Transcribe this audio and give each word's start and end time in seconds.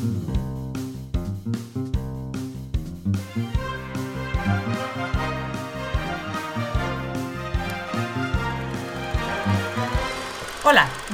Hola, 0.00 0.08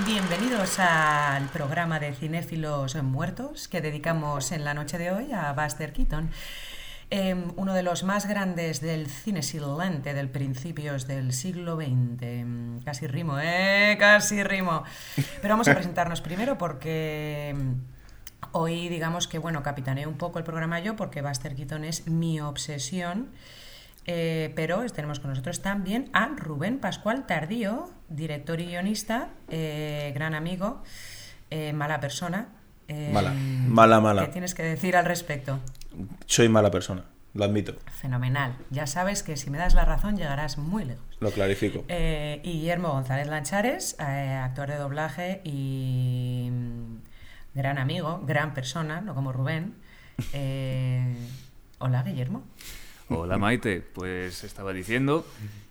bienvenidos 0.06 0.78
al 0.78 1.48
programa 1.48 1.98
de 1.98 2.14
Cinéfilos 2.14 2.94
Muertos 3.02 3.66
que 3.66 3.80
dedicamos 3.80 4.52
en 4.52 4.64
la 4.64 4.74
noche 4.74 4.98
de 4.98 5.10
hoy 5.10 5.32
a 5.32 5.52
Buster 5.52 5.92
Keaton. 5.92 6.30
Em, 7.10 7.52
uno 7.56 7.74
de 7.74 7.82
los 7.82 8.04
más 8.04 8.26
grandes 8.26 8.80
del 8.80 9.08
cine 9.08 9.42
silente 9.42 10.14
del 10.14 10.28
principios 10.28 11.08
del 11.08 11.32
siglo 11.32 11.74
XX. 11.74 12.22
Em, 12.22 12.80
casi 12.82 13.08
rimo, 13.08 13.40
¿eh? 13.40 13.96
Casi 13.98 14.44
rimo. 14.44 14.84
Pero 15.42 15.54
vamos 15.54 15.66
a 15.66 15.74
presentarnos 15.74 16.20
primero 16.20 16.56
porque 16.56 17.48
em, 17.48 17.80
hoy 18.52 18.88
digamos 18.88 19.28
que, 19.28 19.38
bueno, 19.38 19.62
capitaneo 19.62 20.08
un 20.08 20.16
poco 20.16 20.38
el 20.38 20.44
programa 20.44 20.80
yo 20.80 20.96
porque 20.96 21.22
Buster 21.22 21.54
Keaton 21.54 21.84
es 21.84 22.06
mi 22.06 22.40
obsesión. 22.40 23.30
Eh, 24.06 24.52
pero 24.54 24.86
tenemos 24.90 25.18
con 25.18 25.30
nosotros 25.30 25.62
también 25.62 26.08
a 26.12 26.28
Rubén 26.28 26.78
Pascual 26.78 27.26
Tardío, 27.26 27.90
director 28.08 28.60
y 28.60 28.66
guionista, 28.66 29.30
eh, 29.48 30.12
gran 30.14 30.34
amigo, 30.34 30.82
eh, 31.50 31.72
mala 31.72 31.98
persona. 32.00 32.48
mala, 33.12 33.32
mala, 33.32 34.00
mala. 34.00 34.26
¿Qué 34.26 34.32
tienes 34.32 34.54
que 34.54 34.62
decir 34.62 34.96
al 34.96 35.06
respecto? 35.06 35.58
Soy 36.26 36.48
mala 36.48 36.70
persona, 36.70 37.04
lo 37.34 37.44
admito. 37.44 37.74
Fenomenal. 38.00 38.56
Ya 38.70 38.86
sabes 38.86 39.24
que 39.24 39.36
si 39.36 39.50
me 39.50 39.58
das 39.58 39.74
la 39.74 39.84
razón 39.84 40.16
llegarás 40.16 40.56
muy 40.56 40.84
lejos. 40.84 41.04
Lo 41.18 41.32
clarifico. 41.32 41.84
y 41.88 42.40
Guillermo 42.42 42.90
González 42.90 43.26
Lanchares, 43.26 43.98
actor 43.98 44.68
de 44.68 44.76
doblaje 44.76 45.40
y 45.42 46.48
mm, 46.52 46.96
gran 47.56 47.78
amigo, 47.78 48.22
gran 48.24 48.54
persona, 48.54 49.00
no 49.00 49.14
como 49.14 49.32
Rubén. 49.32 49.74
hola, 51.78 52.02
Guillermo. 52.04 52.44
Hola 53.08 53.38
Maite, 53.38 53.80
pues 53.80 54.44
estaba 54.44 54.72
diciendo 54.72 55.24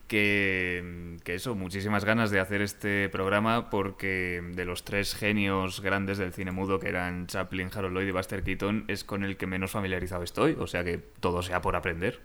que, 0.08 1.18
eso, 1.26 1.56
muchísimas 1.56 2.06
ganas 2.06 2.32
de 2.32 2.40
hacer 2.40 2.62
este 2.62 3.10
programa 3.10 3.70
porque 3.70 4.42
de 4.54 4.66
los 4.66 4.84
tres 4.84 5.16
genios 5.16 5.82
grandes 5.82 6.18
del 6.18 6.34
cine 6.34 6.52
mudo 6.52 6.80
que 6.80 6.90
eran 6.90 7.28
Chaplin, 7.28 7.70
Harold 7.74 7.94
Lloyd 7.96 8.08
y 8.08 8.12
Buster 8.12 8.44
Keaton 8.44 8.86
es 8.88 9.04
con 9.04 9.24
el 9.24 9.38
que 9.38 9.48
menos 9.48 9.72
familiarizado 9.72 10.24
estoy, 10.24 10.56
o 10.60 10.68
sea 10.68 10.84
que 10.84 10.98
todo 10.98 11.42
sea 11.42 11.62
por 11.62 11.76
aprender. 11.76 12.22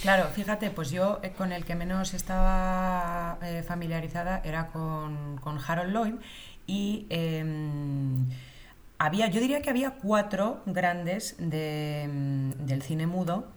Claro, 0.00 0.28
fíjate, 0.28 0.70
pues 0.70 0.90
yo 0.90 1.20
eh, 1.22 1.32
con 1.36 1.52
el 1.52 1.64
que 1.64 1.74
menos 1.74 2.14
estaba 2.14 3.38
eh, 3.42 3.62
familiarizada 3.62 4.40
era 4.44 4.68
con, 4.68 5.38
Harold 5.66 5.92
Lloyd 5.92 6.14
y 6.66 7.06
em, 7.10 8.26
había, 8.98 9.28
yo 9.28 9.40
diría 9.40 9.62
que 9.62 9.70
había 9.70 9.92
cuatro 9.92 10.62
grandes 10.66 11.36
del 11.38 12.82
cine 12.82 13.06
mudo 13.06 13.52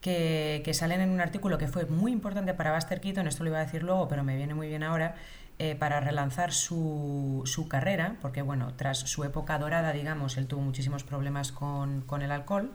que, 0.00 0.70
salen 0.72 1.00
en 1.00 1.10
un 1.10 1.20
artículo 1.20 1.58
que 1.58 1.68
fue 1.68 1.86
muy 1.86 2.12
importante 2.12 2.54
para 2.54 2.74
Buster 2.74 3.00
Keaton, 3.00 3.26
esto 3.26 3.44
lo 3.44 3.50
iba 3.50 3.58
a 3.58 3.64
decir 3.64 3.82
luego, 3.82 4.08
pero 4.08 4.24
me 4.24 4.36
viene 4.36 4.54
muy 4.54 4.68
bien 4.68 4.82
ahora, 4.82 5.16
eh, 5.58 5.74
para 5.74 5.98
relanzar 5.98 6.52
su, 6.52 7.42
su, 7.44 7.66
carrera, 7.66 8.16
porque 8.22 8.42
bueno, 8.42 8.74
tras 8.76 8.98
su 8.98 9.24
época 9.24 9.58
dorada, 9.58 9.92
digamos, 9.92 10.36
él 10.36 10.46
tuvo 10.46 10.60
muchísimos 10.60 11.02
problemas 11.02 11.50
con, 11.50 12.02
con 12.02 12.22
el 12.22 12.30
alcohol. 12.30 12.72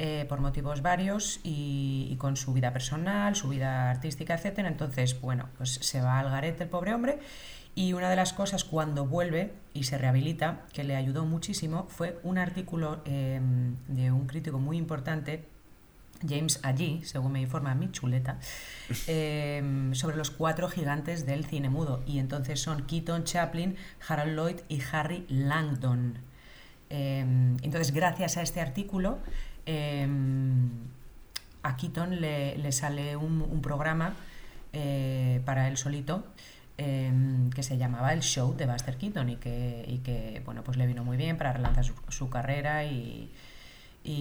Eh, 0.00 0.26
por 0.28 0.38
motivos 0.38 0.80
varios 0.80 1.40
y, 1.42 2.14
con 2.20 2.36
su 2.36 2.52
vida 2.52 2.72
personal, 2.72 3.34
su 3.34 3.48
vida 3.48 3.90
artística, 3.90 4.34
etcétera. 4.34 4.68
Entonces, 4.68 5.20
bueno, 5.20 5.48
pues 5.56 5.74
se 5.74 6.00
va 6.00 6.20
al 6.20 6.30
garete 6.30 6.62
el 6.62 6.70
pobre 6.70 6.94
hombre. 6.94 7.18
Y 7.78 7.92
una 7.92 8.10
de 8.10 8.16
las 8.16 8.32
cosas 8.32 8.64
cuando 8.64 9.06
vuelve 9.06 9.52
y 9.72 9.84
se 9.84 9.98
rehabilita, 9.98 10.66
que 10.72 10.82
le 10.82 10.96
ayudó 10.96 11.24
muchísimo, 11.24 11.86
fue 11.88 12.18
un 12.24 12.36
artículo 12.36 13.02
eh, 13.04 13.40
de 13.86 14.10
un 14.10 14.26
crítico 14.26 14.58
muy 14.58 14.76
importante 14.76 15.44
James 16.28 16.58
allí, 16.64 17.02
según 17.04 17.30
me 17.30 17.40
informa 17.40 17.76
mi 17.76 17.92
chuleta, 17.92 18.40
em, 19.06 19.94
sobre 19.94 20.16
los 20.16 20.32
cuatro 20.32 20.68
gigantes 20.68 21.24
del 21.24 21.44
cine 21.44 21.68
mudo. 21.68 22.02
Y 22.04 22.18
entonces 22.18 22.60
son 22.60 22.82
Keaton, 22.84 23.22
Chaplin, 23.22 23.76
Harold 24.08 24.34
Lloyd 24.34 24.56
y 24.68 24.82
Harry 24.90 25.24
Langdon. 25.28 26.18
Em, 26.90 27.58
entonces, 27.62 27.92
gracias 27.92 28.38
a 28.38 28.42
este 28.42 28.60
artículo, 28.60 29.20
em, 29.66 30.68
a 31.62 31.76
Keaton 31.76 32.20
le, 32.20 32.72
sale 32.72 33.14
un, 33.14 33.60
programa 33.62 34.14
eh, 34.72 35.40
para 35.44 35.68
él 35.68 35.76
solito. 35.76 36.24
Que 36.78 37.62
se 37.64 37.76
llamaba 37.76 38.12
El 38.12 38.20
Show 38.20 38.56
de 38.56 38.66
Buster 38.66 38.96
Keaton 38.96 39.28
y 39.30 39.36
que, 39.36 40.42
bueno, 40.44 40.62
pues 40.62 40.76
le 40.76 40.86
vino 40.86 41.04
muy 41.04 41.16
bien 41.16 41.36
para 41.36 41.52
relanzar 41.52 41.84
su 41.84 42.30
carrera 42.30 42.84
y, 42.84 43.30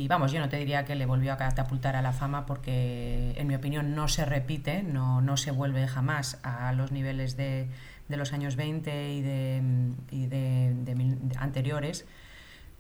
vamos, 0.09 0.31
yo 0.31 0.39
no 0.39 0.49
te 0.49 0.57
diría 0.57 0.83
que 0.83 0.95
le 0.95 1.05
volvió 1.05 1.33
a 1.33 1.37
catapultar 1.37 1.95
a 1.95 2.01
la 2.01 2.13
fama 2.13 2.47
porque, 2.47 3.35
en 3.37 3.47
mi 3.47 3.53
opinión, 3.53 3.93
no 3.93 4.07
se 4.07 4.25
repite, 4.25 4.81
no, 4.81 5.21
no 5.21 5.37
se 5.37 5.51
vuelve 5.51 5.87
jamás 5.87 6.39
a 6.41 6.73
los 6.73 6.91
niveles 6.91 7.37
de, 7.37 7.69
los 8.09 8.33
años 8.33 8.55
20 8.55 9.13
y 9.13 9.21
de, 9.21 9.61
y 10.09 10.25
de, 10.25 11.17
anteriores. 11.37 12.05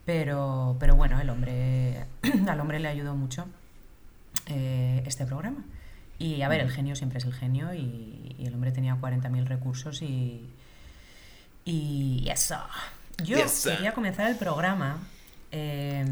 Pero, 0.05 0.77
pero 0.79 0.95
bueno, 0.95 1.19
el 1.19 1.29
hombre, 1.29 2.05
al 2.47 2.59
hombre 2.59 2.79
le 2.79 2.87
ayudó 2.87 3.13
mucho 3.13 3.45
eh, 4.47 5.03
este 5.05 5.25
programa. 5.25 5.63
Y 6.19 6.41
a 6.41 6.49
ver, 6.49 6.61
el 6.61 6.71
genio 6.71 6.95
siempre 6.95 7.19
es 7.19 7.25
el 7.25 7.33
genio 7.33 7.73
y, 7.73 8.35
el 8.39 8.53
hombre 8.53 8.71
tenía 8.71 8.95
40.000 8.95 9.45
recursos 9.45 10.01
y, 10.01 10.49
y 11.65 12.27
eso. 12.29 12.57
Yo 13.23 13.37
quería 13.63 13.93
comenzar 13.93 14.29
el 14.29 14.37
programa. 14.37 14.99
Eh, 15.51 16.05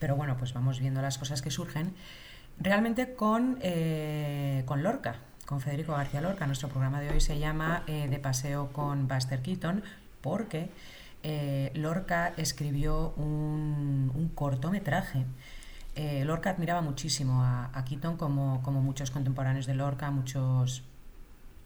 pero 0.00 0.16
bueno, 0.16 0.36
pues 0.36 0.52
vamos 0.52 0.80
viendo 0.80 1.00
las 1.02 1.18
cosas 1.18 1.42
que 1.42 1.50
surgen. 1.50 1.92
Realmente 2.58 3.14
con, 3.14 3.58
eh, 3.60 4.64
con 4.66 4.82
Lorca, 4.82 5.16
con 5.46 5.60
Federico 5.60 5.92
García 5.92 6.20
Lorca. 6.20 6.46
Nuestro 6.46 6.68
programa 6.68 7.00
de 7.00 7.10
hoy 7.10 7.20
se 7.20 7.38
llama 7.38 7.84
eh, 7.86 8.08
De 8.08 8.18
paseo 8.18 8.72
con 8.72 9.06
Buster 9.06 9.42
Keaton 9.42 9.84
porque 10.22 10.70
eh, 11.22 11.70
Lorca 11.74 12.32
escribió 12.36 13.12
un, 13.16 14.32
cortometraje. 14.34 15.24
Lorca 16.24 16.50
admiraba 16.50 16.80
muchísimo 16.80 17.42
a, 17.42 17.84
Keaton 17.88 18.16
como, 18.16 18.62
como, 18.62 18.80
muchos 18.80 19.10
contemporáneos 19.10 19.66
de 19.66 19.74
Lorca, 19.74 20.10
muchos, 20.10 20.82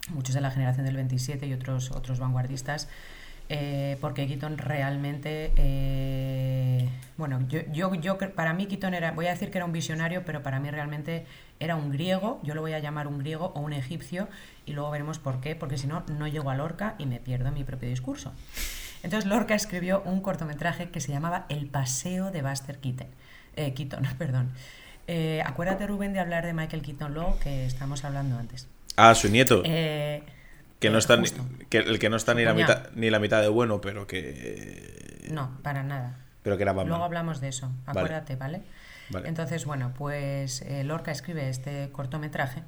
muchos 0.09 0.35
de 0.35 0.41
la 0.41 0.51
generación 0.51 0.85
del 0.85 0.95
27 0.95 1.47
y 1.47 1.53
otros, 1.53 1.91
otros 1.91 2.19
vanguardistas. 2.19 2.87
Eh, 3.47 3.97
porque 4.01 4.25
Keaton 4.25 4.57
realmente, 4.57 5.53
eh, 5.55 6.89
bueno, 7.15 7.47
yo, 7.47 7.59
yo, 7.71 7.93
yo, 7.93 8.17
para 8.17 8.53
mí 8.53 8.65
Keaton 8.65 8.95
era, 8.95 9.11
voy 9.11 9.27
a 9.27 9.31
decir 9.31 9.51
que 9.51 9.59
era 9.59 9.65
un 9.65 9.71
visionario, 9.71 10.25
pero 10.25 10.41
para 10.41 10.59
mí 10.59 10.71
realmente 10.71 11.25
era 11.59 11.75
un 11.75 11.91
griego, 11.91 12.39
yo 12.41 12.55
lo 12.55 12.61
voy 12.61 12.73
a 12.73 12.79
llamar 12.79 13.07
un 13.07 13.19
griego 13.19 13.51
o 13.55 13.59
un 13.59 13.73
egipcio, 13.73 14.27
y 14.65 14.73
luego 14.73 14.89
veremos 14.89 15.19
por 15.19 15.41
qué, 15.41 15.55
porque 15.55 15.77
si 15.77 15.85
no, 15.85 16.03
no 16.17 16.27
llego 16.27 16.49
a 16.49 16.55
Lorca 16.55 16.95
y 16.97 17.05
me 17.05 17.19
pierdo 17.19 17.51
mi 17.51 17.63
propio 17.63 17.87
discurso. 17.87 18.33
Entonces 19.03 19.29
Lorca 19.29 19.53
escribió 19.53 20.01
un 20.05 20.21
cortometraje 20.21 20.89
que 20.89 20.99
se 20.99 21.11
llamaba 21.11 21.45
El 21.49 21.67
paseo 21.67 22.31
de 22.31 22.41
Buster 22.41 22.79
Keaton, 22.79 23.07
eh, 23.55 23.73
Keaton 23.73 24.05
perdón. 24.17 24.51
acuérdate 25.45 25.87
Rubén 25.87 26.13
de 26.13 26.19
hablar 26.19 26.45
de 26.45 26.53
Michael 26.53 26.81
Keaton 26.81 27.13
luego 27.13 27.39
que 27.39 27.65
estamos 27.65 28.03
hablando 28.03 28.37
antes. 28.37 28.67
Ah, 28.95 29.13
su 29.15 29.29
nieto. 29.29 29.63
Que 29.63 30.89
no 30.89 30.97
está 30.97 31.17
que 31.69 31.77
el 31.77 31.99
que 31.99 32.09
no 32.09 32.17
está 32.17 32.33
ni 32.33 32.43
la 32.43 32.53
mitad 32.53 32.89
ni 32.95 33.09
la 33.09 33.19
mitad 33.19 33.41
de 33.41 33.47
bueno, 33.47 33.81
pero 33.81 34.07
que 34.07 35.27
No, 35.31 35.57
para 35.63 35.83
nada. 35.83 36.17
Pero 36.43 36.57
que 36.57 36.63
era 36.63 36.73
Luego 36.73 37.03
hablamos 37.03 37.41
de 37.41 37.47
eso, 37.47 37.71
acuérdate, 37.87 38.35
¿vale? 38.35 38.61
Entonces, 39.23 39.65
bueno, 39.65 39.93
pues 39.97 40.61
eh, 40.61 40.83
Lorca 40.83 41.11
escribe 41.11 41.49
este 41.49 41.89
cortometraje 41.91 42.63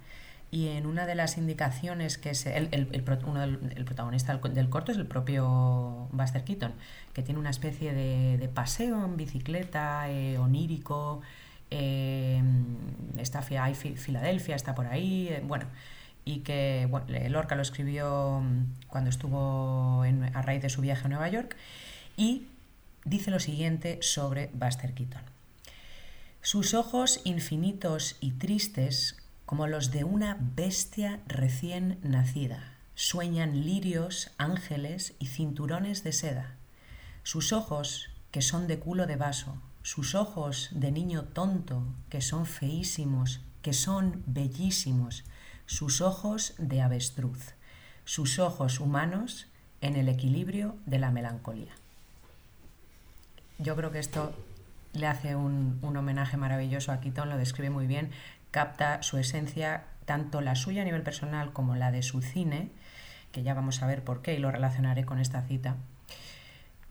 y 0.49 0.69
en 0.69 0.85
una 0.85 1.05
de 1.05 1.15
las 1.15 1.37
indicaciones 1.37 2.17
que 2.17 2.29
es 2.29 2.45
el, 2.45 2.69
el, 2.71 2.87
el, 2.93 3.03
protagonista 3.03 4.37
del, 4.37 4.69
corto 4.69 4.91
es 4.91 4.97
el 4.97 5.05
propio 5.05 6.07
Buster 6.11 6.43
Keaton, 6.43 6.73
que 7.13 7.21
tiene 7.21 7.39
una 7.39 7.49
especie 7.49 7.93
de, 7.93 8.47
paseo 8.53 9.03
en 9.03 9.17
bicicleta 9.17 10.09
eh, 10.09 10.37
onírico, 10.37 11.21
eh, 11.69 12.41
está 13.17 13.43
hay 13.59 13.75
Filadelfia, 13.75 14.55
está 14.55 14.73
por 14.73 14.87
ahí, 14.87 15.27
eh, 15.27 15.43
bueno, 15.45 15.65
y 16.23 16.39
que 16.39 16.87
bueno, 16.89 17.07
Lorca 17.29 17.55
lo 17.55 17.61
escribió 17.61 18.39
mm, 18.41 18.87
cuando 18.87 19.09
estuvo 19.09 20.03
a 20.03 20.41
raíz 20.41 20.61
de 20.61 20.69
su 20.69 20.81
viaje 20.81 21.05
a 21.05 21.09
Nueva 21.09 21.27
York 21.27 21.57
y 22.15 22.47
dice 23.03 23.31
lo 23.31 23.39
siguiente 23.41 23.99
sobre 24.01 24.49
Buster 24.53 24.93
Keaton. 24.93 25.21
Sus 26.41 26.73
ojos 26.73 27.19
infinitos 27.25 28.15
y 28.21 28.31
tristes 28.31 29.16
como 29.47 29.65
los 29.65 29.91
de 29.91 30.03
una 30.03 30.37
bestia 30.55 31.21
recién 31.25 31.99
nacida. 32.03 32.75
Sueñan 32.95 33.65
lirios, 33.65 34.31
ángeles 34.37 35.15
y 35.19 35.27
cinturones 35.27 36.03
de 36.03 36.11
seda. 36.11 36.57
Sus 37.23 37.53
ojos, 37.53 38.09
que 38.31 38.41
son 38.41 38.67
de 38.67 38.77
culo 38.77 39.07
de 39.07 39.15
vaso, 39.15 39.55
sus 39.83 40.15
ojos 40.15 40.67
de 40.73 40.91
niño 40.91 41.23
tonto, 41.23 41.81
que 42.09 42.19
son 42.19 42.45
feísimos, 42.45 43.39
que 43.61 43.71
son 43.71 44.21
bellísimos, 44.25 45.23
sus 45.65 46.01
ojos 46.01 46.53
de 46.57 46.81
avestruz, 46.81 47.53
sus 48.03 48.39
ojos 48.39 48.81
humanos 48.81 49.47
en 49.79 49.95
el 49.95 50.09
equilibrio 50.09 50.75
de 50.85 50.99
la 50.99 51.09
melancolía. 51.09 51.71
yo 53.59 53.77
creo 53.77 53.91
que 53.91 53.99
esto 53.99 54.35
le 54.93 55.07
hace 55.07 55.35
un, 55.35 55.79
un 55.81 55.95
homenaje 55.95 56.35
maravilloso 56.35 56.91
a 56.91 56.99
Keaton, 56.99 57.29
lo 57.29 57.37
describe 57.37 57.69
muy 57.69 57.87
bien, 57.87 58.11
capta 58.51 59.03
su 59.03 59.17
esencia, 59.17 59.85
tanto 60.05 60.41
la 60.41 60.55
suya 60.55 60.81
a 60.81 60.85
nivel 60.85 61.03
personal 61.03 61.53
como 61.53 61.75
la 61.75 61.91
de 61.91 62.01
su 62.01 62.21
cine, 62.21 62.71
que 63.31 63.43
ya 63.43 63.53
vamos 63.53 63.81
a 63.83 63.87
ver 63.87 64.03
por 64.03 64.21
qué 64.21 64.35
y 64.35 64.39
lo 64.39 64.51
relacionaré 64.51 65.05
con 65.05 65.19
esta 65.19 65.41
cita. 65.41 65.77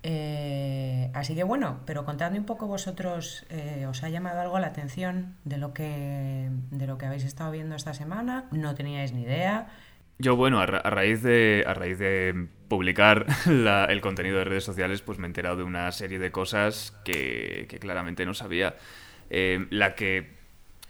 Eh, 0.02 1.10
así 1.14 1.34
que 1.34 1.42
bueno, 1.42 1.80
pero 1.84 2.04
contadme 2.04 2.38
un 2.38 2.44
poco 2.44 2.68
vosotros, 2.68 3.44
eh, 3.50 3.86
¿os 3.88 4.04
ha 4.04 4.08
llamado 4.08 4.40
algo 4.40 4.58
la 4.60 4.68
atención 4.68 5.34
de 5.44 5.58
lo, 5.58 5.74
que, 5.74 6.48
de 6.70 6.86
lo 6.86 6.96
que 6.96 7.06
habéis 7.06 7.24
estado 7.24 7.50
viendo 7.50 7.74
esta 7.74 7.92
semana? 7.92 8.44
¿No 8.52 8.74
teníais 8.76 9.12
ni 9.12 9.22
idea? 9.22 9.66
Yo, 10.18 10.36
bueno, 10.36 10.60
a, 10.60 10.66
raíz, 10.66 11.22
de, 11.22 11.64
a 11.66 11.74
raíz 11.74 11.98
de 11.98 12.46
publicar 12.68 13.26
el 13.46 14.00
contenido 14.00 14.38
de 14.38 14.44
redes 14.44 14.64
sociales, 14.64 15.02
pues 15.02 15.18
me 15.18 15.26
he 15.26 15.28
enterado 15.28 15.56
de 15.56 15.64
una 15.64 15.90
serie 15.92 16.18
de 16.18 16.30
cosas 16.30 16.96
que, 17.04 17.66
claramente 17.80 18.24
no 18.24 18.32
sabía. 18.32 18.76
Eh, 19.28 19.66
la 19.70 19.94
que 19.96 20.35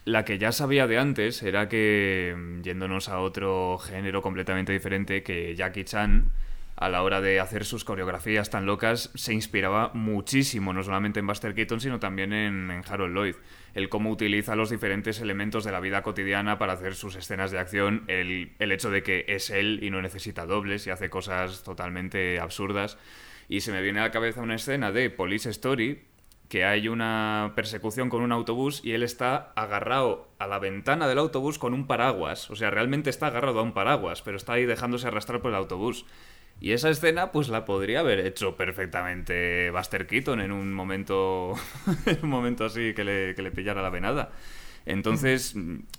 la 0.07 0.25
que 0.25 0.39
ya 0.39 0.53
sabía 0.53 0.87
de 0.87 0.99
antes 0.99 1.43
era 1.43 1.69
que, 1.69 2.61
yéndonos 2.63 3.09
a 3.09 3.19
otro 3.19 3.77
género 3.79 4.23
completamente 4.23 4.73
diferente, 4.73 5.25
que 5.25 5.55
Jackie 5.57 5.85
Chan 5.85 6.31
a 6.77 6.89
la 6.89 7.03
hora 7.03 7.21
de 7.21 7.41
hacer 7.41 7.65
sus 7.65 7.85
coreografías 7.85 8.49
tan 8.49 8.67
locas, 8.67 9.11
se 9.15 9.35
inspiraba 9.35 9.91
muchísimo, 9.95 10.73
no 10.73 10.85
solamente 10.85 11.19
en 11.19 11.27
Buster 11.27 11.55
Keaton, 11.55 11.81
sino 11.81 11.99
también 11.99 12.33
en, 12.33 12.71
Harold 12.87 13.17
Lloyd. 13.17 13.35
El 13.75 13.89
cómo 13.89 14.11
utiliza 14.11 14.55
los 14.55 14.71
diferentes 14.71 15.21
elementos 15.21 15.65
de 15.65 15.73
la 15.73 15.81
vida 15.81 16.03
cotidiana 16.03 16.57
para 16.57 16.75
hacer 16.75 16.95
sus 16.95 17.17
escenas 17.17 17.51
de 17.51 17.59
acción, 17.59 18.05
el, 18.07 18.53
el 18.61 18.73
hecho 18.73 18.91
de 18.91 19.03
que 19.03 19.25
es 19.27 19.51
él 19.51 19.81
y 19.83 19.91
no 19.91 20.03
necesita 20.03 20.47
dobles 20.47 20.87
y 20.87 20.91
hace 20.91 21.11
cosas 21.11 21.65
totalmente 21.65 22.39
absurdas. 22.39 22.97
Y 23.49 23.63
se 23.63 23.73
me 23.73 23.83
viene 23.83 23.99
a 23.99 24.05
la 24.05 24.11
cabeza 24.13 24.41
una 24.41 24.55
escena 24.55 24.93
de 24.93 25.11
Police 25.11 25.51
Story, 25.51 25.99
que 26.49 26.65
hay 26.65 26.89
una 26.89 27.53
persecución 27.57 28.09
con 28.09 28.23
un 28.23 28.33
autobús 28.33 28.81
y 28.85 28.93
él 28.93 29.03
está 29.03 29.53
agarrado 29.57 30.29
a 30.39 30.47
la 30.47 30.59
ventana 30.59 31.09
del 31.09 31.19
autobús 31.19 31.59
con 31.59 31.75
un 31.75 31.87
paraguas. 31.87 32.51
O 32.51 32.57
sea, 32.57 32.71
realmente 32.71 33.11
está 33.11 33.29
agarrado 33.29 33.61
a 33.61 33.63
un 33.63 33.73
paraguas, 33.73 34.23
pero 34.23 34.37
está 34.37 34.55
ahí 34.55 34.65
dejándose 34.65 35.09
arrastrar 35.09 35.41
por 35.41 35.51
el 35.51 35.57
autobús. 35.57 36.07
Y 36.61 36.73
esa 36.73 36.89
escena, 36.89 37.33
pues 37.33 37.49
la 37.49 37.65
podría 37.65 38.01
haber 38.01 38.21
hecho 38.21 38.57
perfectamente 38.57 39.71
Buster 39.71 40.07
Keaton 40.07 40.41
en 40.41 40.53
un 40.53 40.73
momento, 40.73 41.55
en 42.07 42.19
un 42.23 42.31
momento 42.31 42.65
así 42.65 42.95
que 42.95 43.05
le, 43.05 43.35
que 43.35 43.43
le 43.43 43.51
pillara 43.51 43.83
la 43.83 43.91
venada. 43.91 44.33
Entonces, 44.87 45.55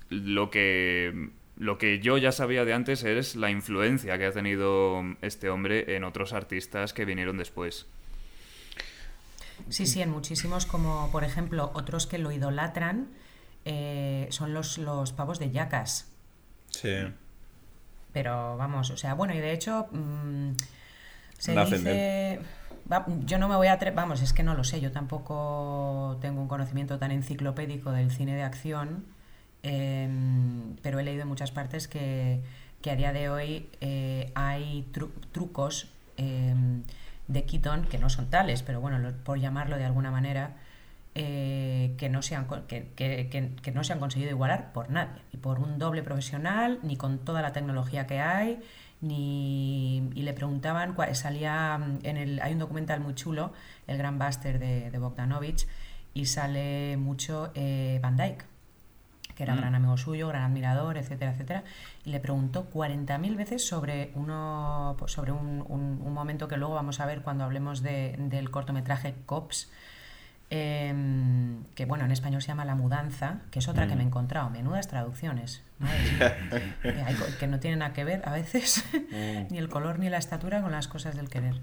lo 0.09 0.49
que, 0.49 1.29
lo 1.57 1.77
que 1.77 1.99
yo 1.99 2.17
ya 2.17 2.31
sabía 2.31 2.63
de 2.63 2.73
antes 2.73 3.03
es 3.03 3.35
la 3.35 3.51
influencia 3.51 4.17
que 4.17 4.25
ha 4.25 4.31
tenido 4.31 5.03
este 5.21 5.49
hombre 5.49 5.95
en 5.95 6.05
otros 6.05 6.31
artistas 6.31 6.94
que 6.94 7.05
vinieron 7.05 7.38
después. 7.38 7.85
Sí, 9.69 9.86
sí, 9.86 10.01
en 10.01 10.09
muchísimos, 10.09 10.65
como 10.65 11.09
por 11.12 11.24
ejemplo 11.24 11.71
otros 11.74 12.07
que 12.07 12.18
lo 12.18 12.31
idolatran, 12.31 13.09
eh, 13.65 14.27
son 14.31 14.54
los, 14.54 14.77
los 14.77 15.12
pavos 15.12 15.39
de 15.39 15.51
yacas. 15.51 16.07
Sí. 16.69 16.95
Pero 18.13 18.57
vamos, 18.57 18.89
o 18.92 18.98
sea, 18.98 19.13
bueno, 19.13 19.33
y 19.33 19.39
de 19.39 19.51
hecho 19.51 19.88
mm, 19.92 20.51
se 21.38 21.54
dice... 21.54 22.39
yo 23.25 23.38
no 23.38 23.48
me 23.50 23.56
voy 23.56 23.68
a... 23.68 23.77
Vamos, 23.94 24.21
es 24.21 24.33
que 24.33 24.44
no 24.44 24.56
lo 24.56 24.63
sé, 24.63 24.80
yo 24.80 24.92
tampoco 24.92 26.18
tengo 26.21 26.42
un 26.42 26.48
conocimiento 26.48 26.98
tan 26.98 27.12
enciclopédico 27.12 27.92
del 27.92 28.12
cine 28.12 28.36
de 28.36 28.44
acción, 28.44 29.06
em, 29.63 30.77
pero 30.81 31.00
he 31.00 31.04
leído 31.04 31.24
en 31.24 31.27
muchas 31.27 31.51
partes 31.51 31.88
que, 31.88 32.42
a 32.89 32.95
día 32.95 33.12
de 33.12 33.27
hoy 33.27 33.69
eh, 33.81 34.31
hay 34.33 34.88
trucos 35.33 35.89
em, 36.15 36.83
de 37.27 37.45
Keaton 37.45 37.85
que 37.85 37.97
no 37.97 38.09
son 38.09 38.29
tales, 38.29 38.63
pero 38.63 38.81
bueno, 38.81 39.13
por 39.24 39.39
llamarlo 39.39 39.77
de 39.77 39.85
alguna 39.85 40.12
manera, 40.12 40.56
eh, 41.15 41.95
que, 41.97 42.09
no 42.09 42.21
se 42.21 42.35
han, 42.35 42.47
que, 42.68 42.91
que, 42.95 43.71
no 43.71 43.83
se 43.83 43.94
han 43.94 44.00
conseguido 44.00 44.29
igualar 44.29 44.71
por 44.71 44.91
nadie, 44.91 45.19
ni 45.33 45.39
por 45.39 45.59
un 45.59 45.79
doble 45.79 46.03
profesional, 46.03 46.79
ni 46.83 46.95
con 46.95 47.19
toda 47.19 47.41
la 47.41 47.53
tecnología 47.53 48.06
que 48.06 48.19
hay, 48.19 48.59
ni 49.01 49.97
y 50.13 50.21
le 50.21 50.33
preguntaban, 50.33 50.95
salía 51.13 51.77
mm, 51.77 52.00
en 52.03 52.18
el, 52.18 52.41
hay 52.41 52.53
un 52.53 52.59
documental 52.59 53.00
muy 53.00 53.15
chulo, 53.15 53.51
El 53.88 53.97
Gran 53.97 54.19
Buster 54.19 54.59
de, 54.59 54.91
de 54.91 54.97
Bogdanovich, 55.00 55.68
y 56.13 56.25
sale 56.27 56.97
mucho 56.97 57.51
eh, 57.56 58.00
Van 58.01 58.15
Dyke, 58.15 58.45
que 59.37 59.43
era 59.43 59.53
mm. 59.53 59.57
gran 59.57 59.75
amigo 59.75 59.97
suyo, 59.97 60.27
gran 60.27 60.43
admirador, 60.43 60.97
etcétera, 60.97 61.31
etcétera, 61.31 61.63
y 62.03 62.09
le 62.09 62.19
preguntó 62.19 62.69
40.000 62.69 63.37
veces 63.37 63.65
sobre, 63.65 64.11
uno, 64.15 64.97
sobre 65.05 65.31
un, 65.31 65.63
un, 65.69 66.13
momento 66.13 66.47
que 66.47 66.57
luego 66.57 66.73
vamos 66.73 66.99
a 66.99 67.05
ver 67.05 67.21
cuando 67.21 67.43
hablemos 67.43 67.83
de, 67.83 68.15
del 68.17 68.49
cortometraje 68.49 69.15
Cops, 69.25 69.69
Em, 70.49 71.65
que 71.75 71.83
bueno, 71.83 72.05
en 72.05 72.11
español 72.11 72.41
se 72.41 72.47
llama 72.47 72.63
La 72.63 72.75
Mudanza, 72.75 73.41
que 73.51 73.59
es 73.59 73.67
otra 73.67 73.85
que 73.87 73.95
me 73.95 74.03
he 74.03 74.05
mm. 74.05 74.07
encontrado, 74.07 74.49
menudas 74.49 74.87
traducciones, 74.87 75.61
que 77.39 77.47
no 77.47 77.59
tienen 77.59 77.79
nada 77.79 77.91
que 77.91 78.05
ver 78.05 78.21
a 78.23 78.31
veces, 78.31 78.85
mm. 78.93 79.47
ni 79.51 79.57
el 79.57 79.67
color 79.67 79.99
ni 79.99 80.09
la 80.09 80.17
estatura 80.17 80.61
con 80.61 80.71
las 80.71 80.87
cosas 80.87 81.17
del 81.17 81.29
querer. 81.29 81.55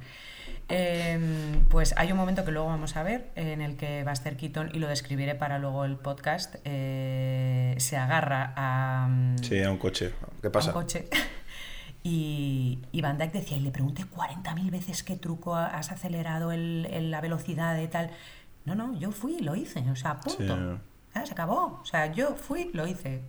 Em, 0.69 1.65
pues 1.67 1.95
hay 1.97 2.11
un 2.11 2.17
momento 2.17 2.45
que 2.45 2.51
luego 2.51 2.69
vamos 2.69 2.97
a 2.97 3.03
ver 3.03 3.31
en 3.35 3.61
el 3.61 3.77
que 3.77 4.03
Buster 4.05 4.37
Keaton, 4.37 4.71
y 4.73 4.79
lo 4.79 4.89
describiré 4.89 5.35
para 5.35 5.59
luego 5.59 5.85
el 5.85 5.97
podcast, 5.97 6.57
eh, 6.65 7.75
se 7.79 7.97
agarra 7.97 8.55
a... 8.57 9.09
Mm, 9.09 9.39
sí, 9.39 9.63
a 9.63 9.71
un 9.71 9.79
coche. 9.79 10.13
¿Qué 10.41 10.51
pasa? 10.51 10.71
A 10.71 10.75
un 10.75 10.83
coche. 10.83 11.09
Y, 12.07 12.81
y, 12.93 13.01
Van 13.01 13.17
Dyke 13.17 13.33
decía, 13.33 13.57
y 13.57 13.61
le 13.61 13.71
pregunté 13.71 14.05
40.000 14.05 14.71
veces 14.71 15.03
qué 15.03 15.17
truco 15.17 15.57
has 15.57 15.91
acelerado 15.91 16.53
el, 16.53 17.11
la 17.11 17.23
velocidad 17.23 17.75
de 17.75 17.89
tal. 17.89 18.11
No, 18.67 18.75
no, 18.75 18.95
yo 18.99 19.11
fui 19.11 19.37
y 19.37 19.41
lo 19.41 19.57
hice, 19.57 19.91
o 19.91 19.97
sea, 19.97 20.21
punto. 20.21 20.81
Se 21.15 21.33
acabó. 21.33 21.81
O 21.81 21.85
sea, 21.87 22.13
yo 22.13 22.35
fui, 22.35 22.71
lo 22.75 22.87
hice. 22.87 23.23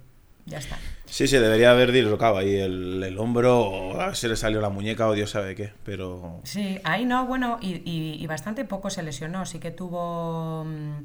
Ya 0.45 0.59
está. 0.59 0.77
Sí, 1.05 1.27
sí, 1.27 1.37
debería 1.37 1.71
haber 1.71 1.91
dislocado 1.91 2.37
ahí 2.37 2.55
el, 2.55 3.01
el 3.03 3.17
hombro 3.17 3.61
o 3.61 3.99
a 3.99 4.07
ver 4.07 4.15
si 4.15 4.27
le 4.27 4.35
salió 4.35 4.61
la 4.61 4.69
muñeca 4.69 5.07
o 5.07 5.13
Dios 5.13 5.31
sabe 5.31 5.55
qué, 5.55 5.73
pero... 5.83 6.39
Sí, 6.43 6.79
ahí 6.83 7.05
no, 7.05 7.25
bueno, 7.25 7.57
y, 7.61 7.81
y, 7.83 8.25
bastante 8.27 8.63
poco 8.63 8.89
se 8.89 9.01
lesionó, 9.01 9.45
sí 9.45 9.59
que 9.59 9.71
tuvo... 9.71 10.65
Mm, 10.65 11.03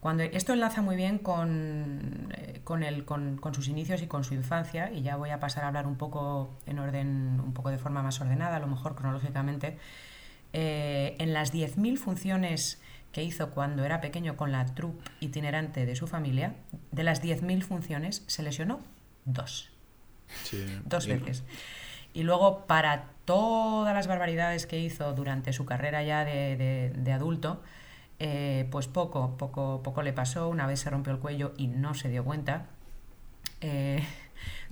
cuando, 0.00 0.22
esto 0.22 0.52
enlaza 0.52 0.82
muy 0.82 0.96
bien 0.96 1.18
con, 1.18 2.28
eh, 2.36 2.60
con, 2.62 2.82
el, 2.82 3.06
con, 3.06 3.38
con, 3.38 3.54
sus 3.54 3.68
inicios 3.68 4.02
y 4.02 4.06
con 4.06 4.22
su 4.22 4.34
infancia, 4.34 4.92
y 4.92 5.00
ya 5.00 5.16
voy 5.16 5.30
a 5.30 5.40
pasar 5.40 5.64
a 5.64 5.68
hablar 5.68 5.86
un 5.86 5.96
poco 5.96 6.50
en 6.66 6.78
orden, 6.78 7.40
un 7.42 7.54
poco 7.54 7.70
de 7.70 7.78
forma 7.78 8.02
más 8.02 8.20
ordenada, 8.20 8.56
a 8.56 8.60
lo 8.60 8.66
mejor 8.66 8.96
cronológicamente. 8.96 9.78
Eh, 10.52 11.16
en 11.18 11.32
las 11.32 11.54
10.000 11.54 11.96
funciones 11.96 12.82
que 13.14 13.22
hizo 13.22 13.50
cuando 13.50 13.84
era 13.84 14.00
pequeño 14.00 14.36
con 14.36 14.50
la 14.50 14.66
troupe 14.74 15.08
itinerante 15.20 15.86
de 15.86 15.94
su 15.94 16.08
familia, 16.08 16.56
de 16.90 17.04
las 17.04 17.22
10.000 17.22 17.62
funciones 17.62 18.24
se 18.26 18.42
lesionó 18.42 18.80
dos. 19.24 19.70
Dos 20.84 21.06
veces. 21.06 21.44
Y 22.12 22.24
luego, 22.24 22.66
para 22.66 23.10
todas 23.24 23.94
las 23.94 24.08
barbaridades 24.08 24.66
que 24.66 24.80
hizo 24.80 25.12
durante 25.12 25.52
su 25.52 25.64
carrera 25.64 26.02
ya 26.02 26.24
de, 26.24 27.12
adulto, 27.12 27.62
eh, 28.18 28.66
pues 28.72 28.88
poco, 28.88 29.36
poco, 29.38 29.80
poco 29.84 30.02
le 30.02 30.12
pasó. 30.12 30.48
Una 30.48 30.66
vez 30.66 30.80
se 30.80 30.90
rompió 30.90 31.12
el 31.12 31.20
cuello 31.20 31.54
y 31.56 31.68
no 31.68 31.94
se 31.94 32.08
dio 32.08 32.24
cuenta. 32.24 32.66
Eh, 33.60 34.04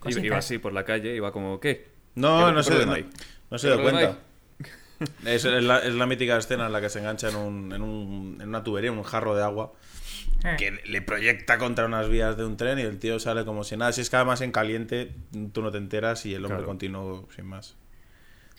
iba 0.05 0.39
así 0.39 0.59
por 0.59 0.73
la 0.73 0.85
calle, 0.85 1.15
iba 1.15 1.31
como, 1.31 1.61
¿qué? 1.61 1.93
No, 2.17 2.51
no, 2.51 2.65
se, 2.65 2.87
no, 2.87 2.97
no 3.51 3.59
se 3.59 3.69
dio 3.69 3.83
cuenta. 3.83 4.19
Es, 5.25 5.45
la, 5.45 6.07
mítica 6.07 6.37
escena 6.37 6.67
en 6.67 6.73
la 6.73 6.81
que 6.81 6.89
se 6.89 6.99
engancha 6.99 7.29
en, 7.29 7.37
un, 7.37 7.73
en, 7.73 7.83
un, 7.83 8.39
en 8.41 8.49
una 8.49 8.63
tubería, 8.65 8.91
en 8.91 8.99
un 8.99 9.05
jarro 9.05 9.35
de 9.35 9.43
agua, 9.43 9.73
eh. 10.45 10.57
que 10.59 10.71
le 10.87 11.03
proyecta 11.03 11.59
contra 11.59 11.87
unas 11.87 12.09
vías 12.09 12.37
de 12.37 12.45
un 12.45 12.57
tren 12.57 12.79
y 12.79 12.83
el 12.83 12.99
tío 12.99 13.19
sale 13.19 13.45
como 13.45 13.65
si 13.65 13.77
nada. 13.77 13.93
Si 13.93 14.01
es 14.01 14.11
que 14.11 14.17
además 14.17 14.41
en 14.41 14.53
caliente 14.53 15.15
tú 15.53 15.63
no 15.63 15.71
te 15.71 15.79
enteras 15.79 16.27
y 16.27 16.35
el 16.35 16.45
hombre 16.45 16.65
continuó 16.65 17.29
sin 17.35 17.47
más. 17.47 17.77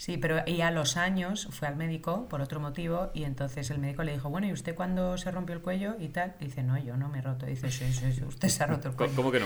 Sí, 0.04 0.18
pero 0.18 0.44
y 0.46 0.60
a 0.60 0.70
los 0.70 0.98
años 0.98 1.48
fue 1.52 1.66
al 1.66 1.78
médico 1.78 2.28
por 2.28 2.42
otro 2.42 2.60
motivo 2.60 3.10
y 3.14 3.24
entonces 3.24 3.72
el 3.72 3.80
médico 3.80 4.04
le 4.04 4.12
dijo, 4.12 4.30
bueno, 4.30 4.46
¿y 4.48 4.52
usted 4.52 4.76
cuándo 4.76 5.18
se 5.18 5.32
rompió 5.32 5.56
el 5.56 5.62
cuello 5.62 5.96
y 5.98 6.10
tal? 6.10 6.36
dice, 6.42 6.62
no, 6.62 6.78
yo 6.78 6.98
no 6.98 7.08
me 7.08 7.20
he 7.20 7.22
roto. 7.22 7.46
dice, 7.46 7.72
sí, 7.72 7.86
sí, 7.94 8.12
sí 8.12 8.22
usted 8.22 8.50
se 8.50 8.64
ha 8.66 8.68
roto 8.68 8.90
el 8.90 8.96
cuello. 8.96 9.16
¿Cómo 9.16 9.32
que 9.32 9.40
no? 9.40 9.46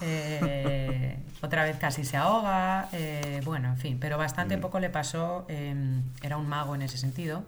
Eh, 0.00 1.18
otra 1.42 1.64
vez 1.64 1.76
casi 1.76 2.02
se 2.02 2.16
ahoga, 2.16 2.88
eh, 2.92 3.42
bueno, 3.44 3.68
en 3.68 3.76
fin, 3.76 3.98
pero 4.00 4.16
bastante 4.16 4.56
mm. 4.56 4.60
poco 4.62 4.80
le 4.80 4.88
pasó, 4.88 5.44
em, 5.48 6.02
era 6.22 6.38
un 6.38 6.48
mago 6.48 6.74
en 6.74 6.80
ese 6.80 6.96
sentido. 6.96 7.44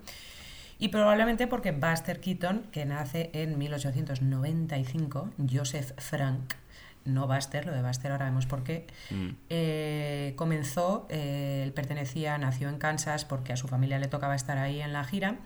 Y 0.78 0.88
probablemente 0.88 1.46
porque 1.46 1.72
Buster 1.72 2.20
Keaton, 2.20 2.64
que 2.70 2.84
nace 2.84 3.30
en 3.32 3.56
1895, 3.56 5.30
Joseph 5.50 5.92
Frank, 5.96 6.52
no 7.06 7.26
Buster, 7.26 7.66
lo 7.66 7.72
de 7.72 7.82
Buster 7.82 8.12
ahora 8.12 8.26
vemos 8.26 8.46
por 8.46 8.62
qué, 8.62 8.86
mm. 9.10 9.28
eh, 9.50 10.34
comenzó, 10.36 11.06
eh, 11.08 11.62
él 11.64 11.72
pertenecía, 11.72 12.36
nació 12.38 12.68
en 12.68 12.78
Kansas 12.78 13.24
porque 13.24 13.52
a 13.52 13.56
su 13.56 13.68
familia 13.68 13.98
le 13.98 14.08
tocaba 14.08 14.34
estar 14.34 14.58
ahí 14.58 14.80
en 14.80 14.92
la 14.92 15.04
gira. 15.04 15.36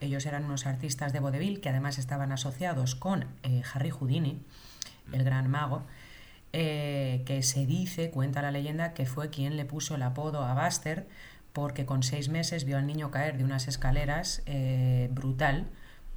Ellos 0.00 0.26
eran 0.26 0.44
unos 0.44 0.66
artistas 0.66 1.12
de 1.12 1.20
vodevil 1.20 1.60
que 1.60 1.70
además 1.70 1.98
estaban 1.98 2.30
asociados 2.32 2.94
con 2.94 3.24
eh, 3.42 3.62
Harry 3.72 3.90
Houdini, 3.90 4.42
el 5.12 5.24
gran 5.24 5.50
mago, 5.50 5.84
que 6.52 7.40
se 7.42 7.66
dice, 7.66 8.10
cuenta 8.10 8.40
la 8.40 8.50
leyenda, 8.50 8.94
que 8.94 9.04
fue 9.04 9.28
quien 9.28 9.58
le 9.58 9.66
puso 9.66 9.94
el 9.94 10.02
apodo 10.02 10.42
a 10.42 10.54
Buster 10.54 11.06
porque 11.52 11.84
con 11.84 12.02
seis 12.02 12.30
meses 12.30 12.64
vio 12.64 12.78
al 12.78 12.86
niño 12.86 13.10
caer 13.10 13.36
de 13.36 13.44
unas 13.44 13.68
escaleras 13.68 14.42
brutal 15.10 15.66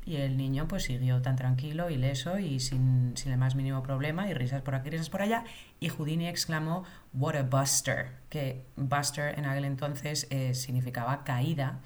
Y 0.06 0.16
el 0.16 0.38
niño 0.38 0.68
pues 0.68 0.84
siguió 0.84 1.22
tan 1.22 1.36
tranquilo, 1.36 1.90
ileso 1.90 2.40
y 2.40 2.60
sin, 2.60 3.16
sin 3.16 3.32
el 3.32 3.38
más 3.38 3.56
mínimo 3.56 3.84
problema, 3.84 4.28
y 4.28 4.34
risas 4.34 4.62
por 4.62 4.74
aquí, 4.74 4.90
risas 4.90 5.10
por 5.10 5.22
allá. 5.22 5.44
Y 5.80 5.90
Houdini 5.90 6.28
exclamó, 6.28 6.84
What 7.14 7.36
a 7.36 7.44
buster, 7.44 8.12
que 8.30 8.66
buster 8.76 9.38
en 9.38 9.46
aquel 9.46 9.66
entonces 9.66 10.28
eh, 10.30 10.54
significaba 10.54 11.24
caída. 11.24 11.80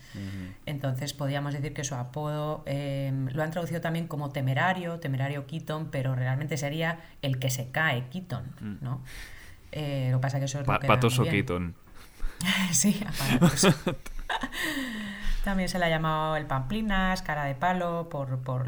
Entonces 0.65 1.13
podíamos 1.13 1.53
decir 1.53 1.73
que 1.73 1.83
su 1.83 1.95
apodo 1.95 2.63
em, 2.65 3.27
lo 3.29 3.43
han 3.43 3.51
traducido 3.51 3.81
también 3.81 4.07
como 4.07 4.31
temerario, 4.31 4.99
temerario 4.99 5.45
Keaton, 5.47 5.89
pero 5.91 6.15
realmente 6.15 6.57
sería 6.57 6.99
el 7.21 7.39
que 7.39 7.49
se 7.49 7.71
cae, 7.71 8.09
Keaton, 8.09 8.43
mm. 8.59 8.75
¿no? 8.81 9.01
Eh, 9.71 10.09
lo 10.11 10.17
que 10.19 10.21
pasa 10.21 10.39
que 10.39 10.45
eso 10.45 10.59
es 10.59 10.67
que 10.67 10.87
Patoso 10.87 11.23
Keaton. 11.23 11.75
sí, 12.71 13.01
También 15.43 15.67
se 15.67 15.77
le 15.77 15.85
ha 15.85 15.89
llamado 15.89 16.37
el 16.37 16.45
Pamplinas, 16.45 17.21
cara 17.21 17.43
de 17.43 17.53
palo, 17.53 18.07
por, 18.09 18.39
por, 18.39 18.65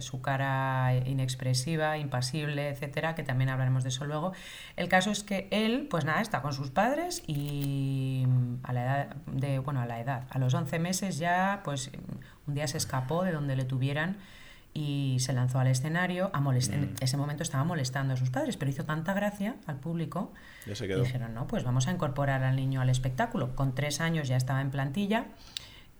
su 0.00 0.20
cara 0.20 0.92
inexpresiva, 1.06 1.96
impasible, 1.96 2.70
etcétera, 2.70 3.14
que 3.14 3.22
también 3.22 3.50
hablaremos 3.50 3.84
de 3.84 3.90
eso 3.90 4.04
luego. 4.04 4.32
El 4.74 4.88
caso 4.88 5.12
es 5.12 5.22
que 5.22 5.46
él, 5.52 5.86
pues 5.88 6.04
nada, 6.04 6.20
está 6.20 6.42
con 6.42 6.52
sus 6.52 6.70
padres 6.70 7.22
y 7.28 8.26
a 8.64 8.72
la 8.72 8.82
edad 8.82 9.16
de, 9.26 9.60
bueno, 9.60 9.80
a 9.80 9.86
la 9.86 10.00
edad, 10.00 10.26
a 10.30 10.40
los 10.40 10.54
11 10.54 10.80
meses 10.80 11.18
ya, 11.18 11.60
pues 11.62 11.92
un 12.48 12.54
día 12.54 12.66
se 12.66 12.78
escapó 12.78 13.22
de 13.22 13.30
donde 13.30 13.54
le 13.54 13.64
tuvieran 13.64 14.16
y 14.74 15.18
se 15.20 15.32
lanzó 15.32 15.60
al 15.60 15.68
escenario. 15.68 16.32
A 16.34 16.38
En 16.38 16.44
mm. 16.54 16.94
ese 17.00 17.16
momento 17.16 17.44
estaba 17.44 17.62
molestando 17.62 18.14
a 18.14 18.16
sus 18.16 18.30
padres, 18.30 18.56
pero 18.56 18.72
hizo 18.72 18.84
tanta 18.84 19.14
gracia 19.14 19.54
al 19.66 19.76
público. 19.76 20.32
Ya 20.66 20.74
se 20.74 20.88
quedó. 20.88 21.02
dijeron, 21.02 21.32
no, 21.32 21.46
pues 21.46 21.62
vamos 21.62 21.86
a 21.86 21.92
incorporar 21.92 22.42
al 22.42 22.56
niño 22.56 22.80
al 22.80 22.90
espectáculo. 22.90 23.54
Con 23.54 23.76
tres 23.76 24.00
años 24.00 24.26
ya 24.26 24.36
estaba 24.36 24.60
en 24.60 24.70
plantilla 24.70 25.26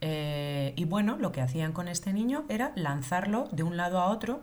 eh, 0.01 0.75
y 0.77 0.85
bueno, 0.85 1.17
lo 1.19 1.33
que 1.33 1.41
hacían 1.41 1.73
con 1.73 1.89
este 1.89 2.13
niño 2.13 2.45
era 2.49 2.73
lanzarlo 2.77 3.49
de 3.51 3.63
un 3.63 3.77
lado 3.77 4.01
a 4.01 4.07
otro, 4.07 4.43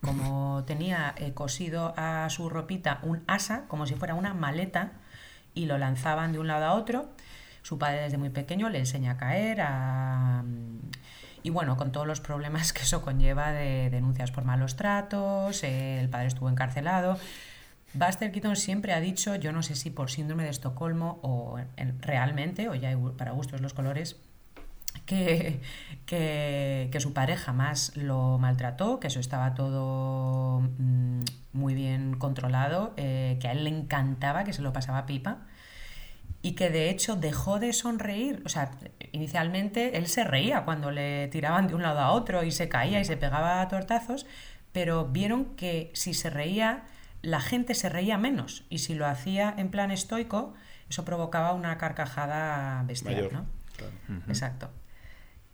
como 0.00 0.64
tenía 0.66 1.14
eh, 1.16 1.32
cosido 1.32 1.94
a 1.96 2.28
su 2.30 2.48
ropita 2.48 3.00
un 3.02 3.24
asa, 3.26 3.66
como 3.68 3.86
si 3.86 3.94
fuera 3.94 4.14
una 4.14 4.34
maleta, 4.34 4.92
y 5.54 5.66
lo 5.66 5.78
lanzaban 5.78 6.32
de 6.32 6.38
un 6.38 6.46
lado 6.46 6.64
a 6.66 6.74
otro. 6.74 7.08
Su 7.62 7.78
padre 7.78 8.02
desde 8.02 8.18
muy 8.18 8.30
pequeño 8.30 8.68
le 8.68 8.78
enseña 8.78 9.12
a 9.12 9.16
caer, 9.16 9.60
y 11.42 11.50
bueno, 11.50 11.76
con 11.76 11.92
todos 11.92 12.06
los 12.06 12.20
problemas 12.20 12.72
que 12.72 12.82
eso 12.82 13.02
conlleva 13.02 13.52
de 13.52 13.90
denuncias 13.90 14.30
por 14.30 14.44
malos 14.44 14.76
tratos, 14.76 15.62
eh, 15.62 16.00
el 16.00 16.08
padre 16.08 16.28
estuvo 16.28 16.48
encarcelado. 16.48 17.18
Buster 17.92 18.32
Keaton 18.32 18.56
siempre 18.56 18.92
ha 18.92 19.00
dicho, 19.00 19.36
yo 19.36 19.52
no 19.52 19.62
sé 19.62 19.76
si 19.76 19.90
por 19.90 20.10
síndrome 20.10 20.44
de 20.44 20.50
Estocolmo 20.50 21.20
o 21.22 21.58
realmente, 22.00 22.68
o 22.68 22.74
ya 22.74 22.96
para 23.16 23.32
gustos 23.32 23.60
los 23.60 23.72
colores, 23.72 24.16
que, 25.06 25.60
que, 26.06 26.98
su 27.00 27.12
pareja 27.12 27.44
jamás 27.46 27.96
lo 27.96 28.38
maltrató, 28.38 29.00
que 29.00 29.08
eso 29.08 29.20
estaba 29.20 29.54
todo 29.54 30.60
mm, 30.78 31.24
muy 31.52 31.74
bien 31.74 32.16
controlado, 32.16 32.94
eh, 32.96 33.38
que 33.40 33.48
a 33.48 33.52
él 33.52 33.64
le 33.64 33.70
encantaba, 33.70 34.44
que 34.44 34.52
se 34.52 34.62
lo 34.62 34.72
pasaba 34.72 35.06
pipa 35.06 35.38
y 36.44 36.52
que 36.52 36.68
de 36.68 36.90
hecho 36.90 37.16
dejó 37.16 37.58
de 37.58 37.72
sonreír. 37.72 38.42
O 38.44 38.50
sea, 38.50 38.70
inicialmente 39.12 39.96
él 39.96 40.08
se 40.08 40.24
reía 40.24 40.66
cuando 40.66 40.90
le 40.90 41.28
tiraban 41.28 41.68
de 41.68 41.74
un 41.74 41.82
lado 41.82 42.00
a 42.00 42.12
otro 42.12 42.44
y 42.44 42.50
se 42.50 42.68
caía 42.68 43.00
y 43.00 43.04
se 43.06 43.16
pegaba 43.16 43.62
a 43.62 43.68
tortazos, 43.68 44.26
pero 44.72 45.06
vieron 45.06 45.56
que 45.56 45.90
si 45.94 46.12
se 46.12 46.28
reía, 46.28 46.84
la 47.22 47.40
gente 47.40 47.74
se 47.74 47.88
reía 47.88 48.18
menos 48.18 48.64
y 48.68 48.80
si 48.80 48.94
lo 48.94 49.06
hacía 49.06 49.54
en 49.56 49.70
plan 49.70 49.90
estoico, 49.90 50.52
eso 50.90 51.04
provocaba 51.06 51.54
una 51.54 51.78
carcajada 51.78 52.82
bestial, 52.82 53.30
¿no? 53.32 53.46
Exacto. 54.28 54.68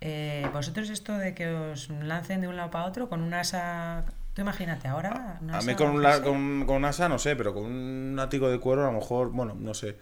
Eh, 0.01 0.49
vosotros 0.53 0.89
esto 0.91 1.17
de 1.19 1.35
que 1.35 1.49
os 1.49 1.91
lancen 1.91 2.41
de 2.41 2.49
un 2.49 2.57
lado 2.57 2.71
para 2.71 2.85
otro 2.85 3.09
con 3.09 3.23
un 3.23 3.35
asa... 3.35 4.05
Tú 4.35 4.43
imagínate 4.43 4.89
ahora... 4.89 5.41
a 5.53 5.61
mí 5.63 5.75
con 5.75 5.91
un, 5.91 6.03
con, 6.23 6.67
con 6.67 6.77
un 6.77 6.85
asa 6.85 7.09
no 7.09 7.19
sé, 7.19 7.37
pero 7.37 7.53
con 7.53 7.65
un 7.65 8.15
látigo 8.17 8.49
de 8.49 8.59
cuero 8.59 8.83
a 8.83 8.93
lo 8.93 8.99
mejor, 8.99 9.31
bueno, 9.31 9.57
no 9.59 9.75
sé. 9.75 9.97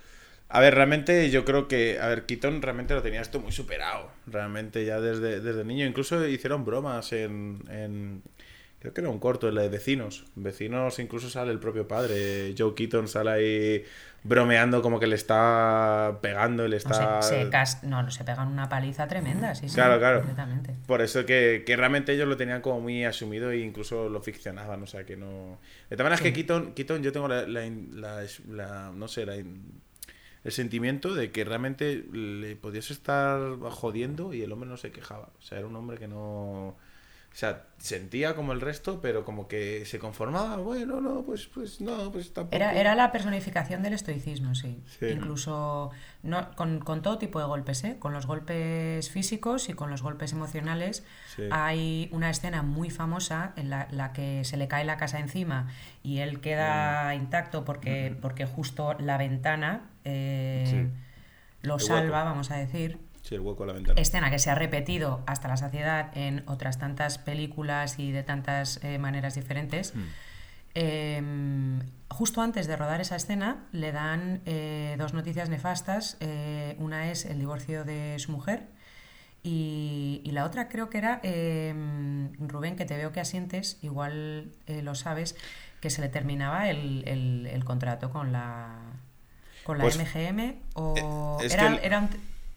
A 0.50 0.60
ver, 0.60 0.74
realmente 0.74 1.28
yo 1.30 1.44
creo 1.44 1.68
que, 1.68 1.98
a 2.00 2.06
ver, 2.08 2.24
Keaton 2.24 2.62
realmente 2.62 2.94
lo 2.94 3.02
tenía 3.02 3.20
esto 3.20 3.38
muy 3.38 3.52
superado, 3.52 4.10
realmente 4.26 4.84
ya 4.86 4.98
desde, 4.98 5.40
desde 5.40 5.64
niño. 5.64 5.84
Incluso 5.84 6.26
hicieron 6.26 6.64
bromas 6.64 7.12
en, 7.12 7.62
en, 7.70 8.22
creo 8.80 8.94
que 8.94 9.00
era 9.00 9.10
un 9.10 9.18
corto, 9.18 9.48
en 9.48 9.54
la 9.54 9.62
de 9.62 9.68
Vecinos. 9.68 10.24
Vecinos 10.34 10.98
incluso 10.98 11.28
sale 11.28 11.52
el 11.52 11.58
propio 11.58 11.88
padre, 11.88 12.54
Joe 12.56 12.74
Keaton 12.74 13.08
sale 13.08 13.30
ahí 13.30 13.84
bromeando 14.24 14.82
como 14.82 14.98
que 15.00 15.06
le 15.06 15.14
está 15.14 16.18
pegando 16.20 16.66
le 16.66 16.76
está... 16.76 17.20
No, 17.82 18.02
no, 18.02 18.10
se 18.10 18.24
pegan 18.24 18.48
una 18.48 18.68
paliza 18.68 19.06
tremenda, 19.08 19.54
sí, 19.54 19.68
sí. 19.68 19.74
Claro, 19.74 19.98
claro. 19.98 20.24
Por 20.86 21.00
eso 21.00 21.24
que, 21.24 21.62
que, 21.66 21.76
realmente 21.76 22.12
ellos 22.12 22.28
lo 22.28 22.36
tenían 22.36 22.60
como 22.60 22.80
muy 22.80 23.04
asumido 23.04 23.50
e 23.50 23.58
incluso 23.58 24.08
lo 24.08 24.20
ficcionaban, 24.20 24.82
o 24.82 24.86
sea 24.86 25.04
que 25.04 25.16
no... 25.16 25.58
De 25.90 25.96
todas 25.96 26.04
maneras 26.04 26.20
que 26.20 26.32
Keaton, 26.32 26.72
Keaton, 26.74 27.02
yo 27.02 27.12
tengo 27.12 27.28
la, 27.28 27.46
la, 27.46 28.92
no 28.94 29.08
sé, 29.08 29.26
la, 29.26 29.34
el 29.36 30.52
sentimiento 30.52 31.14
de 31.14 31.30
que 31.30 31.44
realmente 31.44 32.04
le 32.12 32.56
podías 32.56 32.90
estar 32.90 33.58
jodiendo 33.70 34.32
y 34.32 34.42
el 34.42 34.52
hombre 34.52 34.68
no 34.68 34.76
se 34.76 34.92
quejaba. 34.92 35.30
O 35.38 35.42
sea, 35.42 35.58
era 35.58 35.66
un 35.66 35.76
hombre 35.76 35.98
que 35.98 36.08
no 36.08 36.76
o 37.32 37.36
sea, 37.38 37.66
sentía 37.78 38.34
como 38.34 38.52
el 38.52 38.60
resto, 38.60 39.00
pero 39.00 39.24
como 39.24 39.46
que 39.46 39.84
se 39.86 40.00
conformaba, 40.00 40.56
bueno, 40.56 41.00
no, 41.00 41.22
pues, 41.22 41.46
pues 41.46 41.80
no, 41.80 42.10
pues 42.10 42.32
tampoco. 42.32 42.56
Era, 42.56 42.72
era 42.74 42.96
la 42.96 43.12
personificación 43.12 43.82
del 43.82 43.92
estoicismo, 43.92 44.56
sí. 44.56 44.82
Incluso 45.00 45.90
no, 46.24 46.50
con, 46.56 46.82
todo 47.02 47.18
tipo 47.18 47.38
de 47.38 47.46
golpes, 47.46 47.84
¿eh? 47.84 47.96
con 48.00 48.12
los 48.12 48.26
golpes 48.26 49.08
físicos 49.10 49.68
y 49.68 49.74
con 49.74 49.88
los 49.90 50.02
golpes 50.02 50.32
emocionales. 50.32 51.04
Hay 51.52 52.08
una 52.10 52.30
escena 52.30 52.62
muy 52.62 52.90
famosa 52.90 53.52
en 53.54 53.70
la, 53.70 53.86
la, 53.92 54.12
que 54.12 54.44
se 54.44 54.56
le 54.56 54.66
cae 54.66 54.84
la 54.84 54.96
casa 54.96 55.20
encima 55.20 55.68
y 56.02 56.18
él 56.18 56.40
queda 56.40 57.10
mm. 57.10 57.20
intacto 57.20 57.64
porque, 57.64 58.16
porque 58.20 58.46
justo 58.46 58.94
la 58.98 59.16
ventana 59.16 59.90
eh, 60.04 60.88
lo 61.62 61.78
salva, 61.78 62.24
vamos 62.24 62.50
a 62.50 62.56
decir 62.56 62.98
el 63.34 63.40
hueco 63.40 63.64
a 63.64 63.66
la 63.66 63.72
ventana. 63.72 64.00
Escena 64.00 64.30
que 64.30 64.38
se 64.38 64.50
ha 64.50 64.54
repetido 64.54 65.22
hasta 65.26 65.48
la 65.48 65.56
saciedad 65.56 66.16
en 66.16 66.42
otras 66.46 66.78
tantas 66.78 67.18
películas 67.18 67.98
y 67.98 68.12
de 68.12 68.22
tantas 68.22 68.82
eh, 68.82 68.98
maneras 68.98 69.34
diferentes. 69.34 69.94
Hmm. 69.94 70.04
Em, 70.74 71.80
justo 72.08 72.40
antes 72.40 72.66
de 72.66 72.76
rodar 72.76 73.00
esa 73.00 73.16
escena 73.16 73.66
le 73.72 73.90
dan 73.90 74.42
eh, 74.46 74.96
dos 74.98 75.14
noticias 75.14 75.48
nefastas. 75.48 76.16
Eh, 76.20 76.76
una 76.78 77.10
es 77.10 77.24
el 77.24 77.38
divorcio 77.38 77.84
de 77.84 78.16
su 78.18 78.32
mujer 78.32 78.66
y, 79.42 80.22
la 80.32 80.44
otra 80.44 80.68
creo 80.68 80.90
que 80.90 80.98
era, 80.98 81.20
em, 81.22 82.32
Rubén, 82.38 82.76
que 82.76 82.84
te 82.84 82.96
veo 82.96 83.12
que 83.12 83.20
asientes, 83.20 83.78
igual 83.82 84.52
lo 84.68 84.94
sabes, 84.94 85.36
que 85.80 85.90
se 85.90 86.00
le 86.00 86.08
terminaba 86.08 86.68
el, 86.68 87.62
contrato 87.64 88.10
con 88.10 88.30
la, 88.30 88.78
con 89.64 89.78
la 89.78 89.84
MGM 89.84 90.54
pues, 90.74 91.02
o 91.02 91.38
era, 91.40 91.76
era 91.76 91.98
un, 92.00 92.08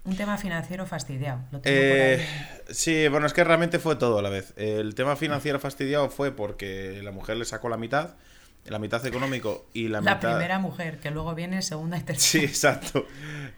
un 0.03 0.15
tema 0.15 0.37
financiero 0.37 0.85
fastidiado. 0.85 1.41
Eh, 1.63 2.25
sí, 2.69 3.07
bueno, 3.07 3.27
es 3.27 3.33
que 3.33 3.43
realmente 3.43 3.79
fue 3.79 3.95
todo 3.95 4.19
a 4.19 4.21
la 4.21 4.29
vez. 4.29 4.53
El 4.57 4.95
tema 4.95 5.15
financiero 5.15 5.59
fastidiado 5.59 6.09
fue 6.09 6.31
porque 6.31 7.01
la 7.03 7.11
mujer 7.11 7.37
le 7.37 7.45
sacó 7.45 7.69
la 7.69 7.77
mitad, 7.77 8.15
la 8.65 8.79
mitad 8.79 9.05
económico 9.05 9.67
y 9.73 9.89
la, 9.89 10.01
mitad... 10.01 10.23
La 10.23 10.29
primera 10.31 10.59
mujer, 10.59 10.99
que 10.99 11.11
luego 11.11 11.35
viene 11.35 11.61
segunda 11.61 11.97
y 11.97 12.01
tercera. 12.01 12.41
Sí, 12.41 12.45
exacto. 12.47 13.05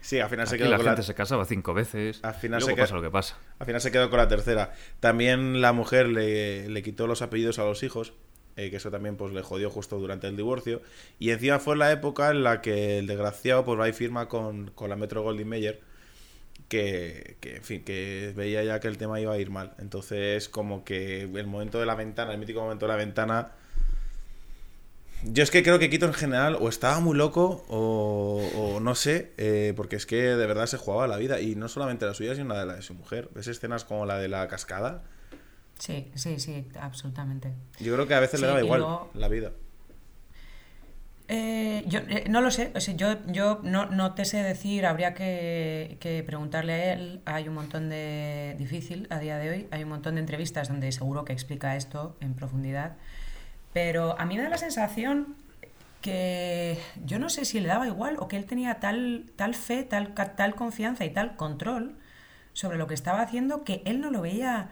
Sí, 0.02 0.20
al 0.20 0.30
final 0.30 0.48
se 0.48 0.58
quedó 0.58 0.70
la 0.70 0.78
con 0.78 0.86
gente 0.88 1.04
se 1.04 1.16
casaba 1.16 1.46
cinco 1.46 1.74
veces. 1.74 2.20
Al 2.24 2.36
final 2.36 2.62
se 2.62 2.76
pasa 2.76 2.96
lo 2.96 3.02
que 3.02 3.12
pasa. 3.12 3.38
Al 3.60 3.66
final 3.66 3.80
se 3.80 3.92
quedó 3.92 4.10
con 4.10 4.20
la 4.20 4.28
tercera. 4.28 4.74
También 5.00 5.62
la 5.62 5.72
mujer 5.72 6.10
le, 6.10 6.68
le 6.68 6.84
quitó 6.84 7.08
los 7.08 7.22
apellidos 7.22 7.58
a 7.60 7.64
los 7.64 7.84
hijos. 7.84 8.14
Eh, 8.56 8.70
que 8.70 8.76
eso 8.76 8.92
también 8.92 9.18
pues 9.18 9.34
le 9.34 9.42
jodió 9.42 9.72
justo 9.72 9.98
durante 9.98 10.28
el 10.28 10.36
divorcio. 10.36 10.82
Y 11.18 11.32
encima 11.32 11.60
fue 11.60 11.76
la 11.76 11.92
época 11.92 12.30
en 12.30 12.44
la 12.44 12.62
que 12.62 13.00
el 13.00 13.08
desgraciado 13.08 13.66
pues 13.66 13.80
va 13.80 13.90
y 13.90 13.94
firma 13.94 14.28
con, 14.28 14.70
con 14.72 14.90
la 14.90 14.96
Metro 14.96 15.24
Goldwyn 15.24 15.48
Mayer 15.48 15.93
que, 16.68 17.38
en 17.42 17.64
fin, 17.64 17.84
que 17.84 18.34
veía 18.36 18.64
ya 18.64 18.80
que 18.80 18.88
el 18.88 18.98
tema 18.98 19.20
iba 19.20 19.34
a 19.34 19.38
ir 19.38 19.50
mal. 19.50 19.74
Entonces, 19.80 20.50
como 20.50 20.84
que 20.84 21.22
el 21.22 21.48
momento 21.48 21.80
de 21.80 21.86
la 21.86 21.96
ventana, 21.96 22.34
el 22.34 22.40
mítico 22.40 22.62
momento 22.62 22.86
de 22.86 22.92
la 22.92 22.98
ventana. 22.98 23.52
Yo 25.26 25.42
es 25.42 25.52
que 25.52 25.64
creo 25.64 25.80
que 25.80 25.90
Quito 25.90 26.06
en 26.06 26.14
general 26.14 26.58
o 26.60 26.68
estaba 26.68 27.00
muy 27.00 27.16
loco 27.16 27.64
o, 27.70 28.80
no 28.82 28.94
sé, 28.96 29.32
eh, 29.38 29.74
porque 29.76 29.96
es 29.96 30.06
que 30.06 30.18
de 30.18 30.48
verdad 30.48 30.66
se 30.66 30.78
jugaba 30.78 31.08
la 31.08 31.16
vida 31.16 31.40
y 31.40 31.56
no 31.56 31.70
solamente 31.70 32.06
la 32.06 32.14
suya, 32.14 32.36
sino 32.36 32.54
la 32.54 32.60
de 32.60 32.66
la 32.66 32.76
de 32.76 32.82
su 32.82 32.94
mujer. 32.94 33.30
¿Ves 33.34 33.48
escenas 33.48 33.86
como 33.86 34.06
la 34.06 34.18
de 34.18 34.28
la 34.28 34.48
cascada? 34.50 35.04
Sí, 35.80 36.12
sí, 36.16 36.40
sí, 36.40 36.68
absolutamente. 36.80 37.54
Yo 37.80 37.94
creo 37.94 38.08
que 38.08 38.14
a 38.16 38.20
veces 38.20 38.42
le 38.42 38.48
daba 38.48 38.62
igual 38.62 38.86
la 39.14 39.28
vida. 39.30 39.52
Eh, 41.30 41.84
yo 41.88 42.00
eh, 42.00 42.26
no 42.30 42.42
lo 42.42 42.52
sé, 42.52 42.74
yo, 42.96 43.26
yo 43.28 43.62
no, 43.64 43.86
no, 43.86 44.14
te 44.14 44.26
sé 44.26 44.44
decir, 44.44 44.86
habría 44.86 45.14
que, 45.14 46.24
preguntarle 46.26 46.74
a 46.74 46.94
él. 46.94 47.22
Hay 47.26 47.48
un 47.48 47.56
montón 47.56 47.90
de. 47.90 48.56
difícil 48.58 49.08
a 49.10 49.20
día 49.20 49.38
de 49.38 49.50
hoy, 49.50 49.68
hay 49.72 49.84
un 49.84 49.90
montón 49.90 50.16
de 50.16 50.22
entrevistas 50.22 50.68
donde 50.68 50.92
seguro 50.92 51.26
que 51.26 51.34
explica 51.34 51.76
esto 51.76 52.18
en 52.20 52.34
profundidad. 52.34 52.98
Pero 53.74 54.20
a 54.20 54.26
mí 54.26 54.38
me 54.38 54.44
da 54.44 54.50
la 54.50 54.58
sensación 54.58 55.36
que 56.02 56.78
yo 57.06 57.18
no 57.18 57.30
sé 57.30 57.46
si 57.46 57.60
le 57.62 57.68
daba 57.68 57.88
igual 57.88 58.18
o 58.20 58.28
que 58.28 58.36
él 58.38 58.46
tenía 58.46 58.80
tal, 58.80 59.32
tal 59.38 59.56
fe, 59.56 59.84
tal, 59.84 60.14
tal 60.14 60.56
confianza 60.56 61.06
y 61.06 61.10
tal 61.12 61.38
control 61.38 61.96
sobre 62.52 62.78
lo 62.78 62.88
que 62.88 62.94
estaba 62.94 63.22
haciendo 63.22 63.64
que 63.64 63.82
él 63.86 64.02
no 64.02 64.12
lo 64.12 64.22
veía 64.22 64.70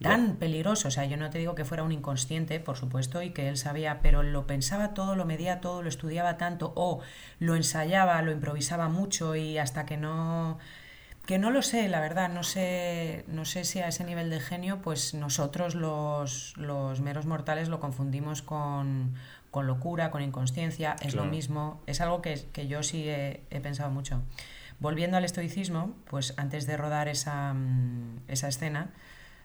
tan 0.00 0.36
peligroso. 0.36 0.88
O 0.88 0.90
sea, 0.90 1.04
yo 1.04 1.16
no 1.16 1.30
te 1.30 1.38
digo 1.38 1.54
que 1.54 1.64
fuera 1.64 1.82
un 1.82 1.92
inconsciente, 1.92 2.60
por 2.60 2.76
supuesto, 2.76 3.22
y 3.22 3.30
que 3.30 3.48
él 3.48 3.56
sabía, 3.56 4.00
pero 4.02 4.22
lo 4.22 4.46
pensaba 4.46 4.94
todo, 4.94 5.16
lo 5.16 5.24
medía 5.24 5.60
todo, 5.60 5.82
lo 5.82 5.88
estudiaba 5.88 6.36
tanto, 6.36 6.72
o 6.76 7.00
lo 7.38 7.54
ensayaba, 7.56 8.20
lo 8.22 8.32
improvisaba 8.32 8.88
mucho 8.88 9.36
y 9.36 9.58
hasta 9.58 9.86
que 9.86 9.96
no 9.96 10.58
que 11.26 11.38
no 11.38 11.50
lo 11.50 11.62
sé, 11.62 11.88
la 11.88 12.00
verdad, 12.00 12.28
no 12.28 12.42
sé, 12.42 13.24
no 13.28 13.46
sé 13.46 13.64
si 13.64 13.80
a 13.80 13.88
ese 13.88 14.04
nivel 14.04 14.28
de 14.28 14.40
genio, 14.40 14.82
pues 14.82 15.14
nosotros 15.14 15.74
los, 15.74 16.54
los 16.58 17.00
meros 17.00 17.24
mortales 17.24 17.68
lo 17.68 17.80
confundimos 17.80 18.42
con, 18.42 19.14
con 19.50 19.66
locura, 19.66 20.10
con 20.10 20.20
inconsciencia, 20.20 20.96
es 21.00 21.14
lo 21.14 21.24
mismo, 21.24 21.80
es 21.86 22.02
algo 22.02 22.20
que, 22.20 22.46
que 22.52 22.66
yo 22.66 22.82
sí 22.82 23.08
he, 23.08 23.40
pensado 23.62 23.90
mucho. 23.90 24.20
Volviendo 24.80 25.16
al 25.16 25.24
estoicismo, 25.24 25.94
pues 26.10 26.34
antes 26.36 26.66
de 26.66 26.76
rodar 26.76 27.08
esa, 27.08 27.54
mm, 27.54 28.18
esa 28.28 28.48
escena, 28.48 28.90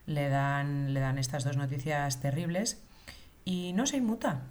le 0.09 0.27
dan, 0.27 0.93
le 0.93 0.99
dan 0.99 1.17
estas 1.17 1.43
dos 1.43 1.55
noticias 1.55 2.19
terribles. 2.19 2.83
Y 3.45 3.73
no 3.73 3.85
se 3.85 3.97
inmuta, 3.97 4.41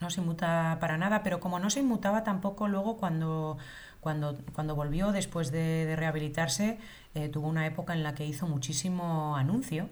no 0.00 0.10
se 0.10 0.20
inmuta 0.20 0.76
para 0.80 0.98
nada, 0.98 1.22
pero 1.22 1.40
como 1.40 1.58
no 1.58 1.70
se 1.70 1.80
inmutaba 1.80 2.24
tampoco 2.24 2.68
luego 2.68 2.96
cuando 2.96 3.56
cuando, 4.00 4.38
cuando 4.54 4.74
volvió 4.74 5.12
después 5.12 5.52
de, 5.52 5.94
rehabilitarse, 5.96 6.78
eh, 7.14 7.28
tuvo 7.28 7.48
una 7.48 7.66
época 7.66 7.92
en 7.92 8.02
la 8.02 8.14
que 8.14 8.24
hizo 8.24 8.46
muchísimo 8.46 9.36
anuncio 9.36 9.88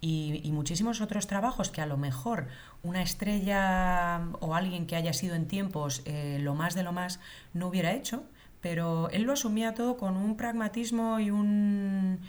y, 0.00 0.50
muchísimos 0.52 1.00
otros 1.00 1.26
trabajos 1.26 1.70
que 1.70 1.80
a 1.80 1.86
lo 1.86 1.96
mejor 1.96 2.48
una 2.82 3.00
estrella 3.00 4.20
o 4.40 4.54
alguien 4.54 4.86
que 4.86 4.96
haya 4.96 5.14
sido 5.14 5.34
en 5.34 5.46
tiempos 5.46 6.02
eh, 6.04 6.38
lo 6.40 6.54
más 6.54 6.74
de 6.74 6.82
lo 6.82 6.92
más 6.92 7.20
no 7.54 7.68
hubiera 7.68 7.92
hecho, 7.92 8.24
pero 8.60 9.08
él 9.10 9.22
lo 9.22 9.32
asumía 9.32 9.72
todo 9.74 9.96
con 9.96 10.16
un 10.16 10.36
pragmatismo 10.36 11.20
y 11.20 11.30
un 11.30 12.20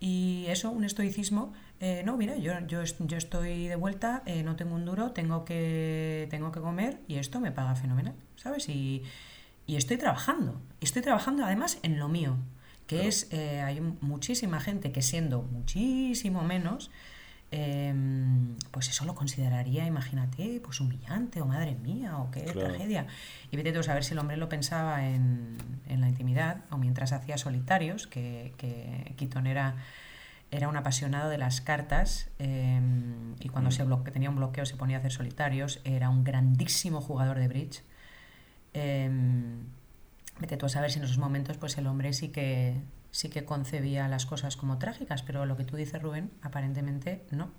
y 0.00 0.46
eso, 0.48 0.70
un 0.70 0.84
estoicismo. 0.84 1.52
Eh, 1.80 2.02
no, 2.04 2.16
mira, 2.16 2.36
yo, 2.36 2.52
yo, 2.66 2.82
yo, 2.84 3.16
estoy 3.16 3.68
de 3.68 3.76
vuelta, 3.76 4.22
no 4.44 4.56
tengo 4.56 4.74
un 4.74 4.84
duro, 4.84 5.12
tengo 5.12 5.44
que, 5.44 6.26
tengo 6.30 6.52
que 6.52 6.60
comer 6.60 7.00
y 7.06 7.16
esto 7.16 7.40
me 7.40 7.52
paga 7.52 7.76
fenomenal, 7.76 8.14
¿sabes? 8.36 8.68
Y, 8.68 9.04
y 9.68 9.76
estoy 9.76 9.98
trabajando. 9.98 10.60
Estoy 10.80 11.02
trabajando 11.02 11.44
además 11.44 11.78
en 11.82 11.98
lo 11.98 12.08
mío, 12.08 12.36
que 12.88 13.06
es, 13.06 13.28
eh, 13.32 13.60
hay 13.60 13.80
muchísima 14.00 14.60
gente 14.60 14.90
que 14.92 15.02
siendo 15.02 15.42
muchísimo 15.42 16.42
menos, 16.42 16.90
em, 17.50 18.56
pues 18.70 18.88
eso 18.88 19.04
lo 19.04 19.14
consideraría, 19.14 19.86
imagínate, 19.86 20.60
pues 20.62 20.80
humillante 20.80 21.40
o 21.40 21.46
madre 21.46 21.74
mía 21.76 22.18
o 22.18 22.30
qué 22.30 22.42
tragedia. 22.42 23.06
Y 23.50 23.56
vete 23.56 23.72
tú 23.72 23.80
a 23.80 23.82
saber 23.82 24.04
si 24.04 24.12
el 24.12 24.18
hombre 24.18 24.36
lo 24.36 24.48
pensaba 24.48 25.06
en, 25.06 25.56
en 25.86 26.00
la 26.00 26.08
intimidad 26.08 26.64
o 26.70 26.78
mientras 26.78 27.12
hacía 27.12 27.38
solitarios, 27.38 28.06
que, 28.06 28.52
que 28.56 29.14
Keaton 29.16 29.46
era, 29.46 29.76
era 30.50 30.68
un 30.68 30.76
apasionado 30.76 31.28
de 31.30 31.38
las 31.38 31.60
cartas 31.60 32.30
em, 32.38 33.34
y 33.40 33.48
cuando 33.48 33.70
mm. 33.70 33.72
se 34.04 34.10
tenía 34.12 34.30
un 34.30 34.36
bloqueo 34.36 34.66
se 34.66 34.76
ponía 34.76 34.96
a 34.96 35.00
hacer 35.00 35.12
solitarios, 35.12 35.80
era 35.84 36.10
un 36.10 36.24
grandísimo 36.24 37.00
jugador 37.00 37.38
de 37.38 37.48
bridge 37.48 37.82
eh, 38.74 39.10
vete 40.40 40.56
tú 40.56 40.66
a 40.66 40.68
saber 40.68 40.90
si 40.90 40.98
en 40.98 41.04
esos 41.04 41.18
momentos 41.18 41.56
pues 41.56 41.76
el 41.78 41.86
hombre 41.86 42.12
sí 42.12 42.28
que 42.28 42.80
sí 43.10 43.28
que 43.28 43.44
concebía 43.44 44.08
las 44.08 44.26
cosas 44.26 44.56
como 44.56 44.78
trágicas, 44.78 45.22
pero 45.22 45.46
lo 45.46 45.56
que 45.56 45.64
tú 45.64 45.76
dices, 45.76 46.00
Rubén, 46.00 46.30
aparentemente 46.42 47.24
no. 47.30 47.50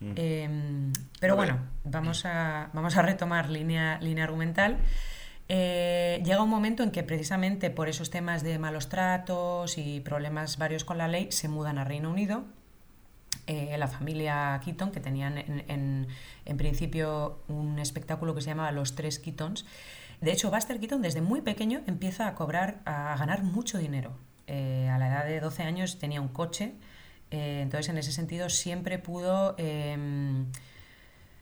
Mm. 0.00 0.12
Em, 0.16 0.92
pero 1.20 1.36
bueno, 1.36 1.58
vamos 1.84 2.24
a, 2.26 2.70
vamos 2.72 2.96
a 2.96 3.02
retomar 3.02 3.48
línea, 3.50 3.98
línea 4.00 4.24
argumental. 4.24 4.78
Eh, 5.48 6.20
llega 6.24 6.42
un 6.42 6.50
momento 6.50 6.82
en 6.82 6.90
que 6.90 7.02
precisamente 7.02 7.70
por 7.70 7.88
esos 7.88 8.10
temas 8.10 8.42
de 8.42 8.58
malos 8.58 8.88
tratos 8.88 9.78
y 9.78 10.00
problemas 10.00 10.58
varios 10.58 10.84
con 10.84 10.98
la 10.98 11.06
ley 11.06 11.30
se 11.30 11.48
mudan 11.48 11.78
a 11.78 11.84
Reino 11.84 12.10
Unido. 12.10 12.44
Eh, 13.46 13.76
la 13.78 13.86
familia 13.86 14.60
Keaton, 14.64 14.90
que 14.90 14.98
tenían 14.98 15.38
en, 15.38 15.64
en, 15.68 16.08
en, 16.44 16.56
principio 16.56 17.38
un 17.46 17.78
espectáculo 17.78 18.34
que 18.34 18.40
se 18.40 18.48
llamaba 18.48 18.72
Los 18.72 18.96
Tres 18.96 19.20
Keatons, 19.20 19.64
de 20.20 20.32
hecho, 20.32 20.50
Buster 20.50 20.80
Keaton 20.80 21.02
desde 21.02 21.20
muy 21.20 21.42
pequeño 21.42 21.82
empieza 21.86 22.26
a 22.26 22.34
cobrar, 22.34 22.80
a 22.84 23.16
ganar 23.18 23.42
mucho 23.42 23.78
dinero. 23.78 24.16
Eh, 24.46 24.88
a 24.88 24.98
la 24.98 25.08
edad 25.08 25.24
de 25.24 25.40
12 25.40 25.62
años 25.62 25.98
tenía 25.98 26.20
un 26.20 26.28
coche, 26.28 26.74
eh, 27.30 27.60
entonces 27.62 27.88
en 27.88 27.98
ese 27.98 28.12
sentido 28.12 28.48
siempre 28.48 28.98
pudo, 28.98 29.54
em, 29.58 30.46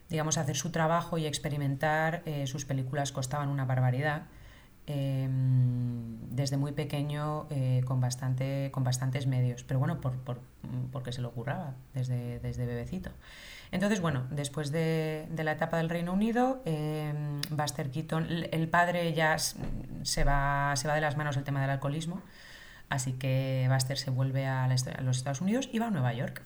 digamos, 0.09 0.39
hacer 0.39 0.57
su 0.57 0.71
trabajo 0.71 1.19
y 1.19 1.27
experimentar. 1.27 2.23
Eh, 2.27 2.47
sus 2.47 2.65
películas 2.65 3.13
costaban 3.13 3.49
una 3.49 3.65
barbaridad. 3.65 4.23
Em, 4.87 6.19
desde 6.29 6.59
muy 6.59 6.73
pequeño 6.73 7.49
con, 7.87 8.01
bastante, 8.01 8.71
con 8.71 8.85
bastantes 8.85 9.27
medios, 9.27 9.65
pero 9.65 9.81
bueno, 9.81 9.99
por, 10.01 10.13
por, 10.19 10.41
porque 10.93 11.11
se 11.11 11.23
lo 11.23 11.31
curraba 11.33 11.75
desde, 11.95 12.39
desde 12.41 12.67
bebecito. 12.67 13.11
Entonces, 13.75 14.01
bueno, 14.01 14.27
después 14.31 14.71
de, 14.71 15.27
la 15.37 15.53
etapa 15.53 15.79
del 15.79 15.89
Reino 15.89 16.13
Unido, 16.13 16.63
em, 16.65 17.41
Buster 17.51 17.91
Keaton, 17.91 18.29
el 18.53 18.69
padre 18.69 19.13
ya 19.15 19.37
se 19.39 20.23
va, 20.23 20.75
se 20.77 20.87
va 20.87 20.95
de 20.95 21.01
las 21.01 21.17
manos 21.17 21.37
el 21.37 21.45
tema 21.45 21.61
del 21.61 21.71
alcoholismo, 21.71 22.23
así 22.89 23.13
que 23.15 23.67
Buster 23.71 23.99
se 23.99 24.11
vuelve 24.11 24.47
a, 24.47 24.69
los 24.69 25.17
Estados 25.17 25.41
Unidos 25.41 25.69
y 25.73 25.79
va 25.79 25.89
a 25.89 25.91
Nueva 25.91 26.13
York. 26.13 26.43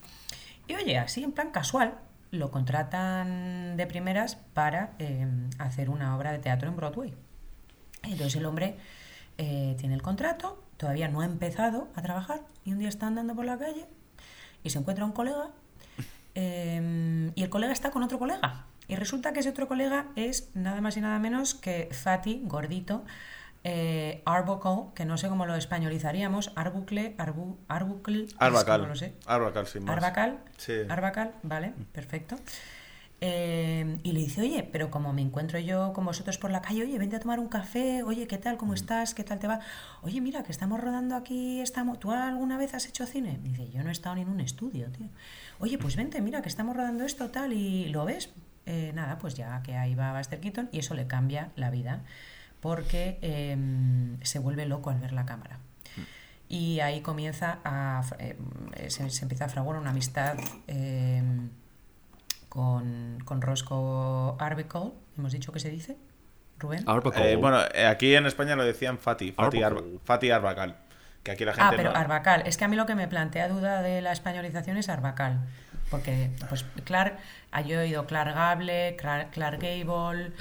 Y 0.66 0.74
oye, 0.74 0.98
así 0.98 1.24
en 1.24 1.33
plan 1.33 1.51
casual, 1.51 1.94
lo 2.31 2.51
contratan 2.51 3.77
de 3.77 3.87
primeras 3.87 4.37
para 4.37 4.92
em, 4.98 5.48
hacer 5.59 5.90
una 5.90 6.16
obra 6.16 6.33
de 6.33 6.38
teatro 6.38 6.68
en 6.68 6.77
Broadway. 6.77 7.14
Entonces 8.03 8.37
el 8.37 8.46
hombre 8.46 8.77
eh, 9.38 9.77
tiene 9.79 9.94
el 9.94 10.03
contrato, 10.03 10.62
todavía 10.77 11.09
no 11.09 11.20
ha 11.20 11.24
empezado 11.24 11.88
a 11.94 12.03
trabajar 12.03 12.42
y 12.64 12.72
un 12.72 12.79
día 12.79 12.88
está 12.88 13.07
andando 13.07 13.35
por 13.35 13.44
la 13.44 13.59
calle 13.59 13.87
y 14.62 14.70
se 14.70 14.79
encuentra 14.79 15.05
un 15.05 15.12
colega 15.12 15.51
Em, 16.40 17.33
y 17.35 17.42
el 17.42 17.51
colega 17.51 17.72
está 17.72 17.90
con 17.90 18.05
otro 18.05 18.20
colega. 18.20 18.64
Y 18.87 18.94
resulta 18.94 19.33
que 19.33 19.40
ese 19.40 19.51
otro 19.51 19.66
colega 19.66 20.07
es 20.14 20.51
nada 20.55 20.81
más 20.81 20.96
y 20.96 21.01
nada 21.01 21.18
menos 21.18 21.55
que 21.55 21.88
Fatty, 21.90 22.42
gordito, 22.44 23.05
eh, 23.64 24.22
Arbuckle, 24.24 24.94
que 24.94 25.04
no 25.04 25.18
sé 25.18 25.28
cómo 25.28 25.46
lo 25.46 25.54
españolizaríamos, 25.54 26.52
Arbucle, 26.54 27.14
Arbu, 27.18 27.58
Arbucle, 27.68 28.26
Arbacal, 28.38 28.88
no 28.88 28.94
sé. 28.94 29.14
Arbacal, 29.26 29.66
sin 29.66 29.84
más. 29.84 29.96
Arbacal, 29.96 30.38
sí. 30.56 30.74
Arbacal, 30.88 31.34
vale, 31.42 31.72
perfecto. 31.92 32.36
Em, 33.20 33.98
y 34.04 34.12
le 34.12 34.20
dice, 34.20 34.42
oye, 34.42 34.62
pero 34.62 34.92
como 34.92 35.12
me 35.12 35.22
encuentro 35.22 35.58
yo 35.58 35.92
con 35.92 36.04
vosotros 36.04 36.38
por 36.38 36.52
la 36.52 36.62
calle, 36.62 36.84
oye, 36.84 36.98
vente 36.98 37.16
a 37.16 37.20
tomar 37.20 37.40
un 37.40 37.48
café, 37.48 38.04
oye, 38.04 38.28
¿qué 38.28 38.38
tal? 38.38 38.56
¿Cómo 38.56 38.72
mm. 38.72 38.76
estás? 38.76 39.12
¿Qué 39.14 39.24
tal 39.24 39.40
te 39.40 39.48
va? 39.48 39.58
Oye, 40.02 40.20
mira, 40.20 40.44
que 40.44 40.52
estamos 40.52 40.80
rodando 40.80 41.16
aquí, 41.16 41.60
estamos... 41.60 41.98
¿tú 41.98 42.12
alguna 42.12 42.56
vez 42.58 42.74
has 42.74 42.86
hecho 42.86 43.06
cine? 43.06 43.40
dice, 43.42 43.70
yo 43.70 43.82
no 43.82 43.88
he 43.88 43.92
estado 43.92 44.14
ni 44.14 44.22
en 44.22 44.28
un 44.28 44.38
estudio, 44.38 44.86
tío. 44.92 45.08
Oye, 45.58 45.78
pues 45.78 45.96
vente, 45.96 46.20
mira, 46.20 46.42
que 46.42 46.48
estamos 46.48 46.76
rodando 46.76 47.04
esto, 47.04 47.28
tal, 47.30 47.52
y 47.52 47.88
¿lo 47.88 48.04
ves? 48.04 48.30
Eh, 48.66 48.92
nada, 48.94 49.18
pues 49.18 49.34
ya 49.34 49.62
que 49.64 49.76
ahí 49.76 49.96
va 49.96 50.16
Buster 50.16 50.38
Keaton 50.38 50.68
y 50.70 50.78
eso 50.78 50.94
le 50.94 51.08
cambia 51.08 51.50
la 51.56 51.70
vida, 51.70 52.04
porque 52.60 53.18
em, 53.22 54.18
se 54.22 54.38
vuelve 54.38 54.66
loco 54.66 54.90
al 54.90 54.98
ver 54.98 55.12
la 55.12 55.26
cámara. 55.26 55.58
Mm. 55.96 56.00
Y 56.48 56.80
ahí 56.80 57.00
comienza 57.00 57.58
a... 57.64 58.02
Em, 58.18 58.36
se, 58.88 59.08
se, 59.10 59.22
empieza 59.24 59.46
a 59.46 59.48
fraguar 59.48 59.76
una 59.76 59.90
amistad 59.90 60.36
con, 62.48 63.18
con 63.24 63.42
Roscoe 63.42 64.34
Arbicle, 64.38 64.92
hemos 65.16 65.32
dicho 65.32 65.52
que 65.52 65.60
se 65.60 65.70
dice, 65.70 65.96
Rubén. 66.58 66.84
Eh, 67.16 67.36
bueno, 67.36 67.60
eh, 67.72 67.86
aquí 67.86 68.14
en 68.14 68.26
España 68.26 68.56
lo 68.56 68.64
decían 68.64 68.98
Fati, 68.98 69.32
Fati, 69.32 69.60
Fati 70.04 70.30
Arbacal. 70.30 70.76
Que 71.22 71.32
aquí 71.32 71.44
la 71.44 71.52
gente 71.52 71.66
ah, 71.66 71.72
pero 71.76 71.94
Arbacal. 71.94 72.42
Es 72.46 72.56
que 72.56 72.64
a 72.64 72.68
mí 72.68 72.76
lo 72.76 72.86
que 72.86 72.94
me 72.94 73.06
plantea 73.08 73.48
duda 73.48 73.82
de 73.82 74.00
la 74.00 74.12
españolización 74.12 74.76
es 74.76 74.88
Arbacal. 74.88 75.40
Porque, 75.90 76.31
pues, 76.48 76.64
Clark, 76.85 77.18
yo 77.66 77.81
he 77.81 77.85
oído 77.85 78.07
Clark 78.07 78.35
Gable, 78.35 78.96
Clark, 78.96 79.31
Gable, 79.35 80.33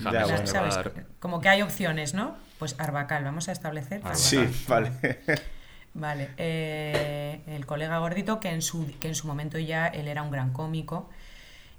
¿sabes? 0.46 0.80
Como 1.20 1.42
que 1.42 1.50
hay 1.50 1.62
opciones, 1.62 2.14
¿no? 2.14 2.36
Pues 2.60 2.76
Arbacal, 2.80 3.24
vamos 3.24 3.50
a 3.50 3.52
establecer. 3.52 4.02
Sí, 4.14 4.40
vale. 4.68 4.92
Vale. 5.94 6.30
Eh, 6.38 7.42
el 7.48 7.66
colega 7.66 7.98
gordito, 7.98 8.40
que 8.40 8.52
en, 8.52 8.62
su, 8.62 8.86
que 9.00 9.08
en 9.08 9.16
su 9.16 9.26
momento 9.26 9.58
ya 9.58 9.88
él 9.88 10.08
era 10.08 10.22
un 10.22 10.30
gran 10.30 10.54
cómico 10.54 11.10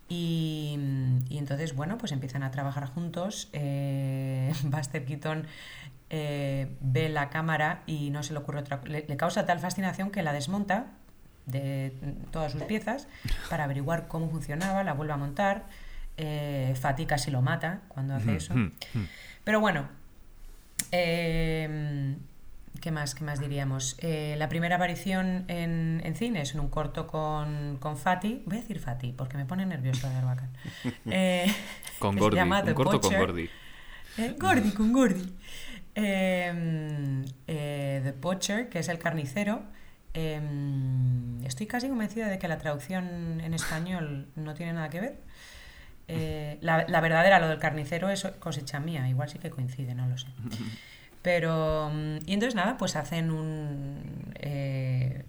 y, 0.08 0.76
entonces, 1.30 1.74
bueno, 1.76 1.98
pues 1.98 2.12
empiezan 2.12 2.42
a 2.42 2.50
trabajar 2.50 2.86
juntos. 2.86 3.48
Eh, 3.52 4.52
Buster 4.64 5.04
Keaton 5.04 5.46
eh, 6.10 6.76
ve 6.80 7.08
la 7.10 7.30
cámara 7.30 7.82
y 7.86 8.10
no 8.10 8.22
se 8.22 8.32
le 8.32 8.40
ocurre 8.40 8.60
otra 8.60 8.80
le, 8.84 9.04
le 9.06 9.16
causa 9.16 9.44
tal 9.44 9.60
fascinación 9.60 10.10
que 10.10 10.22
la 10.22 10.32
desmonta 10.32 10.86
de 11.48 11.92
todas 12.30 12.52
sus 12.52 12.62
piezas 12.62 13.08
para 13.50 13.64
averiguar 13.64 14.08
cómo 14.08 14.30
funcionaba, 14.30 14.84
la 14.84 14.92
vuelve 14.92 15.12
a 15.12 15.16
montar. 15.16 15.66
Eh, 16.16 16.74
Fatih 16.80 17.06
casi 17.06 17.30
lo 17.30 17.42
mata 17.42 17.82
cuando 17.88 18.14
hace 18.14 18.36
eso. 18.36 18.54
Pero 19.44 19.60
bueno, 19.60 19.88
eh, 20.92 22.16
¿Qué 22.80 22.92
más, 22.92 23.14
qué 23.14 23.24
más 23.24 23.40
diríamos? 23.40 23.96
Eh, 23.98 24.36
la 24.38 24.48
primera 24.48 24.76
aparición 24.76 25.44
en, 25.48 26.00
en, 26.04 26.14
cine 26.14 26.42
es 26.42 26.54
en 26.54 26.60
un 26.60 26.68
corto 26.68 27.06
con, 27.06 27.78
con 27.80 27.96
Fati. 27.96 28.42
Voy 28.46 28.58
a 28.58 28.60
decir 28.60 28.78
Fati 28.78 29.12
porque 29.12 29.36
me 29.36 29.44
pone 29.44 29.66
nerviosa 29.66 30.08
de 30.08 30.24
bacán. 30.24 30.50
Eh, 31.06 31.52
con 31.98 32.16
Gordy. 32.16 32.38
Un 32.38 32.74
corto 32.74 33.00
con 33.00 33.16
Gordy. 33.16 33.50
Eh, 34.18 34.36
Gordy, 34.38 34.70
con 34.70 34.92
Gordy. 34.92 35.34
Eh, 35.94 37.24
The 37.46 38.12
Butcher, 38.20 38.68
que 38.68 38.78
es 38.78 38.88
el 38.88 38.98
carnicero. 38.98 39.62
Em, 40.14 41.44
estoy 41.44 41.66
casi 41.66 41.88
convencida 41.88 42.28
de 42.28 42.38
que 42.38 42.48
la 42.48 42.58
traducción 42.58 43.40
en 43.40 43.54
español 43.54 44.28
no 44.36 44.54
tiene 44.54 44.72
nada 44.72 44.88
que 44.90 45.00
ver. 45.00 45.18
Eh, 46.08 46.58
la, 46.62 46.86
la, 46.88 47.00
verdadera, 47.00 47.38
lo 47.38 47.48
del 47.48 47.58
carnicero, 47.58 48.08
es 48.08 48.26
cosecha 48.38 48.80
mía, 48.80 49.06
igual 49.08 49.28
sí 49.28 49.38
que 49.38 49.50
coincide, 49.50 49.94
no 49.94 50.08
lo 50.08 50.16
sé. 50.16 50.28
Pero, 51.20 51.92
y 52.24 52.32
entonces 52.32 52.54
nada, 52.54 52.78
pues 52.78 52.96
hacen 52.96 53.30
un, 53.30 54.32
eh, 54.36 55.24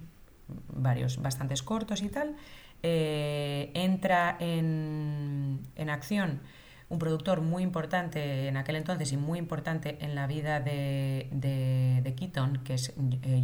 varios, 0.69 1.21
bastantes 1.21 1.61
cortos 1.61 2.01
y 2.01 2.09
tal. 2.09 2.35
Eh, 2.81 3.71
entra 3.73 4.37
en, 4.39 5.59
en, 5.75 5.89
acción 5.89 6.39
un 6.87 6.97
productor 6.97 7.41
muy 7.41 7.61
importante 7.61 8.47
en 8.47 8.55
aquel 8.55 8.77
entonces 8.77 9.11
y 9.11 9.17
muy 9.17 9.37
importante 9.37 9.97
en 9.99 10.15
la 10.15 10.27
vida 10.27 10.61
de, 10.61 11.27
de, 11.31 12.15
Keaton, 12.15 12.63
que 12.63 12.75
es 12.75 12.93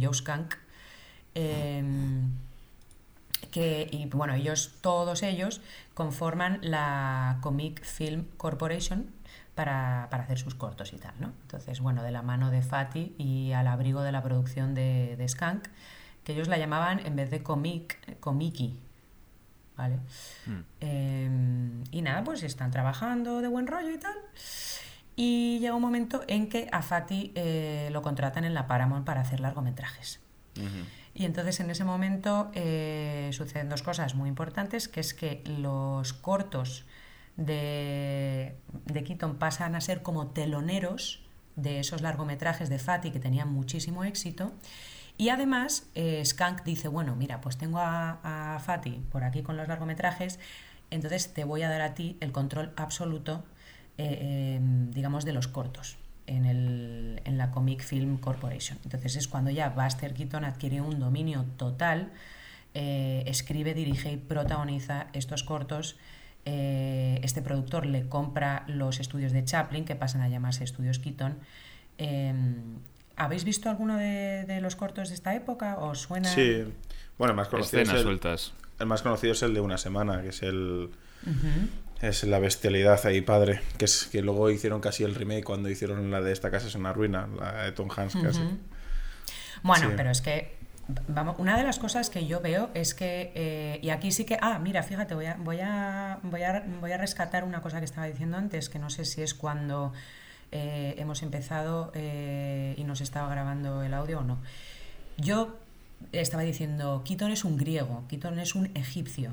Joe 0.00 0.14
Skunk. 0.14 0.54
Em, 1.36 2.30
que, 3.50 3.88
y 3.92 4.06
bueno, 4.06 4.34
ellos, 4.34 4.72
todos 4.80 5.22
ellos, 5.22 5.60
conforman 5.94 6.58
la 6.62 7.38
Comic 7.42 7.84
Film 7.84 8.24
Corporation 8.36 9.10
para, 9.54 10.04
hacer 10.04 10.38
sus 10.38 10.54
cortos 10.54 10.92
y 10.92 10.96
tal, 10.96 11.14
¿no? 11.20 11.32
Entonces, 11.42 11.80
bueno, 11.80 12.02
de 12.02 12.10
la 12.10 12.22
mano 12.22 12.50
de 12.50 12.62
Fatty 12.62 13.14
y 13.18 13.52
al 13.52 13.66
abrigo 13.66 14.02
de 14.02 14.12
la 14.12 14.22
producción 14.22 14.74
de, 14.74 15.16
de 15.16 15.28
Skunk, 15.28 15.68
que 16.24 16.32
ellos 16.32 16.48
la 16.48 16.58
llamaban, 16.58 17.04
en 17.04 17.16
vez 17.16 17.30
de 17.30 17.42
comic, 17.42 18.18
comiki, 18.20 18.78
¿vale? 19.76 19.98
Hmm. 20.46 20.60
Em, 20.80 21.84
y 21.90 22.02
nada, 22.02 22.24
pues 22.24 22.42
están 22.42 22.70
trabajando 22.70 23.42
de 23.42 23.48
buen 23.48 23.66
rollo 23.66 23.90
y 23.90 23.98
tal. 23.98 24.16
Y 25.16 25.58
llega 25.60 25.74
un 25.74 25.82
momento 25.82 26.22
en 26.28 26.48
que 26.48 26.68
a 26.72 26.82
Fatty 26.82 27.32
eh, 27.34 27.88
lo 27.92 28.02
contratan 28.02 28.44
en 28.44 28.54
la 28.54 28.66
Paramount 28.66 29.04
para 29.04 29.20
hacer 29.20 29.40
largometrajes. 29.40 30.20
Y 31.16 31.24
entonces 31.24 31.60
en 31.60 31.70
ese 31.70 31.82
momento 31.82 32.50
eh, 32.52 33.30
suceden 33.32 33.70
dos 33.70 33.82
cosas 33.82 34.14
muy 34.14 34.28
importantes, 34.28 34.86
que 34.86 35.00
es 35.00 35.14
que 35.14 35.42
los 35.46 36.12
cortos 36.12 36.84
de, 37.38 38.54
de 38.84 39.02
Keaton 39.02 39.36
pasan 39.36 39.74
a 39.76 39.80
ser 39.80 40.02
como 40.02 40.26
teloneros 40.26 41.24
de 41.56 41.80
esos 41.80 42.02
largometrajes 42.02 42.68
de 42.68 42.78
Fatty 42.78 43.12
que 43.12 43.18
tenían 43.18 43.50
muchísimo 43.50 44.04
éxito. 44.04 44.52
Y 45.16 45.30
además, 45.30 45.88
eh, 45.94 46.22
Skank 46.22 46.64
dice, 46.64 46.88
bueno, 46.88 47.16
mira, 47.16 47.40
pues 47.40 47.56
tengo 47.56 47.78
a, 47.78 48.20
a 48.22 48.82
por 49.10 49.24
aquí 49.24 49.42
con 49.42 49.56
los 49.56 49.68
largometrajes, 49.68 50.38
entonces 50.90 51.32
te 51.32 51.44
voy 51.44 51.62
a 51.62 51.70
dar 51.70 51.80
a 51.80 51.94
ti 51.94 52.18
el 52.20 52.30
control 52.30 52.74
absoluto, 52.76 53.42
eh, 53.96 54.60
digamos, 54.60 55.24
de 55.24 55.32
los 55.32 55.48
cortos 55.48 55.96
en, 56.26 56.44
el, 56.44 57.20
en 57.24 57.38
la 57.38 57.50
Comic 57.50 57.82
Film 57.82 58.18
Corporation. 58.18 58.78
Entonces 58.84 59.16
es 59.16 59.28
cuando 59.28 59.50
ya 59.50 59.70
Buster 59.70 60.14
Keaton 60.14 60.44
adquiere 60.44 60.80
un 60.80 60.98
dominio 60.98 61.44
total, 61.56 62.10
eh, 62.74 63.24
escribe, 63.26 63.74
dirige 63.74 64.12
y 64.12 64.16
protagoniza 64.16 65.06
estos 65.12 65.42
cortos. 65.42 65.96
Eh, 66.44 67.20
este 67.22 67.42
productor 67.42 67.86
le 67.86 68.08
compra 68.08 68.64
los 68.68 69.00
estudios 69.00 69.32
de 69.32 69.44
Chaplin, 69.44 69.84
que 69.84 69.96
pasan 69.96 70.20
a 70.20 70.28
llamarse 70.28 70.64
estudios 70.64 70.98
Keaton. 70.98 71.38
Em, 71.98 72.78
¿Habéis 73.16 73.44
visto 73.44 73.70
alguno 73.70 73.96
de, 73.96 74.58
los 74.60 74.76
cortos 74.76 75.08
de 75.08 75.14
esta 75.14 75.34
época? 75.34 75.78
¿Os 75.78 76.00
suena? 76.02 76.28
Sí, 76.28 76.64
bueno, 77.16 77.30
el 77.32 77.36
más 77.36 77.48
conocido, 77.48 77.82
es 77.82 77.88
el, 77.88 78.02
sueltas. 78.02 78.52
el 78.78 78.86
más 78.86 79.00
conocido 79.00 79.32
es 79.32 79.42
el 79.42 79.54
de 79.54 79.60
una 79.60 79.78
semana, 79.78 80.20
que 80.20 80.28
es 80.28 80.42
el, 80.42 80.90
es 82.00 82.24
la 82.24 82.38
bestialidad 82.38 83.04
ahí, 83.06 83.20
padre. 83.20 83.60
Que 83.78 83.86
es 83.86 84.06
que 84.06 84.22
luego 84.22 84.50
hicieron 84.50 84.80
casi 84.80 85.04
el 85.04 85.14
remake 85.14 85.44
cuando 85.44 85.68
hicieron 85.68 86.10
la 86.10 86.20
de 86.20 86.32
Esta 86.32 86.50
casa 86.50 86.66
es 86.66 86.74
una 86.74 86.92
ruina, 86.92 87.28
la 87.38 87.64
de 87.64 87.72
Tom 87.72 87.88
Hanks 87.94 88.16
casi. 88.22 88.40
Bueno, 89.62 89.92
pero 89.96 90.10
es 90.10 90.20
que 90.20 90.56
vamos, 91.08 91.36
una 91.38 91.56
de 91.56 91.64
las 91.64 91.78
cosas 91.78 92.10
que 92.10 92.26
yo 92.26 92.40
veo 92.40 92.70
es 92.74 92.94
que 92.94 93.32
eh, 93.34 93.80
y 93.82 93.90
aquí 93.90 94.12
sí 94.12 94.24
que 94.24 94.38
ah 94.40 94.58
mira 94.58 94.82
fíjate 94.82 95.14
voy 95.14 95.26
a 95.26 95.34
voy 95.34 95.60
a 95.60 96.20
voy 96.22 96.42
a 96.42 96.64
voy 96.80 96.92
a 96.92 96.96
rescatar 96.96 97.44
una 97.44 97.60
cosa 97.60 97.80
que 97.80 97.84
estaba 97.84 98.06
diciendo 98.06 98.36
antes 98.36 98.68
que 98.68 98.78
no 98.78 98.90
sé 98.90 99.04
si 99.04 99.22
es 99.22 99.34
cuando 99.34 99.92
eh, 100.52 100.94
hemos 100.98 101.22
empezado 101.22 101.90
eh, 101.94 102.74
y 102.76 102.84
nos 102.84 103.00
estaba 103.00 103.28
grabando 103.28 103.82
el 103.82 103.94
audio 103.94 104.20
o 104.20 104.22
no 104.22 104.38
yo 105.16 105.56
estaba 106.12 106.42
diciendo 106.42 107.02
Keaton 107.04 107.32
es 107.32 107.44
un 107.44 107.56
griego 107.56 108.04
Keaton 108.08 108.38
es 108.38 108.54
un 108.54 108.70
egipcio 108.74 109.32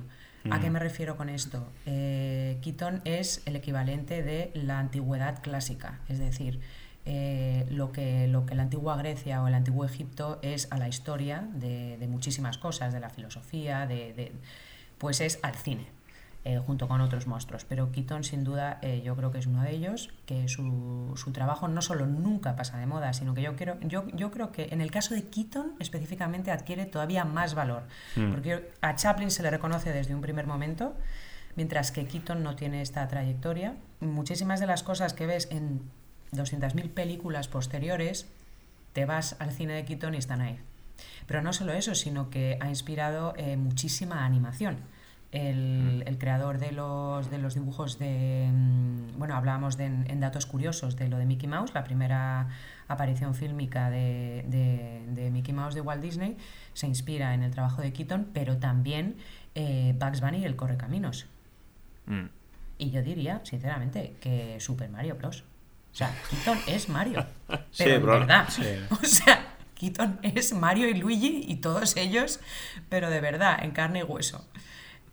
¿A 0.49 0.59
qué 0.59 0.69
me 0.69 0.79
refiero 0.79 1.15
con 1.15 1.29
esto? 1.29 1.71
Eh, 1.85 2.59
es 3.05 3.41
el 3.45 3.55
equivalente 3.55 4.23
de 4.23 4.51
la 4.53 4.79
antigüedad 4.79 5.41
clásica, 5.41 5.99
es 6.09 6.19
decir, 6.19 6.59
eh, 7.05 7.65
lo, 7.69 7.91
que, 7.91 8.27
lo 8.27 8.45
que 8.45 8.55
la 8.55 8.63
antigua 8.63 8.95
Grecia 8.97 9.41
o 9.41 9.47
el 9.47 9.53
antiguo 9.53 9.85
Egipto 9.85 10.39
es 10.41 10.71
a 10.71 10.77
la 10.77 10.87
historia 10.87 11.47
de, 11.53 12.05
muchísimas 12.09 12.57
cosas, 12.57 12.93
de 12.93 12.99
la 12.99 13.09
filosofía, 13.09 13.85
de, 13.87 14.31
pues 14.97 15.21
es 15.21 15.39
al 15.43 15.55
cine. 15.55 15.87
Eh, 16.45 16.59
junto 16.59 16.89
con 16.89 16.99
otros 16.99 17.25
monstruos. 17.25 17.63
Pero 17.63 17.93
Keaton, 17.93 18.25
sin 18.25 18.43
duda, 18.43 18.77
eh, 18.81 19.01
yo 19.01 19.15
creo 19.15 19.31
que 19.31 19.37
es 19.37 19.47
uno 19.47 19.63
de 19.63 19.71
ellos, 19.71 20.09
que 20.25 20.49
su, 20.49 21.13
su, 21.15 21.31
trabajo 21.31 21.69
no 21.69 21.81
solo 21.81 22.05
nunca 22.05 22.57
pasa 22.57 22.77
de 22.79 22.85
moda, 22.85 23.13
sino 23.13 23.33
que 23.33 23.41
yo, 23.41 23.55
quiero, 23.55 23.79
yo, 23.79 24.05
yo 24.09 24.29
creo 24.29 24.51
que 24.51 24.67
en 24.71 24.81
el 24.81 24.91
caso 24.91 25.13
de 25.15 25.23
Keaton 25.23 25.75
específicamente 25.79 26.51
adquiere 26.51 26.85
todavía 26.85 27.23
más 27.23 27.55
valor. 27.55 27.83
Hmm. 28.17 28.31
Porque 28.31 28.73
a 28.81 28.93
Chaplin 28.93 29.31
se 29.31 29.41
le 29.41 29.51
reconoce 29.51 29.93
desde 29.93 30.13
un 30.13 30.19
primer 30.19 30.45
momento, 30.45 30.97
mientras 31.55 31.93
que 31.93 32.05
Keaton 32.07 32.43
no 32.43 32.57
tiene 32.57 32.81
esta 32.81 33.07
trayectoria. 33.07 33.75
Muchísimas 34.01 34.59
de 34.59 34.67
las 34.67 34.83
cosas 34.83 35.13
que 35.13 35.25
ves 35.25 35.47
en 35.49 35.79
200.000 36.33 36.89
películas 36.89 37.47
posteriores, 37.47 38.27
te 38.91 39.05
vas 39.05 39.37
al 39.39 39.53
cine 39.53 39.75
de 39.75 39.85
Keaton 39.85 40.13
y 40.13 40.17
están 40.17 40.41
ahí. 40.41 40.59
Pero 41.25 41.41
no 41.41 41.53
solo 41.53 41.71
eso, 41.71 41.95
sino 41.95 42.29
que 42.29 42.57
ha 42.59 42.67
inspirado 42.67 43.33
eh, 43.37 43.55
muchísima 43.55 44.25
animación 44.25 44.79
el, 45.33 46.03
el, 46.05 46.17
creador 46.19 46.59
de 46.59 46.71
los, 46.71 47.29
de 47.31 47.39
los 47.39 47.55
dibujos 47.55 47.97
de... 47.97 48.47
Mm, 48.51 49.17
bueno, 49.17 49.35
hablábamos 49.35 49.77
de, 49.77 49.85
en, 49.85 50.19
datos 50.19 50.45
curiosos 50.45 50.95
de 50.95 51.09
lo 51.09 51.17
de 51.17 51.25
Mickey 51.25 51.49
Mouse, 51.49 51.73
la 51.73 51.83
primera 51.83 52.49
aparición 52.87 53.33
fílmica 53.33 53.89
de, 53.89 54.45
de, 55.07 55.31
Mickey 55.31 55.53
Mouse 55.53 55.73
de 55.73 55.81
Walt 55.81 56.03
Disney, 56.03 56.37
se 56.73 56.85
inspira 56.85 57.33
en 57.33 57.41
el 57.41 57.49
trabajo 57.51 57.81
de 57.81 57.91
Keaton, 57.91 58.29
pero 58.31 58.57
también 58.57 59.15
eh, 59.55 59.95
Bugs 59.99 60.21
Bunny 60.21 60.37
y 60.37 60.45
el 60.45 60.55
Correcaminos. 60.55 61.25
Mm. 62.05 62.25
Y 62.77 62.91
yo 62.91 63.01
diría, 63.01 63.41
sinceramente, 63.43 64.15
que 64.21 64.59
Super 64.59 64.89
Mario 64.89 65.15
Bros. 65.15 65.43
O 65.91 65.95
sea, 65.95 66.13
Keaton 66.29 66.59
es 66.67 66.89
Mario. 66.89 67.25
Pero 67.77 67.95
en 67.95 68.05
verdad. 68.05 68.47
O 68.91 69.05
sea, 69.05 69.55
Keaton 69.75 70.19
es 70.21 70.53
Mario 70.53 70.87
y 70.89 70.93
Luigi 70.93 71.45
y 71.47 71.55
todos 71.57 71.97
ellos, 71.97 72.39
pero 72.89 73.09
de 73.09 73.19
verdad, 73.19 73.63
en 73.63 73.71
carne 73.71 73.99
y 73.99 74.03
hueso. 74.03 74.47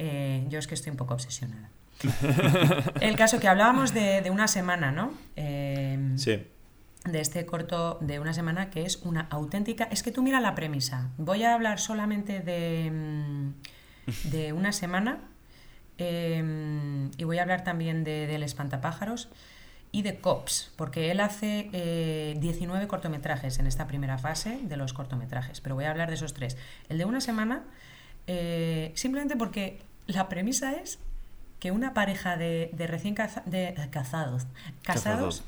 Eh, 0.03 0.47
yo 0.49 0.59
es 0.59 0.67
que 0.67 0.75
estoy 0.75 0.91
un 0.91 0.97
poco 0.97 1.13
obsesionada. 1.13 1.69
El 3.03 3.17
caso 3.17 3.39
que 3.39 3.49
hablábamos 3.49 3.93
de, 3.93 4.27
una 4.31 4.49
semana, 4.49 4.91
¿no? 4.91 5.13
Em, 5.37 6.17
sí. 6.17 6.43
De 7.05 7.21
este 7.21 7.45
corto 7.45 7.99
de 8.01 8.19
una 8.19 8.33
semana 8.33 8.71
que 8.71 8.87
es 8.87 8.97
una 9.03 9.27
auténtica. 9.29 9.85
Es 9.91 10.03
que 10.03 10.11
tú 10.11 10.23
mira 10.23 10.41
la 10.41 10.55
premisa. 10.55 11.11
Voy 11.19 11.43
a 11.43 11.53
hablar 11.53 11.79
solamente 11.79 12.41
de, 12.41 12.91
mm, 12.91 14.31
de 14.31 14.55
una 14.55 14.73
semana 14.73 15.19
em, 15.99 17.11
y 17.19 17.25
voy 17.25 17.37
a 17.37 17.43
hablar 17.43 17.63
también 17.63 18.03
de, 18.03 18.27
del 18.27 18.43
espantapájaros 18.43 19.29
y 19.93 20.01
de 20.01 20.19
Cops, 20.19 20.73
porque 20.77 21.11
él 21.11 21.21
hace 21.21 21.69
19 22.39 22.85
eh, 22.85 22.89
cortometrajes 22.89 23.59
en 23.59 23.67
esta 23.67 23.87
primera 23.87 24.17
fase 24.17 24.61
de 24.63 24.77
los 24.79 24.95
cortometrajes, 24.95 25.61
pero 25.61 25.75
voy 25.75 25.85
a 25.85 25.91
hablar 25.91 26.09
de 26.09 26.15
esos 26.15 26.33
tres. 26.33 26.57
El 26.89 26.97
de 26.97 27.05
una 27.05 27.21
semana, 27.21 27.65
eh, 28.27 28.93
simplemente 28.95 29.37
porque 29.37 29.89
la 30.12 30.29
premisa 30.29 30.73
es 30.73 30.99
que 31.59 31.70
una 31.70 31.94
pareja 31.94 32.37
de, 32.37 32.70
recién 32.88 33.14
de, 33.46 33.88
casados, 33.90 34.46
casados 34.83 35.44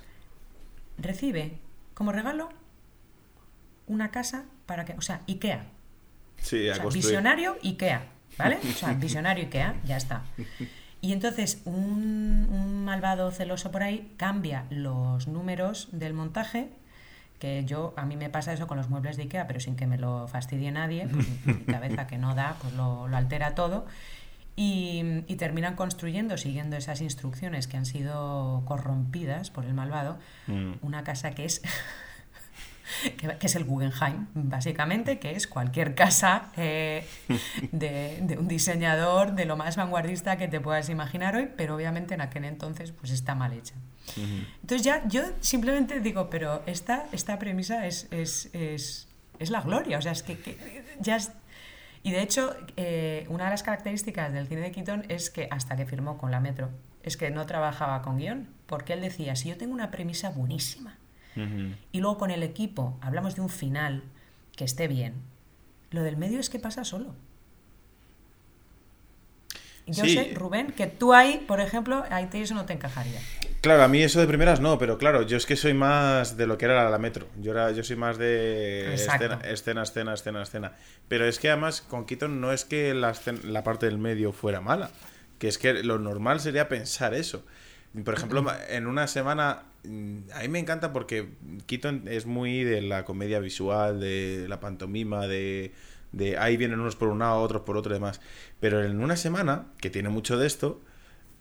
recibe 0.99 1.59
como 1.95 2.13
regalo 2.13 2.51
una 3.87 4.11
casa 4.11 4.45
para 4.67 4.85
que, 4.85 4.93
o 4.93 5.03
sea, 5.03 5.23
IKEA. 5.27 5.65
Sí, 6.37 6.69
o 6.69 6.75
sea, 6.75 6.87
visionario 6.87 7.57
IKEA, 7.63 8.07
¿vale? 8.39 8.59
O 8.71 8.73
sea, 8.73 8.93
visionario 8.93 9.45
IKEA, 9.45 9.77
ya 9.85 9.97
está. 9.97 10.23
Y 11.01 11.13
entonces 11.13 11.63
un, 11.65 12.47
un, 12.51 12.85
malvado 12.85 13.31
celoso 13.31 13.71
por 13.71 13.83
ahí 13.83 14.13
cambia 14.17 14.67
los 14.71 15.27
números 15.27 15.89
del 15.93 16.15
montaje, 16.15 16.69
que 17.39 17.65
yo, 17.65 17.93
a 17.97 18.05
mí 18.05 18.17
me 18.17 18.31
pasa 18.31 18.53
eso 18.53 18.67
con 18.67 18.77
los 18.77 18.89
muebles 18.89 19.17
de 19.17 19.25
IKEA, 19.25 19.47
pero 19.47 19.61
sin 19.61 19.77
que 19.77 19.87
me 19.87 19.99
lo 19.99 20.29
fastidie 20.29 20.71
nadie, 20.71 21.09
pues 21.09 21.27
mi 21.45 21.65
cabeza 21.65 22.07
que 22.07 22.19
no 22.19 22.35
da, 22.35 22.57
pues 22.61 22.75
lo, 22.75 23.09
lo 23.09 23.17
altera 23.17 23.55
todo. 23.55 23.87
Y, 24.55 25.25
terminan 25.39 25.75
construyendo, 25.75 26.37
siguiendo 26.37 26.77
esas 26.77 27.01
instrucciones 27.01 27.67
que 27.67 27.77
han 27.77 27.87
sido 27.87 28.63
corrompidas 28.65 29.51
por 29.51 29.65
el 29.65 29.75
malvado, 29.75 30.19
mm. 30.47 30.75
una 30.83 31.03
casa 31.03 31.33
que 31.33 31.45
es, 31.45 31.63
que, 33.17 33.37
es 33.41 33.57
el 33.57 33.65
Guggenheim, 33.65 34.27
básicamente, 34.35 35.19
que 35.19 35.33
es 35.33 35.49
cualquier 35.49 35.95
casa 35.95 36.53
eh, 36.57 37.05
de, 37.73 38.37
un 38.39 38.47
diseñador 38.47 39.35
de 39.35 39.47
lo 39.47 39.57
más 39.57 39.77
vanguardista 39.77 40.37
que 40.37 40.47
te 40.47 40.61
puedas 40.61 40.89
imaginar 40.91 41.35
hoy, 41.35 41.49
pero 41.57 41.75
obviamente 41.75 42.15
en 42.15 42.21
aquel 42.21 42.45
entonces 42.45 42.93
pues 42.93 43.11
está 43.11 43.35
mal 43.35 43.53
hecha. 43.53 43.75
Entonces 44.61 44.85
ya 44.85 45.07
yo 45.09 45.23
simplemente 45.41 45.99
digo, 46.01 46.29
pero 46.29 46.63
esta, 46.67 47.07
esta 47.13 47.39
premisa 47.39 47.87
es, 47.87 48.07
es, 48.11 48.51
es 48.53 49.09
es 49.43 49.51
la 49.51 49.61
gloria. 49.61 49.99
O 49.99 50.03
sea, 50.03 50.13
es 50.13 50.23
que, 50.23 50.85
ya 51.01 51.19
Y 52.03 52.11
de 52.11 52.23
hecho, 52.23 52.55
eh, 52.77 53.27
una 53.29 53.45
de 53.45 53.51
las 53.51 53.63
características 53.63 54.33
del 54.33 54.47
cine 54.49 54.63
de 54.63 54.73
Keaton 54.73 55.05
es 55.09 55.31
que 55.31 55.49
hasta 55.51 55.77
que 55.77 55.87
firmó 55.87 56.19
con 56.19 56.31
la 56.31 56.41
Metro, 56.41 56.71
es 57.03 57.17
que 57.17 57.31
no 57.31 57.47
trabajaba 57.47 58.03
con 58.03 58.19
guion, 58.19 58.49
porque 58.67 58.93
él 58.93 59.01
decía, 59.01 59.37
si 59.37 59.49
yo 59.49 59.57
tengo 59.57 59.73
una 59.73 59.91
premisa 59.91 60.31
buenísima, 60.31 60.97
y 61.93 62.01
luego 62.01 62.19
con 62.19 62.31
el 62.31 62.43
equipo 62.43 62.99
hablamos 63.01 63.37
de 63.37 63.41
un 63.41 63.49
final 63.49 64.03
que 64.55 64.65
esté 64.65 64.87
bien, 64.87 65.15
lo 65.91 66.03
del 66.03 66.17
medio 66.17 66.39
es 66.41 66.51
que 66.51 66.59
pasa 66.59 66.85
solo. 66.85 67.15
Yo 69.87 70.05
sé, 70.05 70.33
Rubén, 70.35 70.73
que 70.73 70.87
tú 70.87 71.13
ahí, 71.13 71.45
por 71.47 71.61
ejemplo, 71.61 72.05
ahí 72.11 72.29
eso 72.33 72.55
no 72.55 72.67
te 72.67 72.73
encajaría. 72.73 73.21
Claro, 73.63 73.85
a 73.85 73.89
mí 73.89 74.03
eso 74.03 74.19
de 74.19 74.27
primeras 74.27 74.61
no, 74.61 74.77
pero 74.77 74.99
claro, 74.99 75.23
yo 75.23 75.37
es 75.37 75.47
que 75.47 75.55
soy 75.55 75.73
más 75.73 76.37
de 76.37 76.49
lo 76.49 76.59
que 76.59 76.65
era 76.65 76.91
la 76.91 76.99
metro. 76.99 77.29
Yo, 77.41 77.53
era, 77.53 77.71
yo 77.71 77.85
soy 77.85 77.95
más 77.95 78.19
de 78.19 78.93
escena, 78.95 79.39
escena, 79.45 79.83
escena, 80.15 80.43
escena, 80.43 80.73
Pero 81.07 81.27
es 81.27 81.39
que 81.39 81.49
además 81.49 81.81
con 81.81 82.05
Keaton 82.05 82.41
no 82.41 82.53
es 82.53 82.65
que 82.65 82.93
la, 82.93 83.15
la 83.45 83.63
parte 83.63 83.87
del 83.87 83.99
medio 83.99 84.33
fuera 84.33 84.61
mala, 84.61 84.91
que 85.39 85.47
es 85.47 85.59
que 85.59 85.75
lo 85.85 86.01
normal 86.01 86.41
sería 86.41 86.69
pensar 86.69 87.15
eso. 87.15 87.45
Por 88.05 88.15
ejemplo, 88.15 88.45
en 88.69 88.89
una 88.89 89.07
semana, 89.07 89.63
mm, 89.85 90.19
a 90.35 90.41
mí 90.41 90.49
me 90.49 90.59
encanta 90.59 90.93
porque 90.93 91.29
Keaton 91.67 92.09
es 92.09 92.27
muy 92.27 92.65
de 92.65 92.83
la 92.83 93.05
comedia 93.05 93.39
visual, 93.39 94.01
de 94.01 94.47
la 94.49 94.59
pantomima, 94.59 95.29
de 95.29 95.73
de 96.13 96.37
ahí 96.37 96.57
vienen 96.57 96.81
unos 96.81 96.97
por 96.97 97.09
un 97.09 97.21
lado, 97.21 97.41
otros 97.41 97.63
por 97.63 97.77
otro 97.77 97.93
y 97.93 97.95
demás. 97.95 98.21
Pero 98.61 98.85
en 98.85 99.03
una 99.03 99.17
semana, 99.17 99.67
que 99.81 99.91
tiene 99.91 100.11
mucho 100.11 100.37
de 100.39 100.47
esto, 100.47 100.81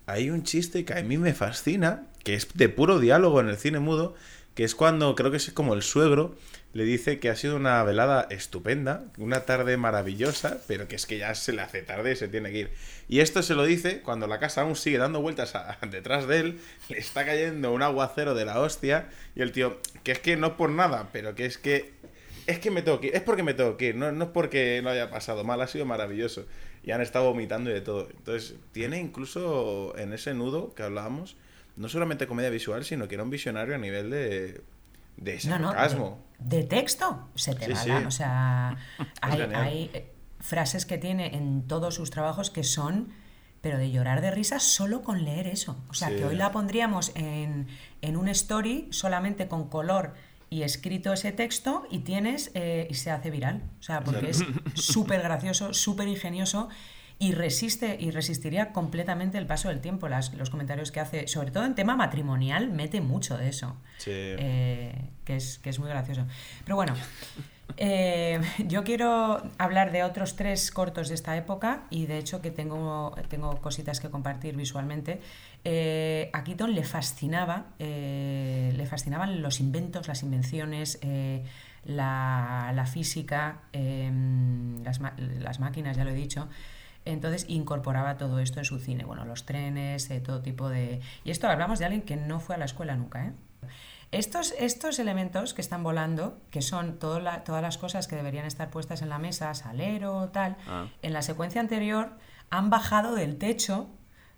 hay 0.06 0.30
un 0.30 0.44
chiste 0.44 0.86
que 0.86 0.94
a 0.94 1.04
mí 1.04 1.18
me 1.18 1.34
fascina, 1.34 2.08
que 2.24 2.36
es 2.36 2.48
de 2.54 2.70
puro 2.70 3.00
diálogo 3.00 3.40
en 3.40 3.50
el 3.50 3.58
cine 3.58 3.80
mudo, 3.80 4.16
que 4.56 4.64
es 4.64 4.76
cuando 4.76 5.16
creo 5.16 5.32
que 5.32 5.38
es 5.38 5.52
como 5.52 5.74
el 5.74 5.82
suegro 5.82 6.36
le 6.74 6.86
dice 6.86 7.20
que 7.20 7.30
ha 7.30 7.36
sido 7.36 7.58
una 7.58 7.84
velada 7.84 8.28
estupenda, 8.30 9.04
una 9.18 9.42
tarde 9.42 9.76
maravillosa, 9.76 10.60
pero 10.68 10.88
que 10.88 10.96
es 10.96 11.06
que 11.06 11.18
ya 11.18 11.36
se 11.36 11.52
le 11.52 11.62
hace 11.62 11.82
tarde 11.82 12.14
y 12.14 12.16
se 12.16 12.30
tiene 12.30 12.52
que 12.52 12.60
ir. 12.60 12.72
Y 13.10 13.20
esto 13.20 13.44
se 13.44 13.56
lo 13.56 13.66
dice 13.66 14.02
cuando 14.02 14.28
la 14.28 14.40
casa 14.40 14.62
aún 14.62 14.76
sigue 14.76 14.98
dando 14.98 15.22
vueltas 15.22 15.54
detrás 15.92 16.28
de 16.28 16.40
él, 16.40 16.60
le 16.90 16.98
está 16.98 17.26
cayendo 17.26 17.74
un 17.74 17.82
aguacero 17.82 18.36
de 18.36 18.46
la 18.46 18.60
hostia 18.60 19.10
y 19.36 19.42
el 19.42 19.52
tío, 19.52 19.80
que 20.04 20.14
es 20.14 20.20
que 20.20 20.38
no 20.38 20.56
por 20.56 20.70
nada, 20.70 21.10
pero 21.12 21.36
que 21.36 21.46
es 21.46 21.58
que 21.58 21.92
es 22.48 22.60
que 22.60 22.72
me 22.72 22.82
tengo 22.82 23.00
que 23.00 23.08
ir, 23.08 23.16
es 23.16 23.22
porque 23.22 23.44
me 23.44 23.54
tengo 23.54 23.78
que 23.78 23.90
ir, 23.90 23.96
no, 23.96 24.12
no 24.12 24.26
es 24.26 24.32
porque 24.32 24.82
no 24.84 24.90
haya 24.90 25.10
pasado 25.10 25.44
mal, 25.44 25.62
ha 25.62 25.68
sido 25.68 25.86
maravilloso. 25.86 26.46
Y 26.84 26.92
han 26.92 27.02
estado 27.02 27.26
vomitando 27.26 27.70
y 27.70 27.74
de 27.74 27.82
todo. 27.82 28.10
Entonces, 28.10 28.56
tiene 28.72 29.00
incluso 29.00 29.94
en 29.98 30.14
ese 30.14 30.34
nudo 30.34 30.74
que 30.74 30.82
hablábamos, 30.82 31.38
no 31.76 31.90
solamente 31.90 32.28
comedia 32.28 32.50
visual, 32.50 32.84
sino 32.86 33.08
que 33.08 33.16
era 33.16 33.24
un 33.24 33.30
visionario 33.30 33.76
a 33.76 33.78
nivel 33.78 34.10
de, 34.10 34.62
de 35.18 35.40
sarcasmo. 35.40 36.20
de, 36.40 36.64
texto, 36.64 37.30
se 37.36 37.56
te 37.56 37.74
va 37.74 38.08
O 38.08 38.12
sea, 38.12 38.78
hay, 39.22 39.90
eh, 39.94 40.12
frases 40.40 40.86
que 40.86 40.98
tiene 40.98 41.36
en 41.36 41.68
todos 41.68 41.96
sus 41.96 42.10
trabajos 42.10 42.50
que 42.50 42.64
son 42.64 43.14
pero 43.62 43.78
de 43.78 43.92
llorar 43.92 44.22
de 44.22 44.32
risa 44.32 44.60
solo 44.60 45.04
con 45.04 45.24
leer 45.24 45.46
eso. 45.46 45.78
O 45.88 45.94
sea, 45.94 46.10
que 46.10 46.26
hoy 46.26 46.36
la 46.36 46.52
pondríamos 46.52 47.12
en, 47.14 47.68
en 48.02 48.18
un 48.18 48.28
story 48.28 48.88
solamente 48.90 49.48
con 49.48 49.70
color 49.70 50.16
y 50.52 50.64
escrito 50.64 51.14
ese 51.14 51.32
texto 51.32 51.88
y 51.90 52.00
tienes 52.00 52.52
eh, 52.56 52.86
y 52.90 52.94
se 52.96 53.10
hace 53.10 53.32
viral. 53.32 53.64
O 53.80 53.84
sea, 53.84 54.04
porque 54.04 54.32
es 54.32 54.44
súper 54.74 55.22
gracioso, 55.22 55.74
súper 55.74 56.10
ingenioso 56.10 56.70
y 57.22 57.34
resiste 57.34 57.98
y 58.00 58.10
resistiría 58.10 58.74
completamente 58.74 59.38
el 59.38 59.46
paso 59.46 59.70
del 59.70 59.80
tiempo. 59.80 60.10
Las, 60.10 60.34
los 60.34 60.50
comentarios 60.50 60.92
que 60.92 61.00
hace, 61.00 61.28
sobre 61.28 61.52
todo 61.52 61.66
en 61.66 61.76
tema 61.76 61.96
matrimonial, 61.96 62.72
mete 62.72 63.00
mucho 63.00 63.38
de 63.38 63.48
eso. 63.48 63.78
Eh, 64.08 64.92
que, 65.24 65.36
es, 65.36 65.60
que 65.60 65.70
es 65.70 65.78
muy 65.78 65.88
gracioso. 65.88 66.26
Pero 66.64 66.78
bueno, 66.78 66.96
eh, 67.78 68.42
yo 68.66 68.84
quiero 68.84 69.40
hablar 69.60 69.92
de 69.92 70.02
otros 70.02 70.36
tres 70.36 70.72
cortos 70.72 71.10
de 71.10 71.14
esta 71.14 71.38
época 71.38 71.84
y 71.92 72.08
de 72.08 72.18
hecho 72.18 72.42
que 72.42 72.50
tengo, 72.50 73.14
tengo 73.30 73.56
cositas 73.62 74.00
que 74.00 74.10
compartir 74.10 74.56
visualmente. 74.56 75.22
Eh, 75.64 76.32
a 76.34 76.44
Keaton 76.44 76.74
le 76.74 76.84
fascinaba, 76.84 77.68
eh, 77.78 78.74
le 78.76 78.86
fascinaban 78.88 79.44
los 79.44 79.60
inventos, 79.60 80.08
las 80.08 80.24
invenciones, 80.24 81.00
la, 81.86 82.86
física, 82.92 83.62
em, 83.74 84.84
las, 84.84 85.00
las, 85.40 85.60
máquinas, 85.60 85.96
ya 85.96 86.04
lo 86.04 86.10
he 86.10 86.16
dicho. 86.16 86.50
Entonces 87.06 87.46
incorporaba 87.48 88.18
todo 88.18 88.40
esto 88.40 88.60
en 88.60 88.66
su 88.66 88.80
cine, 88.80 89.06
bueno, 89.06 89.26
los 89.26 89.46
trenes, 89.46 90.10
todo 90.24 90.42
tipo 90.42 90.70
de... 90.70 91.02
Y 91.24 91.32
esto 91.32 91.48
hablamos 91.48 91.80
de 91.80 91.86
alguien 91.86 92.04
que 92.04 92.16
no 92.16 92.40
fue 92.40 92.56
a 92.56 92.58
la 92.58 92.66
escuela 92.66 92.96
nunca, 92.96 93.26
¿eh? 93.26 93.34
Estos, 94.12 94.54
estos 94.60 95.00
elementos 95.00 95.54
que 95.54 95.62
están 95.62 95.84
volando, 95.84 96.38
que 96.50 96.62
son 96.62 97.00
todas 97.00 97.24
las 97.48 97.78
cosas 97.78 98.08
que 98.08 98.18
deberían 98.18 98.46
estar 98.46 98.70
puestas 98.70 99.02
en 99.02 99.08
la 99.08 99.20
mesa, 99.20 99.54
salero, 99.54 100.30
tal, 100.34 100.58
ah. 100.68 100.88
en 101.02 101.14
la 101.14 101.22
secuencia 101.22 101.62
anterior 101.62 102.10
han 102.50 102.70
bajado 102.70 103.16
del 103.16 103.38
techo 103.38 103.88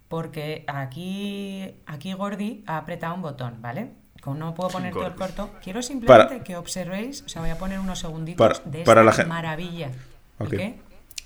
porque 0.07 0.63
aquí, 0.67 1.73
aquí 1.87 2.13
Gordy 2.13 2.63
ha 2.67 2.77
apretado 2.77 3.15
un 3.15 3.23
botón, 3.23 3.63
¿vale? 3.63 3.89
Como 4.21 4.37
no 4.37 4.53
puedo 4.53 4.69
poner 4.69 4.93
todo 4.93 5.07
el 5.07 5.15
corto, 5.15 5.49
quiero 5.63 5.81
simplemente 5.81 6.43
que 6.43 6.55
observéis, 6.55 7.23
o 7.23 7.29
sea, 7.29 7.41
voy 7.41 7.49
a 7.49 7.57
poner 7.57 7.79
unos 7.79 7.99
segunditos 7.99 8.61
de 8.65 8.83
esta 8.83 9.25
maravilla. 9.25 9.89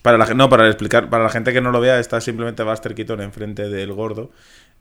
Para 0.07 0.17
la, 0.17 0.25
no, 0.33 0.47
para 0.47 0.65
explicar, 0.67 1.09
para 1.09 1.25
la 1.25 1.29
gente 1.29 1.51
que 1.51 1.59
no 1.59 1.69
lo 1.69 1.81
vea, 1.81 1.99
está 1.99 2.21
simplemente 2.21 2.63
Buster 2.63 2.95
Keaton 2.95 3.19
enfrente 3.19 3.67
del 3.67 3.91
gordo 3.91 4.31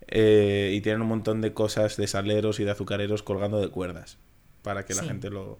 eh, 0.06 0.70
y 0.72 0.80
tienen 0.82 1.02
un 1.02 1.08
montón 1.08 1.40
de 1.40 1.52
cosas 1.52 1.96
de 1.96 2.06
saleros 2.06 2.60
y 2.60 2.64
de 2.64 2.70
azucareros 2.70 3.24
colgando 3.24 3.60
de 3.60 3.68
cuerdas 3.68 4.18
para 4.62 4.84
que 4.84 4.94
la 4.94 5.02
gente 5.02 5.28
lo 5.28 5.58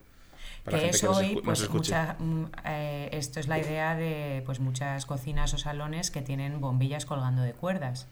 para 0.62 0.79
que 0.79 0.90
eso 0.90 1.11
hoy 1.11 1.40
pues 1.44 1.68
mm, 1.68 2.44
eh, 2.64 3.09
esto 3.11 3.40
es 3.40 3.48
la 3.48 3.59
idea 3.59 3.96
de 3.96 4.44
pues 4.46 4.61
muchas 4.61 5.05
cocinas 5.05 5.52
o 5.52 5.59
salones 5.59 6.12
que 6.12 6.22
tienen 6.22 6.61
bombillas 6.61 7.05
colgando 7.05 7.42
de 7.42 7.52
cuerdas 7.52 8.07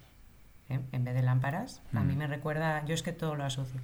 ¿eh? 0.71 0.81
en 0.91 1.05
vez 1.05 1.15
de 1.15 1.23
lámparas 1.23 1.83
a 1.93 2.01
mí 2.01 2.15
mm. 2.15 2.19
me 2.19 2.27
recuerda 2.27 2.85
yo 2.85 2.95
es 2.95 3.05
que 3.05 3.13
todo 3.13 3.37
lo 3.37 3.45
asocio 3.45 3.81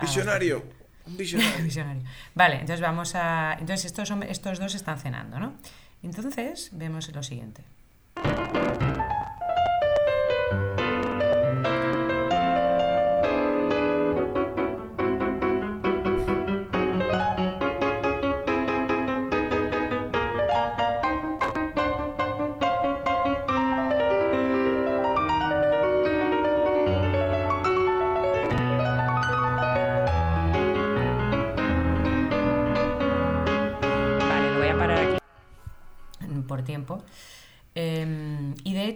visionario 0.00 0.62
visionario. 1.06 1.58
visionario 1.64 2.02
vale 2.36 2.54
entonces 2.60 2.80
vamos 2.80 3.16
a 3.16 3.56
entonces 3.58 3.86
estos 3.86 4.06
son, 4.06 4.22
estos 4.22 4.60
dos 4.60 4.76
están 4.76 5.00
cenando 5.00 5.40
no 5.40 5.54
entonces 6.02 6.70
vemos 6.72 7.14
lo 7.14 7.22
siguiente 7.22 7.64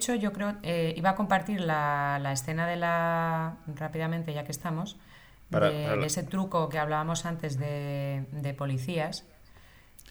hecho, 0.05 0.14
yo 0.14 0.33
creo, 0.33 0.55
eh, 0.62 0.95
iba 0.97 1.11
a 1.11 1.14
compartir 1.14 1.61
la, 1.61 2.21
escena 2.33 2.67
de 2.67 2.77
la, 2.77 3.57
rápidamente 3.75 4.33
ya 4.33 4.45
que 4.45 4.53
estamos, 4.53 4.97
de, 5.51 6.05
ese 6.05 6.23
truco 6.23 6.69
que 6.69 6.79
hablábamos 6.79 7.27
antes 7.27 7.59
de, 7.59 8.55
policías, 8.59 9.25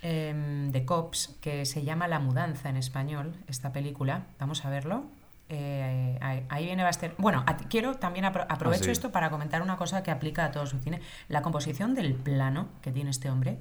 em, 0.02 0.72
de 0.72 0.86
cops, 0.86 1.38
que 1.42 1.66
se 1.66 1.84
llama 1.84 2.08
La 2.08 2.20
mudanza 2.20 2.70
en 2.70 2.78
español, 2.78 3.36
esta 3.48 3.72
película. 3.72 4.26
Vamos 4.40 4.66
a 4.66 4.70
verlo. 4.70 5.06
Eh, 5.50 6.18
ahí, 6.22 6.66
viene 6.66 6.84
Baster. 6.84 7.14
Bueno, 7.18 7.46
quiero 7.70 7.96
también 7.96 8.26
aprovecho 8.26 8.90
ah, 8.90 8.92
esto 8.92 9.12
para 9.12 9.30
comentar 9.30 9.62
una 9.62 9.78
cosa 9.78 10.02
que 10.02 10.10
aplica 10.10 10.46
a 10.46 10.52
todo 10.52 10.66
su 10.66 10.80
cine. 10.80 11.02
La 11.28 11.42
composición 11.42 11.94
del 11.94 12.16
plano 12.16 12.70
que 12.82 12.92
tiene 12.92 13.12
este 13.12 13.30
hombre. 13.30 13.60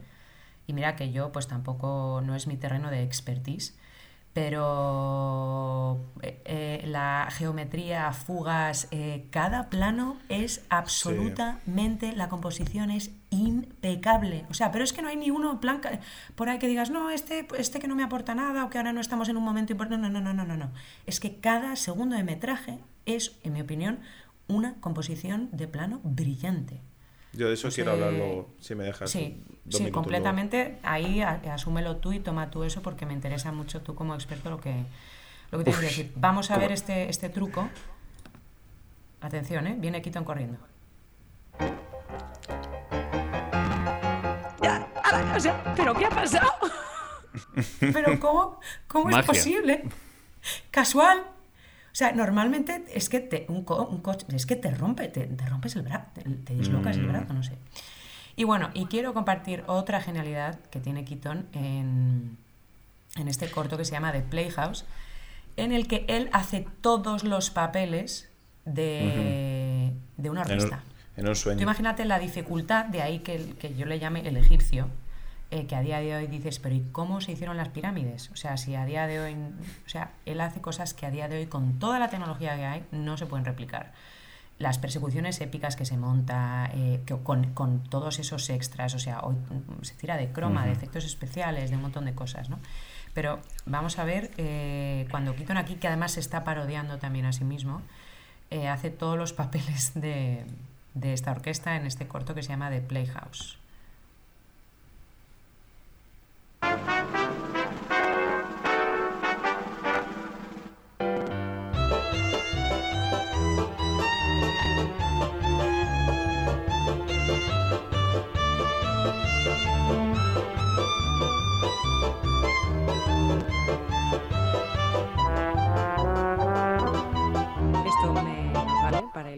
Y 0.66 0.73
mira 0.73 0.95
que 0.95 1.11
yo, 1.11 1.33
pues 1.33 1.49
tampoco 1.49 2.23
no 2.25 2.37
es 2.37 2.47
mi 2.47 2.57
terreno 2.57 2.90
de 2.90 3.03
expertise 3.03 3.77
pero 4.33 6.01
eh, 6.23 6.40
eh, 6.45 6.85
la 6.87 7.29
geometría, 7.31 8.12
fugas, 8.12 8.88
eh, 8.90 9.27
cada 9.31 9.68
plano 9.68 10.16
es 10.31 10.64
absolutamente, 10.71 12.12
la 12.12 12.31
composición 12.31 12.90
es 12.90 13.11
impecable. 13.29 14.47
O 14.49 14.55
sea, 14.55 14.73
pero 14.73 14.85
es 14.85 14.95
que 14.95 15.03
no 15.03 15.09
hay 15.09 15.16
ni 15.16 15.31
uno 15.31 15.61
plan 15.61 15.83
por 16.35 16.49
ahí 16.49 16.59
que 16.59 16.66
digas, 16.66 16.90
no, 16.90 17.11
este, 17.11 17.47
este 17.59 17.79
que 17.79 17.88
no 17.88 17.95
me 17.95 18.05
aporta 18.05 18.35
nada 18.35 18.64
o 18.64 18.71
que 18.71 18.79
ahora 18.79 18.95
no 18.95 19.01
estamos 19.01 19.29
en 19.29 19.37
un 19.37 19.45
momento 19.45 19.73
importante. 19.73 20.09
No, 20.09 20.09
no, 20.09 20.21
no, 20.21 20.33
no, 20.33 20.45
no, 20.47 20.57
no. 20.57 20.73
Es 21.07 21.21
que 21.21 21.37
cada 21.37 21.77
segundo 21.77 22.16
de 22.16 22.25
metraje 22.25 22.79
es, 23.05 23.38
en 23.42 23.53
mi 23.53 23.61
opinión, 23.61 24.01
una 24.49 24.81
composición 24.81 25.51
de 25.53 25.68
plano 25.68 26.01
brillante. 26.05 26.81
Yo 27.35 27.49
de 27.49 27.55
eso 27.55 27.68
quiero 27.71 27.92
hablar 27.92 28.12
luego, 28.12 28.55
si 28.61 28.75
me 28.75 28.85
dejas. 28.85 29.11
Sí, 29.11 29.42
sí 29.68 29.90
completamente. 29.90 30.79
Ahí 30.83 31.22
asúmelo 31.22 31.96
tú 31.96 32.12
y 32.12 32.20
toma 32.20 32.51
tú 32.51 32.64
eso 32.64 32.83
porque 32.83 33.07
me 33.07 33.12
interesa 33.12 33.53
mucho 33.53 33.81
tú 33.81 33.94
como 33.94 34.14
experto 34.14 34.51
lo 34.51 34.61
que, 34.61 34.85
lo 35.51 35.59
que 35.59 35.64
tienes 35.64 35.81
que 35.81 35.87
decir. 35.87 36.12
Vamos 36.16 36.51
a 36.51 36.59
ver 36.59 36.72
este, 36.72 37.09
este 37.09 37.29
truco. 37.29 37.68
Atención, 39.20 39.66
¿eh? 39.66 39.77
Viene 39.79 40.03
Keaton 40.03 40.25
corriendo. 40.25 40.59
nada. 45.12 45.37
O 45.37 45.40
sea, 45.40 45.75
¿pero 45.77 45.94
qué 45.94 46.07
ha 46.07 46.11
pasado? 46.11 46.51
Pero 47.81 48.20
¿cómo, 48.20 48.61
cómo 48.87 49.16
es 49.16 49.25
posible? 49.25 49.85
Casual. 50.70 51.18
O 51.20 51.94
sea, 51.94 52.12
normalmente 52.12 52.85
es 52.92 53.09
que 53.09 53.20
te, 53.20 53.46
un, 53.48 53.64
coche, 53.64 54.27
es 54.35 54.46
que 54.46 54.57
te 54.57 54.70
rompe, 54.70 55.09
te, 55.09 55.29
rompes 55.46 55.77
el 55.77 55.83
brazo, 55.83 56.11
te, 56.14 56.55
dislocas 56.55 56.96
el 56.96 57.07
mm. 57.07 57.09
brazo, 57.09 57.33
no 57.35 57.42
sé. 57.42 57.53
Y 58.37 58.45
bueno, 58.45 58.71
y 58.75 58.87
quiero 58.87 59.14
compartir 59.14 59.64
otra 59.66 60.01
genialidad 60.01 60.59
que 60.71 60.81
tiene 60.81 61.05
Keaton 61.05 61.47
en, 61.53 62.37
en 63.16 63.29
este 63.29 63.51
corto 63.51 63.77
que 63.77 63.85
se 63.85 63.92
llama 63.92 64.12
The 64.12 64.23
Playhouse, 64.23 64.85
en 65.57 65.73
el 65.73 65.87
que 65.87 66.05
él 66.09 66.31
hace 66.33 66.66
todos 66.81 67.25
los 67.25 67.51
papeles 67.51 68.31
de, 68.64 69.92
de 70.16 70.31
un 70.31 70.38
artista. 70.38 70.83
En 71.16 71.29
un, 71.29 71.37
sueño. 71.37 71.61
imagínate 71.61 72.07
la 72.07 72.18
dificultad, 72.18 72.87
de 72.87 73.03
ahí 73.03 73.18
que, 73.18 73.55
que 73.59 73.75
yo 73.75 73.85
le 73.85 73.99
llame 73.99 74.27
el 74.27 74.38
egipcio, 74.38 74.88
eh, 75.51 75.66
que 75.66 75.77
a 75.77 75.83
día 75.83 76.01
de 76.01 76.16
hoy 76.16 76.27
dices, 76.27 76.59
pero 76.59 76.75
¿y 76.75 76.81
cómo 76.92 77.21
se 77.21 77.33
hicieron 77.33 77.59
las 77.59 77.68
pirámides? 77.68 78.31
O 78.31 78.37
sea, 78.37 78.57
si 78.57 78.75
a 78.75 78.87
día 78.87 79.07
de 79.07 79.21
hoy, 79.21 79.35
o 79.35 79.88
sea, 79.88 80.12
él 80.25 80.40
hace 80.40 80.62
cosas 80.62 80.95
que 80.95 81.05
a 81.05 81.11
día 81.11 81.29
de 81.29 81.40
hoy, 81.40 81.47
con 81.47 81.79
toda 81.79 81.99
la 81.99 82.09
tecnología 82.09 82.57
que 82.57 82.64
hay, 82.64 82.85
no 82.90 83.18
se 83.18 83.27
pueden 83.27 83.45
replicar. 83.45 83.92
Las 84.58 84.78
persecuciones 84.78 85.40
épicas 85.40 85.74
que 85.76 85.84
se 85.84 85.96
monta, 85.96 86.70
eh, 86.74 87.02
que, 87.04 87.16
con, 87.16 87.52
con, 87.52 87.82
todos 87.82 88.18
esos 88.18 88.48
extras, 88.50 88.94
o 88.94 88.98
sea, 88.98 89.20
hoy 89.20 89.34
se 89.82 89.94
tira 89.94 90.16
de 90.16 90.30
croma, 90.30 90.66
de 90.66 90.72
efectos 90.72 91.04
especiales, 91.04 91.70
de 91.70 91.76
un 91.76 91.82
montón 91.82 92.04
de 92.04 92.14
cosas, 92.14 92.48
¿no? 92.48 92.58
Pero 93.14 93.40
vamos 93.66 93.98
a 93.98 94.04
ver, 94.04 94.30
eh, 94.36 95.06
cuando 95.10 95.34
Keaton 95.34 95.56
aquí, 95.56 95.74
que 95.74 95.88
además 95.88 96.12
se 96.12 96.20
está 96.20 96.44
parodiando 96.44 96.98
también 96.98 97.26
a 97.26 97.32
sí 97.32 97.44
mismo, 97.44 97.82
eh, 98.50 98.68
hace 98.68 98.90
todos 98.90 99.18
los 99.18 99.32
papeles 99.32 99.92
de, 99.94 100.44
de 100.94 101.12
esta 101.12 101.30
orquesta 101.32 101.76
en 101.76 101.86
este 101.86 102.06
corto 102.06 102.34
que 102.34 102.42
se 102.42 102.50
llama 102.50 102.70
The 102.70 102.80
Playhouse. 102.82 103.58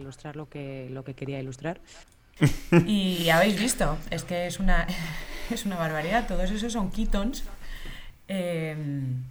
Ilustrar 0.05 0.35
lo 0.35 0.47
que, 0.47 0.87
lo 0.91 1.03
que 1.03 1.13
quería 1.13 1.39
ilustrar. 1.39 1.79
Y 2.85 3.29
habéis 3.29 3.59
visto, 3.59 3.97
es 4.09 4.23
que 4.23 4.47
es 4.47 4.59
una, 4.59 4.87
es 5.51 5.65
una 5.65 5.77
barbaridad. 5.77 6.27
Todos 6.27 6.51
esos 6.51 6.73
son 6.73 6.91
Keatons 6.91 7.43
em, 8.27 9.23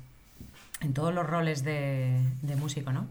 en 0.81 0.95
todos 0.95 1.15
los 1.15 1.27
roles 1.27 1.65
de, 1.65 2.19
músico, 2.59 2.93
¿no? 2.93 3.07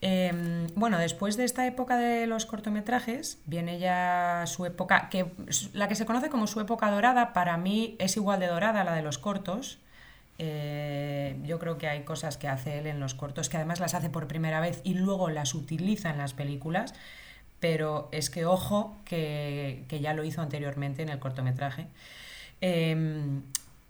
Em, 0.00 0.68
bueno, 0.76 0.98
después 0.98 1.36
de 1.36 1.44
esta 1.44 1.66
época 1.66 1.96
de 1.96 2.26
los 2.26 2.46
cortometrajes, 2.46 3.38
viene 3.46 3.80
ya 3.80 4.44
su 4.46 4.64
época, 4.64 5.08
que 5.08 5.26
la 5.72 5.88
que 5.88 5.96
se 5.96 6.06
conoce 6.06 6.28
como 6.28 6.46
su 6.46 6.60
época 6.60 6.90
dorada, 6.90 7.32
para 7.32 7.56
mí 7.56 7.96
es 7.98 8.16
igual 8.16 8.38
de 8.38 8.46
dorada 8.46 8.82
a 8.82 8.84
la 8.84 8.94
de 8.94 9.02
los 9.02 9.18
cortos. 9.18 9.78
Eh, 10.38 11.36
yo 11.44 11.58
creo 11.58 11.78
que 11.78 11.88
hay 11.88 12.04
cosas 12.04 12.36
que 12.36 12.46
hace 12.46 12.78
él 12.78 12.86
en 12.86 13.00
los 13.00 13.14
cortos 13.14 13.48
que 13.48 13.56
además 13.56 13.80
las 13.80 13.94
hace 13.94 14.08
por 14.08 14.28
primera 14.28 14.60
vez 14.60 14.80
y 14.84 14.94
luego 14.94 15.30
las 15.30 15.54
utiliza 15.54 16.10
en 16.10 16.18
las 16.18 16.32
películas, 16.32 16.94
pero 17.58 18.08
es 18.12 18.30
que 18.30 18.44
ojo 18.44 18.96
que, 19.04 19.84
ya 20.00 20.14
lo 20.14 20.22
hizo 20.22 20.40
anteriormente 20.40 21.02
en 21.02 21.08
el 21.08 21.18
cortometraje. 21.18 21.86
Em, 22.60 23.42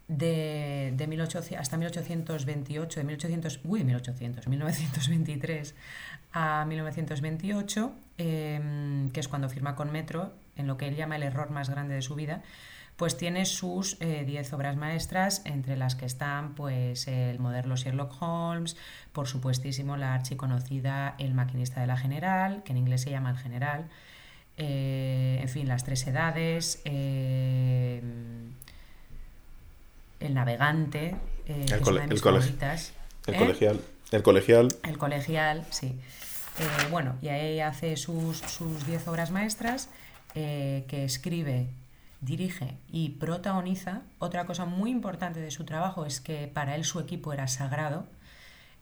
de, 0.07 0.91
de 0.97 1.07
1800, 1.07 1.61
hasta 1.61 1.77
1828, 1.77 2.99
de 2.99 3.03
1800, 3.03 3.59
uy, 3.63 3.83
1800, 3.83 4.47
1923 4.47 5.75
a 6.33 6.65
1928, 6.65 7.93
em, 8.17 9.11
que 9.11 9.19
es 9.19 9.27
cuando 9.27 9.49
firma 9.49 9.75
con 9.75 9.91
Metro, 9.91 10.33
en 10.55 10.65
lo 10.65 10.77
que 10.77 10.87
él 10.87 10.95
llama 10.95 11.15
el 11.15 11.23
error 11.23 11.51
más 11.51 11.69
grande 11.69 11.93
de 11.93 12.01
su 12.01 12.15
vida, 12.15 12.41
pues 12.99 13.15
tiene 13.15 13.45
sus 13.45 13.97
10 13.97 14.01
eh, 14.01 14.55
obras 14.55 14.75
maestras, 14.75 15.41
entre 15.45 15.77
las 15.77 15.95
que 15.95 16.05
están 16.05 16.53
pues 16.53 17.07
el 17.07 17.39
moderno 17.39 17.77
Sherlock 17.77 18.21
Holmes, 18.21 18.75
por 19.13 19.25
supuestísimo 19.25 19.95
la 19.95 20.13
archiconocida 20.13 21.15
El 21.17 21.33
maquinista 21.33 21.79
de 21.79 21.87
la 21.87 21.95
general, 21.95 22.61
que 22.63 22.73
en 22.73 22.77
inglés 22.77 22.99
se 22.99 23.09
llama 23.09 23.29
El 23.29 23.37
general, 23.37 23.87
eh, 24.57 25.39
en 25.41 25.47
fin, 25.47 25.69
Las 25.69 25.85
tres 25.85 26.05
edades, 26.07 26.81
eh, 26.83 28.01
El 30.19 30.33
navegante, 30.33 31.15
el, 31.45 31.71
el, 31.71 31.79
colegial. 31.79 32.11
El 34.11 34.21
colegial. 34.21 34.67
El 34.83 34.97
colegial, 34.97 35.65
sí. 35.69 35.95
bueno, 36.91 37.15
y 37.21 37.29
ahí 37.29 37.61
hace 37.61 37.95
sus 37.95 38.43
10 38.85 39.07
obras 39.07 39.31
maestras 39.31 39.87
que 40.33 41.05
escribe 41.05 41.67
dirige 42.21 42.77
y 42.91 43.09
protagoniza. 43.09 44.01
Otra 44.19 44.45
cosa 44.45 44.65
muy 44.65 44.91
importante 44.91 45.39
de 45.39 45.51
su 45.51 45.65
trabajo 45.65 46.05
es 46.05 46.19
que 46.19 46.47
para 46.47 46.75
él 46.75 46.83
su 46.83 46.99
equipo 46.99 47.33
era 47.33 47.47
sagrado 47.47 48.07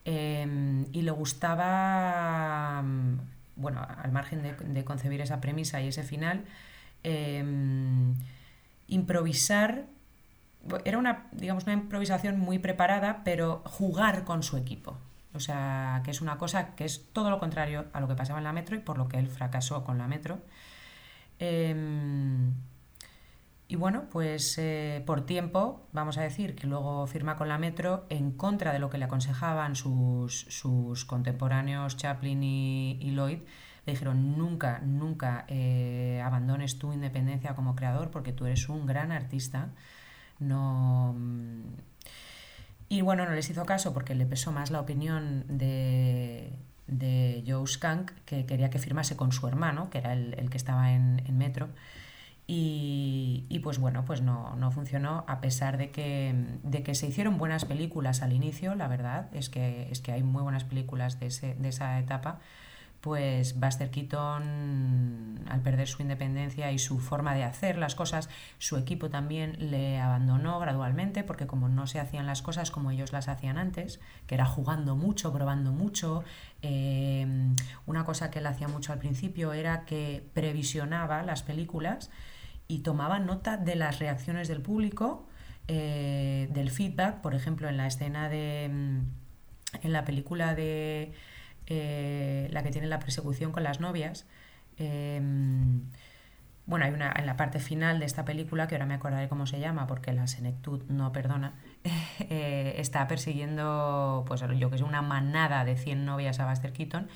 em, 0.06 0.86
y 0.94 1.02
le 1.02 1.12
gustaba, 1.12 2.82
mm, 2.82 3.20
bueno, 3.58 3.86
al 3.86 4.12
margen 4.12 4.42
de, 4.44 4.86
concebir 4.86 5.22
esa 5.22 5.42
premisa 5.42 5.82
y 5.82 5.88
ese 5.90 6.04
final, 6.04 6.46
em, 7.04 8.16
improvisar. 8.88 9.86
Era 10.86 10.98
una, 10.98 11.28
digamos, 11.32 11.64
una 11.66 11.74
improvisación 11.74 12.40
muy 12.40 12.60
preparada, 12.60 13.22
pero 13.24 13.62
jugar 13.66 14.24
con 14.24 14.44
su 14.44 14.58
equipo. 14.58 14.98
O 15.34 15.40
sea, 15.40 16.02
que 16.04 16.12
es 16.12 16.22
una 16.22 16.38
cosa 16.38 16.76
que 16.76 16.86
es 16.86 17.06
todo 17.14 17.30
lo 17.30 17.40
contrario 17.40 17.86
a 17.94 18.00
lo 18.00 18.08
que 18.08 18.16
pasaba 18.16 18.40
en 18.40 18.46
la 18.46 18.54
metro 18.54 18.76
y 18.76 18.80
por 18.80 18.98
lo 18.98 19.08
que 19.08 19.18
él 19.20 19.28
fracasó 19.28 19.84
con 19.84 19.98
la 19.98 20.08
metro. 20.08 20.40
Em, 21.40 22.54
y 23.70 23.76
bueno, 23.76 24.06
pues 24.10 24.58
eh, 24.60 25.04
por 25.06 25.26
tiempo, 25.26 25.86
vamos 25.92 26.18
a 26.18 26.22
decir 26.22 26.56
que 26.56 26.68
luego 26.68 27.06
firma 27.06 27.36
con 27.36 27.50
la 27.50 27.58
Metro 27.58 28.06
en 28.10 28.32
contra 28.32 28.72
de 28.72 28.80
lo 28.80 28.90
que 28.90 28.98
le 28.98 29.06
aconsejaban 29.06 29.76
sus, 29.76 30.46
sus 30.48 31.04
contemporáneos 31.04 31.98
Chaplin 31.98 32.44
y, 32.44 33.12
Lloyd. 33.12 33.40
Le 33.86 33.94
dijeron, 33.94 34.38
nunca, 34.38 34.80
nunca 34.80 35.46
eh, 35.50 36.22
abandones 36.24 36.80
tu 36.80 36.94
independencia 36.94 37.56
como 37.56 37.76
creador 37.76 38.10
porque 38.10 38.32
tú 38.32 38.46
eres 38.46 38.70
un 38.70 38.86
gran 38.86 39.12
artista. 39.12 39.70
No... 40.40 41.14
Mm, 41.18 41.64
y 42.90 43.02
bueno, 43.02 43.26
no 43.26 43.32
les 43.32 43.50
hizo 43.50 43.66
caso 43.66 43.94
porque 43.94 44.16
le 44.16 44.26
pesó 44.26 44.54
más 44.54 44.72
la 44.72 44.80
opinión 44.80 45.44
de, 45.50 46.54
de 46.88 47.44
Joe 47.46 47.68
Skunk, 47.68 48.12
que 48.26 48.46
quería 48.46 48.70
que 48.70 48.80
firmase 48.80 49.18
con 49.18 49.34
su 49.34 49.46
hermano, 49.46 49.90
que 49.90 49.98
era 49.98 50.14
el, 50.14 50.36
el 50.38 50.50
que 50.50 50.56
estaba 50.56 50.94
en, 50.94 51.22
en 51.26 51.38
Metro. 51.38 51.68
Y, 52.50 53.60
pues 53.62 53.78
bueno, 53.78 54.06
pues 54.06 54.22
no, 54.22 54.56
no, 54.56 54.72
funcionó 54.72 55.26
a 55.28 55.42
pesar 55.42 55.78
de 55.78 55.92
que, 55.92 56.34
de 56.64 56.82
que 56.82 56.96
se 56.96 57.08
hicieron 57.08 57.38
buenas 57.38 57.66
películas 57.66 58.22
al 58.22 58.32
inicio, 58.32 58.74
la 58.76 58.88
verdad 58.88 59.28
es 59.34 59.50
que, 59.50 59.92
es 59.92 60.00
que 60.00 60.14
hay 60.14 60.24
muy 60.24 60.42
buenas 60.42 60.64
películas 60.64 61.20
de, 61.20 61.28
ese, 61.28 61.56
de 61.56 61.68
esa 61.68 62.00
etapa, 62.00 62.40
pues 63.02 63.60
Buster 63.60 63.92
Keaton, 63.92 65.46
al 65.50 65.62
perder 65.62 65.88
su 65.88 66.02
independencia 66.02 66.72
y 66.72 66.80
su 66.80 67.00
forma 67.00 67.36
de 67.36 67.44
hacer 67.44 67.78
las 67.78 67.96
cosas, 67.96 68.30
su 68.58 68.78
equipo 68.78 69.10
también 69.10 69.72
le 69.72 70.00
abandonó 70.00 70.60
gradualmente, 70.60 71.24
porque 71.24 71.48
como 71.48 71.70
no 71.70 71.86
se 71.86 72.00
hacían 72.00 72.26
las 72.26 72.42
cosas 72.42 72.72
como 72.72 72.92
ellos 72.92 73.12
las 73.12 73.28
hacían 73.28 73.58
antes, 73.58 74.00
que 74.26 74.36
era 74.36 74.46
jugando 74.46 74.96
mucho, 74.96 75.32
probando 75.32 75.72
mucho, 75.72 76.24
eh, 76.62 77.28
una 77.86 78.04
cosa 78.04 78.32
que 78.32 78.40
él 78.40 78.48
hacía 78.48 78.68
mucho 78.68 78.94
al 78.94 79.00
principio 79.00 79.54
era 79.54 79.86
que 79.86 80.28
previsionaba 80.34 81.24
las 81.24 81.44
películas, 81.44 82.10
y 82.68 82.80
tomaba 82.80 83.20
nota 83.20 83.58
de 83.58 83.76
las 83.76 84.00
reacciones 84.00 84.48
del 84.48 84.62
público, 84.62 85.28
eh, 85.68 86.48
del 86.52 86.70
feedback, 86.70 87.22
por 87.22 87.36
ejemplo, 87.36 87.70
en 87.70 87.78
la 87.78 87.88
escena 87.88 88.30
de. 88.30 88.70
Mm, 88.72 89.00
en 89.84 89.94
la 89.94 90.06
película 90.06 90.56
de. 90.56 91.14
Eh, 91.68 92.48
la 92.52 92.64
que 92.64 92.72
tiene 92.72 92.88
la 92.88 93.00
persecución 93.00 93.52
con 93.52 93.64
las 93.64 93.80
novias. 93.80 94.26
Em, 94.78 95.84
bueno, 96.66 96.86
hay 96.86 96.92
una 96.92 97.14
en 97.18 97.26
la 97.26 97.38
parte 97.38 97.60
final 97.60 98.00
de 98.00 98.06
esta 98.06 98.26
película, 98.26 98.68
que 98.68 98.76
ahora 98.76 98.86
me 98.86 98.94
acordaré 98.94 99.30
cómo 99.30 99.46
se 99.48 99.60
llama, 99.60 99.88
porque 99.88 100.14
la 100.14 100.28
senectud 100.28 100.84
no 100.90 101.12
perdona, 101.12 101.56
eh, 102.20 102.76
está 102.78 103.08
persiguiendo, 103.08 104.26
pues 104.28 104.44
yo 104.58 104.70
que 104.70 104.78
sé, 104.78 104.84
una 104.84 105.02
manada 105.02 105.66
de 105.66 105.78
100 105.78 106.06
novias 106.06 106.40
a 106.40 106.50
Buster 106.50 106.74
Keaton 106.74 107.08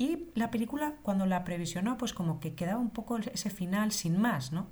y 0.00 0.30
la 0.34 0.50
película, 0.50 0.94
cuando 1.02 1.26
la 1.26 1.44
previsionó, 1.44 1.98
pues 1.98 2.14
como 2.14 2.40
que 2.40 2.54
quedaba 2.54 2.80
un 2.80 2.88
poco 2.88 3.18
ese 3.18 3.50
final 3.50 3.92
sin 3.92 4.18
más, 4.18 4.50
¿no? 4.50 4.70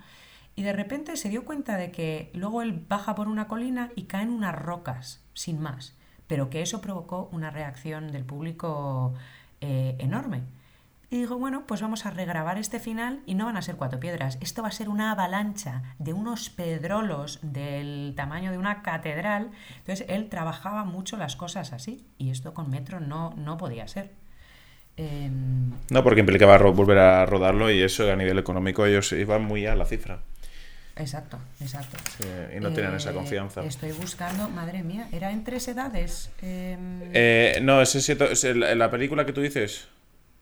Y 0.56 0.62
de 0.62 0.72
repente 0.72 1.18
se 1.18 1.28
dio 1.28 1.44
cuenta 1.44 1.76
de 1.76 1.90
que 1.90 2.30
luego 2.32 2.62
él 2.62 2.82
baja 2.88 3.14
por 3.14 3.28
una 3.28 3.46
colina 3.46 3.90
y 3.94 4.04
caen 4.04 4.30
unas 4.30 4.54
rocas, 4.54 5.22
sin 5.34 5.60
más. 5.60 5.94
Pero 6.28 6.48
que 6.48 6.62
eso 6.62 6.80
provocó 6.80 7.28
una 7.30 7.50
reacción 7.50 8.10
del 8.10 8.24
público 8.24 9.12
eh, 9.60 9.96
enorme. 9.98 10.44
Y 11.10 11.18
digo, 11.18 11.36
bueno, 11.36 11.66
pues 11.66 11.82
vamos 11.82 12.06
a 12.06 12.10
regrabar 12.10 12.56
este 12.56 12.80
final 12.80 13.20
y 13.26 13.34
no 13.34 13.44
van 13.44 13.58
a 13.58 13.62
ser 13.62 13.76
cuatro 13.76 14.00
piedras. 14.00 14.38
Esto 14.40 14.62
va 14.62 14.68
a 14.68 14.72
ser 14.72 14.88
una 14.88 15.10
avalancha 15.10 15.82
de 15.98 16.14
unos 16.14 16.48
pedrolos 16.48 17.38
del 17.42 18.14
tamaño 18.16 18.50
de 18.50 18.56
una 18.56 18.80
catedral. 18.80 19.50
Entonces 19.80 20.06
él 20.08 20.30
trabajaba 20.30 20.84
mucho 20.84 21.18
las 21.18 21.36
cosas 21.36 21.74
así 21.74 22.06
y 22.16 22.30
esto 22.30 22.54
con 22.54 22.70
Metro 22.70 22.98
no, 22.98 23.34
no 23.36 23.58
podía 23.58 23.86
ser. 23.88 24.26
Em, 24.98 25.70
no, 25.90 26.02
porque 26.02 26.20
implicaba 26.20 26.58
volver 26.58 26.98
a 26.98 27.24
rodarlo 27.24 27.70
y 27.70 27.80
eso 27.80 28.10
a 28.10 28.16
nivel 28.16 28.36
económico 28.38 28.84
ellos 28.84 29.12
iban 29.12 29.42
muy 29.42 29.64
a 29.64 29.76
la 29.76 29.86
cifra. 29.86 30.18
Exacto, 30.96 31.38
exacto. 31.60 31.96
y 32.54 32.58
no 32.58 32.72
tenían 32.72 32.96
esa 32.96 33.12
eh, 33.12 33.14
confianza. 33.14 33.62
Estoy 33.62 33.92
buscando, 33.92 34.48
madre 34.48 34.82
mía, 34.82 35.08
¿era 35.12 35.30
en 35.30 35.44
tres 35.44 35.68
edades? 35.68 36.30
Em, 36.42 37.02
eh, 37.14 37.60
no, 37.62 37.80
ese 37.80 38.02
siete, 38.02 38.34
la 38.74 38.90
película 38.90 39.24
que 39.24 39.32
tú 39.32 39.40
dices. 39.40 39.86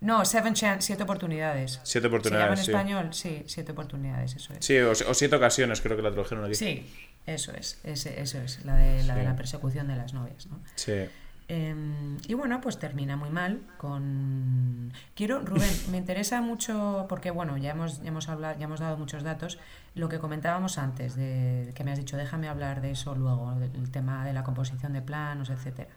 No, 0.01 0.25
Seven 0.25 0.55
Chance, 0.55 0.87
siete 0.87 1.03
oportunidades. 1.03 1.81
Siete 1.83 2.07
oportunidades. 2.07 2.61
¿Se 2.61 2.73
llama 2.73 2.81
en 2.81 2.89
español? 2.89 3.15
Sí, 3.15 3.43
siete 3.47 3.73
oportunidades, 3.73 4.37
eso 4.37 4.55
es. 4.55 4.65
Sí, 4.65 4.79
o, 4.79 4.95
siete 4.95 5.37
ocasiones 5.37 5.83
creo 5.83 5.97
que 5.97 6.03
la 6.03 6.11
tradujeron 6.11 6.47
aquí. 6.47 6.55
Sí, 6.55 6.87
eso 7.27 7.53
es, 7.53 7.79
ese, 7.85 8.19
eso 8.23 8.39
es, 8.39 8.65
la 8.65 8.77
de 8.77 9.05
la, 9.05 9.17
de 9.17 9.25
la 9.25 9.37
persecución 9.37 9.89
de 9.89 9.97
las 9.97 10.15
novias, 10.15 10.47
¿no? 10.47 10.63
Sí. 10.77 11.07
Em, 11.49 12.19
y 12.27 12.35
bueno, 12.35 12.61
pues 12.61 12.79
termina 12.79 13.17
muy 13.17 13.31
mal 13.31 13.61
con... 13.79 14.93
Quiero, 15.15 15.41
Rubén, 15.41 15.71
me 15.91 15.99
interesa 15.99 16.41
mucho, 16.41 17.07
porque 17.09 17.31
bueno, 17.31 17.57
ya 17.57 17.71
hemos, 17.71 18.03
ya 18.03 18.09
hemos, 18.09 18.29
hablado, 18.29 18.59
ya 18.59 18.65
hemos 18.65 18.81
dado 18.81 18.97
muchos 18.97 19.23
datos, 19.23 19.59
lo 19.95 20.09
que 20.09 20.19
comentábamos 20.19 20.79
antes, 20.79 21.15
de 21.15 21.73
que 21.75 21.85
me 21.85 21.93
has 21.93 21.99
dicho, 21.99 22.17
déjame 22.17 22.49
hablar 22.49 22.81
de 22.81 22.91
eso 22.91 23.15
luego, 23.15 23.55
del 23.55 23.91
tema 23.91 24.25
de 24.25 24.33
la 24.33 24.43
composición 24.43 24.93
de 24.93 25.03
planos, 25.03 25.51
etcétera. 25.51 25.91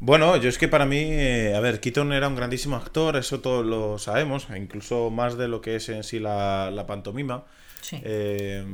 Bueno, 0.00 0.36
yo 0.36 0.48
es 0.48 0.58
que 0.58 0.68
para 0.68 0.86
mí, 0.86 0.98
eh, 1.00 1.54
a 1.54 1.60
ver, 1.60 1.80
Keaton 1.80 2.12
era 2.12 2.28
un 2.28 2.36
grandísimo 2.36 2.76
actor, 2.76 3.16
eso 3.16 3.40
todos 3.40 3.64
lo 3.64 3.98
sabemos, 3.98 4.48
incluso 4.56 5.10
más 5.10 5.36
de 5.36 5.48
lo 5.48 5.60
que 5.60 5.76
es 5.76 5.88
en 5.88 6.02
sí 6.02 6.18
la, 6.18 6.70
la 6.70 6.86
pantomima. 6.86 7.44
Eh, 7.92 8.64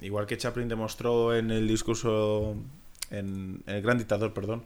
igual 0.00 0.26
que 0.26 0.36
Chaplin 0.36 0.68
demostró 0.68 1.34
en 1.34 1.50
el 1.50 1.66
discurso 1.66 2.56
en, 3.10 3.62
El 3.66 3.82
Gran 3.82 3.98
Dictador, 3.98 4.32
perdón, 4.32 4.64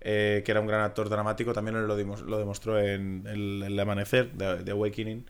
eh, 0.00 0.42
que 0.44 0.52
era 0.52 0.60
un 0.60 0.66
gran 0.66 0.82
actor 0.82 1.08
dramático, 1.08 1.52
también 1.52 1.86
lo, 1.86 1.96
lo 1.96 2.38
demostró 2.38 2.78
en 2.78 3.24
El, 3.26 3.78
Amanecer 3.78 4.32
de, 4.32 4.70
Awakening, 4.70 5.26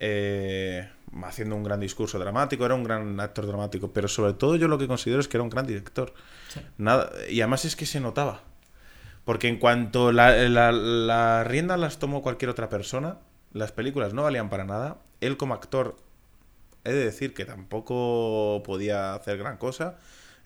eh, 0.00 0.88
haciendo 1.22 1.54
un 1.54 1.62
gran 1.62 1.78
discurso 1.78 2.18
dramático, 2.18 2.64
era 2.64 2.74
un 2.74 2.84
gran 2.84 3.20
actor 3.20 3.46
dramático, 3.46 3.92
pero 3.92 4.08
sobre 4.08 4.32
todo 4.32 4.56
yo 4.56 4.66
lo 4.66 4.78
que 4.78 4.88
considero 4.88 5.20
es 5.20 5.28
que 5.28 5.36
era 5.36 5.44
un 5.44 5.50
gran 5.50 5.66
director. 5.66 6.14
Nada, 6.78 7.12
y 7.30 7.40
además 7.40 7.64
es 7.64 7.76
que 7.76 7.86
se 7.86 8.00
notaba. 8.00 8.42
Porque 9.24 9.48
en 9.48 9.58
cuanto 9.58 10.10
la, 10.10 10.36
la, 10.48 11.44
rienda 11.44 11.76
las 11.76 11.98
tomó 11.98 12.22
cualquier 12.22 12.50
otra 12.50 12.68
persona, 12.68 13.18
las 13.52 13.70
películas 13.70 14.14
no 14.14 14.24
valían 14.24 14.50
para 14.50 14.64
nada. 14.64 14.98
Él 15.20 15.36
como 15.36 15.54
actor, 15.54 15.96
he 16.84 16.92
de 16.92 17.04
decir 17.04 17.32
que 17.34 17.44
tampoco 17.44 18.62
podía 18.64 19.14
hacer 19.14 19.38
gran 19.38 19.58
cosa. 19.58 19.96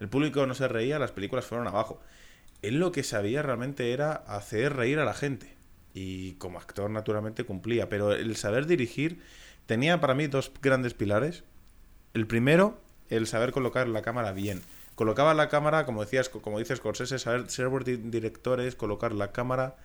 El 0.01 0.09
público 0.09 0.47
no 0.47 0.55
se 0.55 0.69
reía, 0.69 0.99
las 0.99 1.13
películas 1.13 1.47
fueron 1.47 1.67
abajo. 1.67 2.01
Él 2.63 2.79
lo 2.79 2.93
que 2.93 3.03
sabía 3.03 3.43
realmente 3.43 3.93
era 3.93 4.13
hacer 4.13 4.75
reír 4.75 4.99
a 4.99 5.05
la 5.05 5.15
gente. 5.15 5.57
Y 5.95 6.33
como 6.35 6.59
actor, 6.59 6.91
naturalmente, 6.91 7.45
cumplía. 7.45 7.89
Pero 7.89 8.13
el 8.13 8.37
saber 8.37 8.67
dirigir 8.67 9.21
tenía 9.67 10.01
para 10.01 10.15
mí 10.15 10.27
dos 10.27 10.53
grandes 10.61 10.95
pilares. 10.95 11.45
El 12.15 12.27
primero, 12.27 12.81
el 13.09 13.27
saber 13.27 13.53
colocar 13.53 13.89
la 13.89 14.03
cámara 14.03 14.33
bien. 14.33 14.63
Colocaba 14.95 15.35
la 15.35 15.49
cámara, 15.49 15.85
como 15.85 16.03
decías, 16.03 16.29
como 16.29 16.59
dices 16.59 16.79
Scorsese, 16.79 17.19
saber 17.19 17.51
ser 17.51 17.69
directores, 17.85 18.77
colocar 18.77 19.13
la 19.13 19.33
cámara 19.33 19.77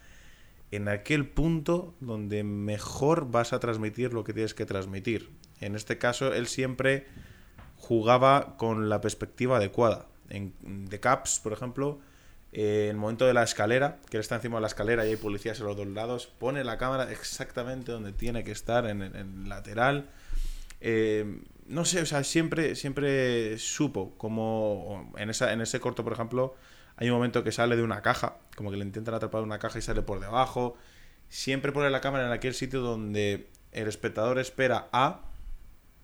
en 0.71 0.87
aquel 0.87 1.27
punto 1.27 1.93
donde 1.99 2.43
mejor 2.43 3.29
vas 3.29 3.51
a 3.51 3.59
transmitir 3.59 4.13
lo 4.13 4.23
que 4.23 4.33
tienes 4.33 4.53
que 4.53 4.65
transmitir. 4.65 5.29
En 5.59 5.75
este 5.75 5.97
caso, 5.97 6.33
él 6.33 6.47
siempre 6.47 7.07
jugaba 7.81 8.55
con 8.57 8.89
la 8.89 9.01
perspectiva 9.01 9.57
adecuada. 9.57 10.07
En 10.29 10.53
The 10.89 10.99
Caps, 10.99 11.39
por 11.39 11.51
ejemplo, 11.51 11.99
eh, 12.53 12.85
en 12.85 12.91
el 12.91 12.97
momento 12.97 13.25
de 13.25 13.33
la 13.33 13.43
escalera, 13.43 13.97
que 14.09 14.17
él 14.17 14.21
está 14.21 14.35
encima 14.35 14.57
de 14.57 14.61
la 14.61 14.67
escalera 14.67 15.05
y 15.05 15.09
hay 15.09 15.15
policías 15.17 15.59
a 15.59 15.63
los 15.63 15.75
dos 15.75 15.87
lados, 15.87 16.27
pone 16.39 16.63
la 16.63 16.77
cámara 16.77 17.11
exactamente 17.11 17.91
donde 17.91 18.13
tiene 18.13 18.43
que 18.43 18.51
estar, 18.51 18.85
en 18.87 19.01
el 19.01 19.49
lateral. 19.49 20.09
Eh, 20.79 21.41
no 21.67 21.85
sé, 21.85 22.01
o 22.01 22.05
sea, 22.05 22.23
siempre, 22.23 22.75
siempre 22.75 23.57
supo 23.57 24.13
como 24.17 25.11
en, 25.17 25.29
esa, 25.29 25.53
en 25.53 25.61
ese 25.61 25.79
corto, 25.79 26.03
por 26.03 26.13
ejemplo, 26.13 26.55
hay 26.97 27.09
un 27.09 27.15
momento 27.15 27.43
que 27.43 27.51
sale 27.51 27.75
de 27.75 27.83
una 27.83 28.01
caja, 28.01 28.37
como 28.55 28.71
que 28.71 28.77
le 28.77 28.85
intentan 28.85 29.15
atrapar 29.15 29.41
una 29.43 29.59
caja 29.59 29.79
y 29.79 29.81
sale 29.81 30.01
por 30.01 30.19
debajo. 30.19 30.75
Siempre 31.29 31.71
pone 31.71 31.89
la 31.89 32.01
cámara 32.01 32.25
en 32.25 32.31
aquel 32.31 32.53
sitio 32.53 32.81
donde 32.81 33.49
el 33.71 33.87
espectador 33.87 34.37
espera 34.37 34.87
A 34.91 35.30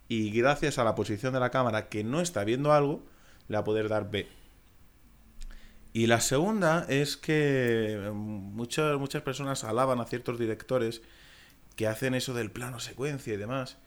y 0.08 0.30
gracias 0.30 0.78
a 0.78 0.84
la 0.84 0.94
posición 0.94 1.34
de 1.34 1.40
la 1.40 1.50
cámara 1.50 1.88
que 1.88 2.02
no 2.02 2.20
está 2.20 2.44
viendo 2.44 2.72
algo, 2.72 3.04
le 3.48 3.56
va 3.56 3.60
a 3.60 3.64
poder 3.64 3.88
dar 3.88 4.10
B. 4.10 4.26
Y 5.92 6.06
la 6.06 6.20
segunda 6.20 6.86
es 6.88 7.16
que 7.16 8.10
muchas, 8.12 8.98
muchas 8.98 9.22
personas 9.22 9.64
alaban 9.64 10.00
a 10.00 10.06
ciertos 10.06 10.38
directores 10.38 11.02
que 11.76 11.86
hacen 11.86 12.14
eso 12.14 12.34
del 12.34 12.50
plano 12.50 12.80
secuencia 12.80 13.34
y 13.34 13.36
demás. 13.36 13.78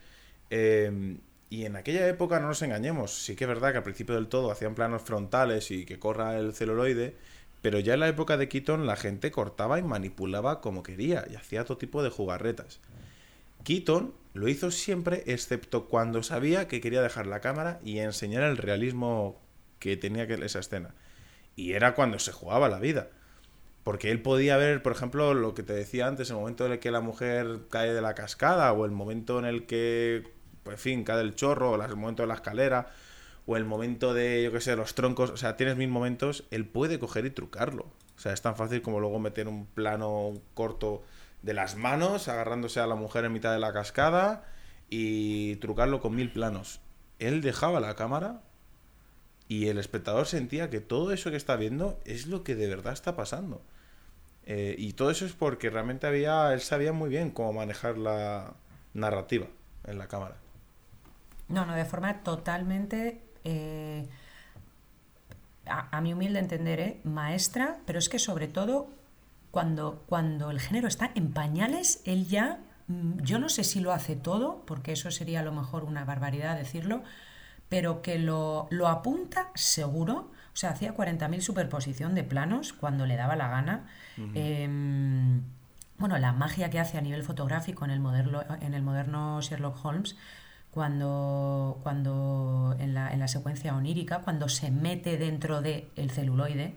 Em, 0.50 1.20
y 1.50 1.66
en 1.66 1.76
aquella 1.76 2.08
época, 2.08 2.40
no 2.40 2.48
nos 2.48 2.62
engañemos, 2.62 3.12
sí 3.12 3.36
que 3.36 3.44
es 3.46 3.48
verdad 3.48 3.72
que 3.72 3.78
al 3.78 3.84
principio 3.84 4.16
del 4.16 4.28
todo 4.28 4.52
hacían 4.52 4.76
planos 4.76 5.02
frontales 5.02 5.72
y 5.72 5.86
que 5.86 6.00
corra 6.00 6.38
el 6.38 6.54
celuloide, 6.54 7.16
pero 7.62 7.80
ya 7.80 7.94
en 7.96 8.00
la 8.00 8.08
época 8.08 8.38
de 8.38 8.48
Keaton 8.48 8.88
la 8.88 8.96
gente 8.96 9.32
cortaba 9.32 9.78
y 9.80 9.84
manipulaba 9.84 10.62
como 10.62 10.84
quería 10.84 11.26
y 11.30 11.36
hacía 11.36 11.66
todo 11.66 11.78
tipo 11.78 12.04
de 12.04 12.10
jugarretas. 12.10 12.80
Keaton 13.64 14.14
lo 14.34 14.48
hizo 14.48 14.72
siempre, 14.72 15.24
excepto 15.28 15.88
cuando 15.88 16.24
sabía 16.24 16.68
que 16.68 16.82
quería 16.82 17.02
dejar 17.02 17.28
la 17.28 17.42
cámara 17.42 17.80
y 17.84 18.00
enseñar 18.00 18.44
el 18.44 18.58
realismo 18.58 19.42
que 19.80 19.98
tenía 19.98 20.28
que 20.28 20.34
esa 20.34 20.60
escena. 20.60 20.96
Y 21.56 21.74
era 21.74 21.96
cuando 21.96 22.20
se 22.20 22.32
jugaba 22.32 22.70
la 22.70 22.80
vida. 22.80 23.10
Porque 23.84 24.12
él 24.12 24.22
podía 24.22 24.58
ver, 24.58 24.84
por 24.84 24.92
ejemplo, 24.94 25.34
lo 25.34 25.54
que 25.54 25.64
te 25.64 25.74
decía 25.74 26.08
antes, 26.08 26.30
el 26.30 26.36
momento 26.36 26.66
en 26.66 26.74
el 26.74 26.80
que 26.80 26.92
la 26.92 27.02
mujer 27.02 27.62
cae 27.70 27.94
de 27.94 28.02
la 28.02 28.14
cascada, 28.14 28.72
o 28.74 28.86
el 28.86 28.92
momento 28.92 29.40
en 29.40 29.46
el 29.46 29.66
que, 29.66 30.24
pues, 30.64 30.76
en 30.76 30.80
fin, 30.80 31.04
cae 31.04 31.18
del 31.18 31.36
chorro, 31.36 31.72
o 31.72 31.84
el 31.84 31.96
momento 31.96 32.24
de 32.24 32.28
la 32.28 32.36
escalera, 32.36 32.92
o 33.48 33.58
el 33.58 33.66
momento 33.66 34.14
de, 34.14 34.44
yo 34.44 34.52
qué 34.52 34.62
sé, 34.62 34.76
los 34.76 34.94
troncos. 34.94 35.32
O 35.32 35.38
sea, 35.38 35.58
tienes 35.58 35.78
mil 35.78 35.90
momentos, 35.90 36.46
él 36.52 36.66
puede 36.66 37.00
coger 37.00 37.26
y 37.26 37.32
trucarlo. 37.32 37.92
O 38.16 38.20
sea, 38.20 38.34
es 38.34 38.42
tan 38.42 38.56
fácil 38.56 38.84
como 38.84 39.00
luego 39.00 39.20
meter 39.20 39.48
un 39.48 39.66
plano 39.66 40.34
corto 40.54 41.04
de 41.42 41.54
las 41.54 41.76
manos, 41.76 42.28
agarrándose 42.28 42.80
a 42.80 42.88
la 42.88 42.96
mujer 42.96 43.26
en 43.26 43.34
mitad 43.34 43.52
de 43.54 43.60
la 43.60 43.74
cascada 43.74 44.46
y 44.90 45.56
trucarlo 45.58 46.02
con 46.02 46.16
mil 46.16 46.32
planos. 46.32 46.82
Él 47.20 47.42
dejaba 47.42 47.80
la 47.80 47.96
cámara 47.96 48.42
y 49.48 49.68
el 49.68 49.78
espectador 49.78 50.28
sentía 50.28 50.70
que 50.70 50.80
todo 50.80 51.12
eso 51.12 51.32
que 51.32 51.38
está 51.38 51.56
viendo 51.56 52.00
es 52.06 52.28
lo 52.28 52.44
que 52.44 52.56
de 52.56 52.68
verdad 52.68 52.94
está 52.94 53.16
pasando. 53.16 53.62
Eh, 54.46 54.76
y 54.78 54.94
todo 54.94 55.12
eso 55.12 55.26
es 55.26 55.34
porque 55.34 55.70
realmente 55.70 56.08
había, 56.08 56.54
él 56.54 56.62
sabía 56.62 56.94
muy 56.94 57.10
bien 57.10 57.32
cómo 57.32 57.54
manejar 57.54 57.98
la 57.98 58.54
narrativa 58.94 59.48
en 59.86 59.98
la 59.98 60.08
cámara. 60.08 60.36
No, 61.48 61.66
no, 61.66 61.76
de 61.76 61.86
forma 61.86 62.24
totalmente, 62.24 63.22
eh, 63.44 64.08
a, 65.66 65.98
a, 65.98 66.02
mi 66.02 66.14
humilde 66.14 66.40
entender, 66.40 66.80
¿eh? 66.80 67.02
maestra, 67.04 67.80
pero 67.86 68.00
es 68.00 68.10
que 68.10 68.20
sobre 68.20 68.48
todo 68.48 68.90
cuando, 69.52 70.04
cuando 70.08 70.50
el 70.50 70.60
género 70.60 70.88
está 70.88 71.12
en 71.14 71.34
pañales, 71.34 72.02
él 72.06 72.26
ya, 72.28 72.60
mm, 72.88 73.20
yo 73.22 73.38
no 73.38 73.50
sé 73.50 73.64
si 73.64 73.82
lo 73.82 73.92
hace 73.92 74.16
todo, 74.16 74.64
porque 74.66 74.94
eso 74.94 75.12
sería 75.12 75.42
a 75.42 75.44
lo 75.44 75.52
mejor 75.52 75.84
una 75.84 76.06
barbaridad 76.06 76.58
decirlo, 76.58 77.04
pero 77.70 78.02
que 78.02 78.18
lo, 78.18 78.68
lo 78.72 78.88
apunta 78.88 79.50
seguro. 79.56 80.32
O 80.54 80.56
sea, 80.56 80.72
hacía 80.72 80.96
40.000 80.96 81.42
superposición 81.42 82.16
de 82.16 82.24
planos 82.24 82.74
cuando 82.74 83.06
le 83.06 83.16
daba 83.16 83.36
la 83.36 83.48
gana. 83.50 83.88
Em, 84.36 85.44
bueno, 85.98 86.18
la 86.18 86.34
magia 86.34 86.70
que 86.70 86.80
hace 86.80 86.98
a 86.98 87.02
nivel 87.02 87.24
fotográfico 87.24 87.86
en 87.86 87.92
el 87.92 88.00
moderno, 88.02 88.44
en 88.60 88.74
el 88.74 88.82
moderno 88.82 89.40
Sherlock 89.42 89.86
Holmes, 89.86 90.18
cuando, 90.72 91.80
cuando 91.84 92.76
en, 92.80 92.94
la, 92.94 93.14
en 93.14 93.20
la 93.20 93.28
secuencia 93.28 93.76
onírica, 93.76 94.20
cuando 94.20 94.50
se 94.50 94.72
mete 94.72 95.18
dentro 95.18 95.62
del 95.62 95.88
el 95.96 96.12
celuloide, 96.12 96.76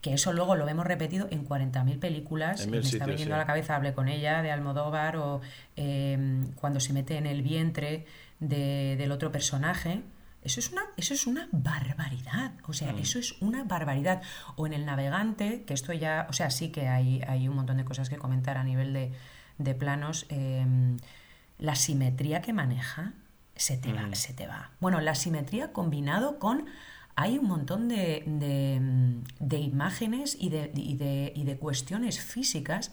que 0.00 0.14
eso 0.14 0.32
luego 0.32 0.56
lo 0.56 0.66
hemos 0.68 0.86
repetido 0.86 1.28
en 1.30 1.46
40.000 1.46 1.98
películas. 1.98 2.66
me 2.66 2.78
está 2.78 3.06
viniendo 3.06 3.34
a 3.34 3.38
la 3.38 3.46
cabeza, 3.46 3.76
hablé 3.76 3.92
con 3.92 4.08
ella, 4.08 4.42
de 4.42 4.50
Almodóvar, 4.50 5.16
o 5.16 5.40
em, 5.76 6.52
cuando 6.54 6.80
se 6.80 6.92
mete 6.92 7.16
en 7.18 7.26
el 7.26 7.42
vientre 7.42 8.06
del 8.38 9.12
otro 9.12 9.30
personaje. 9.30 10.02
Eso 10.42 10.60
es 10.60 10.72
una, 10.72 10.82
eso 10.96 11.12
es 11.12 11.26
una 11.26 11.48
barbaridad. 11.52 12.52
O 12.66 12.72
sea, 12.72 12.94
mm. 12.94 12.98
eso 12.98 13.18
es 13.18 13.40
una 13.42 13.64
barbaridad. 13.64 14.22
O 14.56 14.66
en 14.66 14.72
el 14.72 14.86
navegante, 14.86 15.64
que 15.64 15.74
esto 15.74 15.92
ya, 15.92 16.26
o 16.30 16.32
sea, 16.32 16.50
sí 16.50 16.70
que 16.70 16.88
hay, 16.88 17.22
hay 17.26 17.46
un 17.46 17.56
montón 17.56 17.76
de 17.76 17.84
cosas 17.84 18.08
que 18.08 18.16
comentar 18.16 18.56
a 18.56 18.64
nivel 18.64 19.12
de, 19.58 19.74
planos. 19.74 20.24
Em, 20.30 20.96
la 21.58 21.74
simetría 21.74 22.40
que 22.40 22.54
maneja 22.54 23.12
se 23.54 23.76
te 23.76 23.92
va, 23.92 24.06
mm. 24.06 24.14
se 24.14 24.32
te 24.32 24.46
va. 24.46 24.70
Bueno, 24.80 25.00
la 25.00 25.14
simetría 25.14 25.74
combinado 25.74 26.38
con 26.38 26.64
hay 27.16 27.38
un 27.38 27.46
montón 27.46 27.88
de, 27.88 28.24
imágenes 29.50 30.36
y 30.38 30.48
de, 30.48 30.70
y, 30.74 31.44
de, 31.44 31.56
cuestiones 31.58 32.20
físicas 32.20 32.92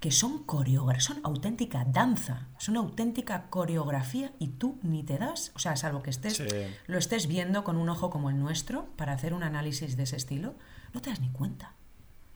que 0.00 0.12
son 0.12 0.44
coreografías, 0.44 1.04
son 1.04 1.20
auténtica 1.24 1.84
danza, 1.84 2.46
son 2.58 2.76
auténtica 2.76 3.50
coreografía 3.50 4.32
y 4.38 4.48
tú 4.48 4.78
ni 4.82 5.02
te 5.02 5.18
das, 5.18 5.50
o 5.56 5.58
sea, 5.58 5.74
salvo 5.76 6.02
que 6.02 6.10
estés, 6.10 6.42
lo 6.86 6.98
estés 6.98 7.26
viendo 7.26 7.64
con 7.64 7.76
un 7.76 7.88
ojo 7.88 8.08
como 8.08 8.30
el 8.30 8.38
nuestro 8.38 8.86
para 8.96 9.12
hacer 9.12 9.34
un 9.34 9.42
análisis 9.42 9.96
de 9.96 10.04
ese 10.04 10.16
estilo, 10.16 10.54
no 10.94 11.00
te 11.00 11.10
das 11.10 11.20
ni 11.20 11.30
cuenta. 11.30 11.74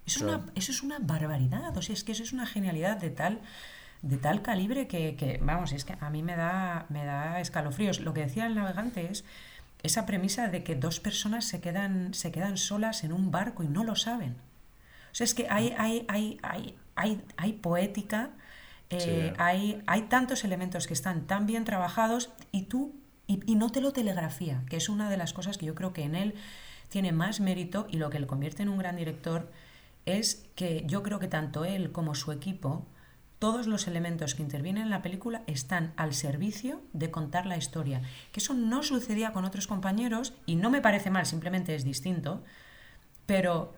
Eso, 0.05 0.19
es, 0.19 0.25
una, 0.25 0.47
eso 0.57 0.73
es 0.73 0.83
una 0.83 0.99
barbaridad, 0.99 1.77
o 1.77 1.83
sea, 1.83 1.95
es 1.95 2.03
que 2.03 2.11
eso 2.11 2.25
es 2.25 2.33
una 2.33 2.47
genialidad 2.47 2.97
de 2.97 3.11
tal, 3.11 3.41
de 4.03 4.17
tal 4.17 4.43
calibre 4.43 4.89
que, 4.89 5.15
que, 5.15 5.39
vamos, 5.41 5.71
es 5.71 5.85
que 5.85 5.95
a 6.01 6.11
mí 6.11 6.25
me 6.25 6.35
da, 6.35 6.87
me 6.89 7.05
da 7.05 7.41
escalofríos. 7.41 8.01
Lo 8.01 8.13
que 8.13 8.23
decía 8.23 8.47
el 8.47 8.57
navegante 8.57 9.09
es 9.09 9.25
esa 9.83 10.07
premisa 10.07 10.49
de 10.49 10.63
que 10.63 10.75
dos 10.75 11.01
personas 11.01 11.45
se 11.45 11.61
quedan, 11.61 12.15
se 12.15 12.31
quedan 12.31 12.57
solas 12.57 13.05
en 13.05 13.13
un 13.13 13.31
barco 13.31 13.63
y 13.63 13.69
no 13.69 13.85
lo 13.85 13.97
saben. 13.97 14.37
O 15.11 15.15
sea, 15.15 15.25
es 15.25 15.35
que 15.35 15.47
hay, 15.51 15.75
hay, 15.77 16.05
hay, 16.09 16.39
hay, 16.43 16.77
hay, 16.95 17.23
hay 17.37 17.53
poética, 17.55 18.31
eh, 18.91 19.33
hay, 19.39 19.83
hay 19.87 20.03
tantos 20.03 20.45
elementos 20.45 20.87
que 20.87 20.95
están 20.95 21.27
tan 21.27 21.47
bien 21.47 21.65
trabajados 21.65 22.31
y 22.51 22.63
tú, 22.63 22.95
y, 23.27 23.41
y, 23.51 23.57
no 23.57 23.71
te 23.71 23.81
lo 23.81 23.93
telegrafía, 23.93 24.63
que 24.69 24.77
es 24.77 24.89
una 24.89 25.11
de 25.11 25.17
las 25.17 25.33
cosas 25.33 25.59
que 25.59 25.67
yo 25.67 25.75
creo 25.75 25.93
que 25.93 26.03
en 26.03 26.15
él 26.15 26.35
tiene 26.89 27.13
más 27.13 27.41
mérito 27.41 27.87
y 27.91 27.97
lo 27.97 28.11
que 28.11 28.21
le 28.21 28.27
convierte 28.27 28.63
en 28.63 28.69
un 28.69 28.79
gran 28.79 28.97
director 28.97 29.51
es 30.05 30.47
que 30.57 30.85
yo 30.87 31.03
creo 31.03 31.19
que 31.19 31.29
tanto 31.29 31.65
él 31.65 31.93
como 31.93 32.15
su 32.15 32.33
equipo, 32.33 32.87
todos 33.43 33.67
los 33.67 33.89
elementos 33.89 34.37
que 34.37 34.43
intervienen 34.45 34.85
en 34.85 34.91
la 34.91 35.03
película 35.03 35.43
están 35.49 35.95
al 35.97 36.15
servicio 36.15 36.81
de 36.93 37.11
contar 37.11 37.45
la 37.45 37.57
historia. 37.57 38.01
Que 38.31 38.39
eso 38.39 38.55
no 38.55 38.85
sucedía 38.85 39.33
con 39.33 39.45
otros 39.45 39.67
compañeros 39.67 40.33
y 40.47 40.55
no 40.55 40.71
me 40.71 40.81
parece 40.81 41.11
mal, 41.11 41.27
simplemente 41.27 41.75
es 41.75 41.83
distinto, 41.83 42.45
pero 43.27 43.75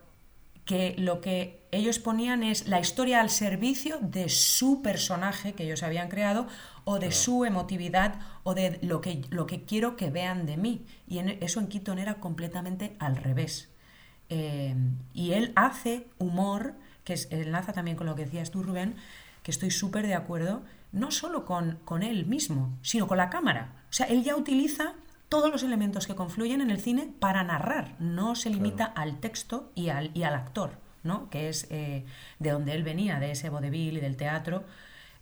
que 0.66 0.94
lo 0.98 1.22
que 1.22 1.66
ellos 1.70 1.98
ponían 1.98 2.42
es 2.42 2.68
la 2.68 2.78
historia 2.78 3.22
al 3.22 3.30
servicio 3.30 3.98
de 4.02 4.28
su 4.28 4.82
personaje 4.82 5.54
que 5.54 5.64
ellos 5.64 5.82
habían 5.82 6.10
creado 6.10 6.46
o 6.84 6.98
de 6.98 7.10
su 7.10 7.46
emotividad 7.46 8.20
o 8.42 8.52
de 8.52 8.78
lo 8.82 9.00
que, 9.00 9.22
lo 9.30 9.46
que 9.46 9.64
quiero 9.64 9.96
que 9.96 10.10
vean 10.10 10.44
de 10.44 10.58
mí. 10.58 10.84
Y 11.08 11.20
en, 11.20 11.42
eso 11.42 11.58
en 11.58 11.68
Keaton 11.68 11.98
era 11.98 12.16
completamente 12.16 12.96
al 12.98 13.16
revés. 13.16 13.70
Eh, 14.28 14.76
y 15.14 15.32
él 15.32 15.54
hace 15.56 16.06
humor, 16.18 16.74
que 17.04 17.14
enlaza 17.30 17.72
también 17.72 17.96
con 17.96 18.06
lo 18.06 18.14
que 18.14 18.26
decías 18.26 18.50
tú, 18.50 18.62
Rubén, 18.62 18.96
que 19.44 19.52
estoy 19.52 19.70
súper 19.70 20.08
de 20.08 20.14
acuerdo, 20.14 20.64
no 20.90 21.12
solo 21.12 21.44
con, 21.44 21.78
con 21.84 22.02
él 22.02 22.26
mismo, 22.26 22.76
sino 22.82 23.06
con 23.06 23.18
la 23.18 23.30
cámara. 23.30 23.84
O 23.90 23.92
sea, 23.92 24.06
él 24.06 24.24
ya 24.24 24.34
utiliza 24.34 24.94
todos 25.28 25.52
los 25.52 25.62
elementos 25.62 26.06
que 26.06 26.14
confluyen 26.14 26.60
en 26.60 26.70
el 26.70 26.80
cine 26.80 27.12
para 27.20 27.44
narrar, 27.44 27.94
no 27.98 28.34
se 28.34 28.50
limita 28.50 28.84
al 28.84 29.20
texto 29.20 29.70
y 29.74 29.90
al, 29.90 30.10
y 30.14 30.22
al 30.22 30.34
actor, 30.34 30.78
¿no? 31.02 31.28
que 31.28 31.48
es 31.48 31.66
eh, 31.70 32.04
de 32.38 32.50
donde 32.50 32.72
él 32.72 32.84
venía, 32.84 33.20
de 33.20 33.32
ese 33.32 33.50
vodevil 33.50 33.98
y 33.98 34.00
del 34.00 34.16
teatro, 34.16 34.64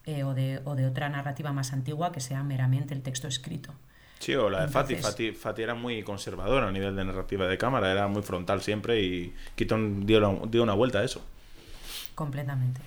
eh, 0.05 0.23
o, 0.23 0.35
de, 0.35 0.61
o 0.65 0.77
de 0.77 0.87
otra 0.87 1.09
narrativa 1.09 1.53
más 1.53 1.73
antigua 1.73 2.13
que 2.13 2.21
sea 2.21 2.43
meramente 2.43 2.95
el 2.95 3.03
texto 3.03 3.27
escrito. 3.27 3.73
Sí, 4.21 4.37
o 4.37 4.51
la 4.51 4.67
de 4.67 4.69
Fati. 4.69 5.33
Fati. 5.33 5.63
era 5.63 5.75
muy 5.75 6.05
conservadora 6.05 6.69
a 6.69 6.71
nivel 6.71 6.95
de 6.95 7.05
narrativa 7.05 7.49
de 7.49 7.59
cámara, 7.59 7.91
era 7.91 8.07
muy 8.07 8.23
frontal 8.23 8.63
siempre 8.63 9.03
y 9.03 9.35
Keaton 9.57 10.07
dio, 10.07 10.43
dio 10.49 10.63
una 10.63 10.75
vuelta 10.75 11.01
a 11.01 11.05
eso. 11.05 11.25
Completamente. 12.15 12.81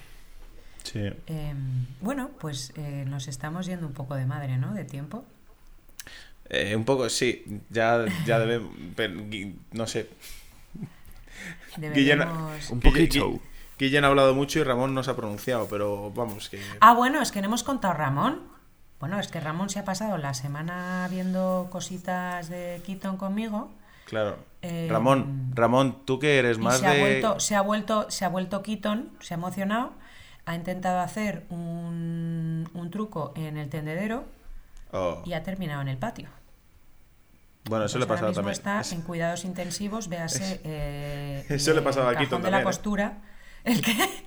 Sí. 0.86 1.02
Em, 1.26 1.88
bueno, 2.00 2.30
pues 2.40 2.72
eh, 2.76 3.06
nos 3.08 3.28
estamos 3.28 3.66
yendo 3.66 3.88
un 3.88 3.94
poco 3.94 4.16
de 4.16 4.26
madre, 4.26 4.58
¿no? 4.58 4.74
De 4.74 4.86
tiempo. 4.86 5.26
Eh, 6.50 6.76
un 6.76 6.86
poco, 6.86 7.10
sí, 7.10 7.44
ya, 7.70 8.06
ya 8.26 8.40
debe, 8.40 8.62
no 9.72 9.88
sé. 9.88 10.10
Guillén, 11.78 12.22
un 12.70 12.80
poquito. 12.80 13.40
Guillén 13.78 14.06
ha 14.06 14.08
hablado 14.08 14.34
mucho 14.34 14.60
y 14.60 14.64
Ramón 14.64 14.94
no 14.94 15.04
se 15.04 15.12
ha 15.12 15.16
pronunciado, 15.16 15.68
pero 15.68 16.12
vamos 16.12 16.50
que... 16.50 16.62
Ah, 16.80 16.94
bueno, 16.94 17.22
es 17.22 17.32
que 17.32 17.42
no 17.42 17.48
hemos 17.48 17.64
contado 17.64 17.94
Ramón. 17.94 18.44
Bueno, 19.00 19.20
es 19.20 19.28
que 19.28 19.40
Ramón 19.40 19.70
se 19.70 19.80
ha 19.80 19.86
pasado 19.86 20.18
la 20.18 20.34
semana 20.34 21.08
viendo 21.12 21.68
cositas 21.72 22.48
de 22.48 22.82
Keaton 22.86 23.18
conmigo. 23.18 23.72
Claro. 24.06 24.38
Eh, 24.62 24.88
Ramón, 24.90 25.52
Ramón, 25.54 26.06
tú 26.06 26.20
que 26.20 26.38
eres 26.38 26.58
más 26.58 26.80
se 26.80 26.88
de... 26.88 26.92
Ha 26.92 27.00
vuelto, 27.00 27.40
se 27.40 27.56
ha 27.56 27.62
vuelto, 27.62 28.10
se 28.10 28.24
ha 28.24 28.30
vuelto 28.30 28.64
Keaton, 28.64 29.12
se 29.20 29.34
ha 29.34 29.38
emocionado, 29.38 29.94
ha 30.46 30.56
intentado 30.56 31.00
hacer 31.00 31.44
un, 31.50 32.70
un 32.74 32.92
truco 32.92 33.34
en 33.36 33.58
el 33.58 33.70
tendedero 33.70 34.26
Oh. 34.92 35.22
y 35.26 35.34
ha 35.34 35.44
terminado 35.44 35.82
en 35.82 35.90
el 35.90 35.98
patio. 35.98 36.30
Bueno, 37.66 37.86
eso 37.86 38.00
le 38.00 38.06
pasaba 38.06 38.28
ahora 38.28 38.42
mismo 38.42 38.54
también. 38.54 38.82
está 38.82 38.96
en 38.96 39.02
cuidados 39.02 39.44
intensivos, 39.44 40.08
véase. 40.08 40.62
Eh, 40.64 41.46
Eso 41.50 41.72
le 41.72 41.80
el 41.80 41.84
pasaba 41.84 42.12
a 42.12 42.16
Keaton 42.16 42.42
de 42.42 42.52
la 42.52 42.62
¿eh? 42.62 42.64
costura. 42.64 43.18
¿El 43.64 43.82
qué? 43.82 43.94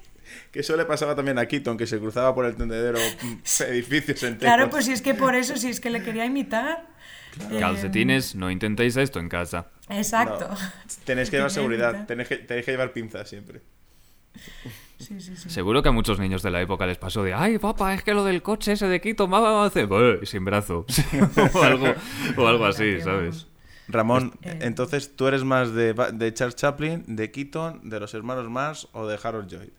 Que 0.52 0.60
eso 0.60 0.76
le 0.76 0.84
pasaba 0.84 1.14
también 1.14 1.38
a 1.38 1.46
Keaton, 1.46 1.78
que 1.78 1.86
se 1.86 1.98
cruzaba 1.98 2.34
por 2.34 2.44
el 2.44 2.54
tendedero 2.54 2.98
mm, 3.22 3.62
edificios 3.68 4.22
enteros. 4.22 4.54
Claro, 4.54 4.70
pues 4.70 4.84
si 4.84 4.92
es 4.92 5.00
que 5.00 5.14
por 5.14 5.34
eso, 5.34 5.56
si 5.56 5.70
es 5.70 5.80
que 5.80 5.88
le 5.88 6.02
quería 6.02 6.26
imitar. 6.26 6.86
Eh, 7.50 7.58
Calcetines, 7.58 8.34
no 8.34 8.50
intentéis 8.50 8.96
esto 8.96 9.20
en 9.20 9.30
casa. 9.30 9.68
Exacto. 9.88 10.48
No, 10.50 10.56
tenéis 11.04 11.30
que 11.30 11.36
llevar 11.36 11.50
seguridad, 11.50 12.06
tenéis 12.06 12.28
que, 12.28 12.36
tenéis 12.36 12.66
que 12.66 12.72
llevar 12.72 12.92
pinzas 12.92 13.28
siempre. 13.28 13.62
Sí, 14.98 15.20
sí, 15.20 15.36
sí. 15.36 15.48
Seguro 15.48 15.82
que 15.82 15.88
a 15.90 15.92
muchos 15.92 16.18
niños 16.18 16.42
de 16.42 16.50
la 16.50 16.60
época 16.60 16.84
les 16.86 16.98
pasó 16.98 17.22
de 17.22 17.32
ay 17.32 17.58
papá, 17.58 17.94
es 17.94 18.02
que 18.02 18.14
lo 18.14 18.24
del 18.24 18.42
coche 18.42 18.72
ese 18.72 18.88
de 18.88 19.00
Quito, 19.00 19.28
mamá, 19.28 19.64
hace 19.64 19.86
sin 20.26 20.44
brazo. 20.44 20.84
o, 21.54 21.62
algo, 21.62 21.86
o 22.36 22.46
algo 22.48 22.66
así, 22.66 23.00
¿sabes? 23.00 23.46
Ramón, 23.88 24.32
Eh. 24.42 24.58
entonces, 24.62 25.16
¿tú 25.16 25.28
eres 25.28 25.44
más 25.44 25.72
de, 25.72 25.94
de 26.12 26.34
Charles 26.34 26.56
Chaplin, 26.56 27.04
de 27.06 27.30
Keaton, 27.30 27.88
de 27.88 28.00
los 28.00 28.12
hermanos 28.12 28.48
Mars 28.50 28.88
o 28.92 29.06
de 29.06 29.18
Harold 29.22 29.48
Lloyd? 29.48 29.70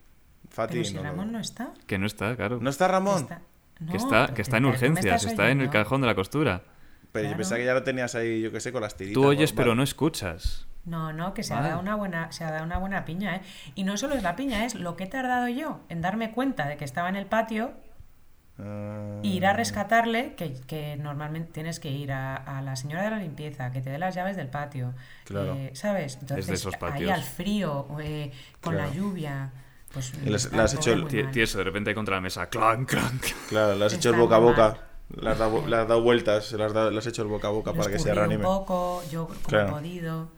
Fati, 0.49 0.73
Pero 0.73 0.85
si 0.85 0.93
no, 0.95 1.03
lo- 1.03 1.09
Ramón 1.09 1.31
no 1.33 1.39
está. 1.39 1.73
Que 1.85 1.97
no 1.99 2.07
está, 2.07 2.35
claro. 2.35 2.57
¿No 2.61 2.69
está 2.69 2.87
Ramón? 2.87 3.21
Está- 3.23 3.41
que 3.91 3.97
está, 3.97 4.33
que 4.33 4.41
está 4.41 4.57
en 4.57 4.63
¿tú 4.63 4.69
me 4.69 4.73
urgencias, 4.75 5.25
está 5.25 5.51
en 5.51 5.61
el 5.61 5.69
cajón 5.69 6.01
de 6.01 6.07
la 6.07 6.15
costura. 6.15 6.63
Pero 7.11 7.29
yo 7.29 7.35
pensaba 7.37 7.57
que 7.59 7.65
ya 7.65 7.73
lo 7.73 7.83
tenías 7.83 8.15
ahí, 8.15 8.41
yo 8.41 8.51
qué 8.51 8.59
sé, 8.59 8.71
con 8.71 8.81
las 8.81 8.95
tiritas. 8.97 9.13
Tú 9.13 9.25
oyes, 9.25 9.51
o- 9.51 9.55
pero 9.55 9.75
no 9.75 9.83
escuchas. 9.83 10.65
No, 10.89 11.13
no, 11.13 11.33
que 11.33 11.43
se 11.43 11.53
ha 11.53 11.57
Vale. 11.57 11.69
dado 11.69 11.81
una 11.81 11.95
buena, 11.95 12.31
se 12.31 12.43
ha 12.43 12.51
dado 12.51 12.63
una 12.65 12.77
buena 12.79 13.05
piña, 13.05 13.35
¿eh? 13.37 13.41
Y 13.75 13.83
no 13.83 13.95
solo 13.97 14.15
es 14.15 14.23
la 14.23 14.35
piña, 14.35 14.65
es 14.65 14.75
lo 14.75 14.95
que 14.95 15.03
he 15.05 15.07
tardado 15.07 15.47
yo 15.47 15.79
en 15.89 16.01
darme 16.01 16.31
cuenta 16.31 16.67
de 16.67 16.77
que 16.77 16.85
estaba 16.85 17.09
en 17.09 17.15
el 17.15 17.25
patio 17.27 17.71
e 18.61 19.21
ir 19.27 19.45
a 19.45 19.53
rescatarle, 19.53 20.33
que, 20.35 20.53
que 20.67 20.97
normalmente 20.97 21.49
tienes 21.53 21.79
que 21.79 21.89
ir 21.91 22.11
a, 22.11 22.35
a 22.35 22.61
la 22.61 22.75
señora 22.75 23.03
de 23.03 23.09
la 23.11 23.17
limpieza, 23.17 23.71
que 23.71 23.79
te 23.81 23.89
dé 23.89 23.97
las 23.97 24.15
llaves 24.15 24.35
del 24.35 24.47
patio, 24.47 24.93
Claro. 25.23 25.53
eh, 25.55 25.71
¿sabes? 25.75 26.17
Entonces, 26.19 26.49
esos 26.49 26.73
ahí 26.73 26.79
patios. 26.79 27.11
al 27.11 27.23
frío, 27.23 27.87
eh, 28.01 28.31
con 28.59 28.73
Claro. 28.73 28.89
la 28.89 28.93
lluvia, 28.95 29.51
pues... 29.93 30.13
Y 30.25 30.29
les- 30.29 30.51
le 30.51 30.61
has 30.61 30.73
hecho 30.73 30.91
el-. 30.91 31.31
Tieso, 31.31 31.57
de 31.59 31.63
repente 31.63 31.95
contra 31.95 32.15
la 32.15 32.21
mesa, 32.21 32.47
clan, 32.49 32.83
clan. 32.85 33.19
Claro, 33.47 33.75
le 33.75 33.85
has 33.85 33.93
hecho 33.93 34.09
el 34.09 34.17
boca 34.17 34.35
a 34.35 34.39
boca. 34.39 34.67
mal. 34.69 35.21
Le 35.21 35.29
has, 35.29 35.39
dado, 35.39 35.65
le 35.65 35.75
has 35.77 35.87
dado 35.87 36.01
vueltas, 36.03 36.51
le 36.51 36.63
has, 36.63 36.73
dado- 36.73 36.91
le 36.91 36.97
has 36.99 37.07
hecho 37.07 37.21
el 37.23 37.29
boca 37.29 37.47
a 37.47 37.51
boca 37.51 37.71
Lo 37.71 37.77
para 37.77 37.91
que 37.91 37.97
se 37.97 38.13
reanime. 38.13 38.35
un 38.37 38.41
poco, 38.43 39.01
yo 39.09 39.25
como 39.27 39.39
Claro. 39.47 39.69
he 39.69 39.71
podido, 39.71 40.29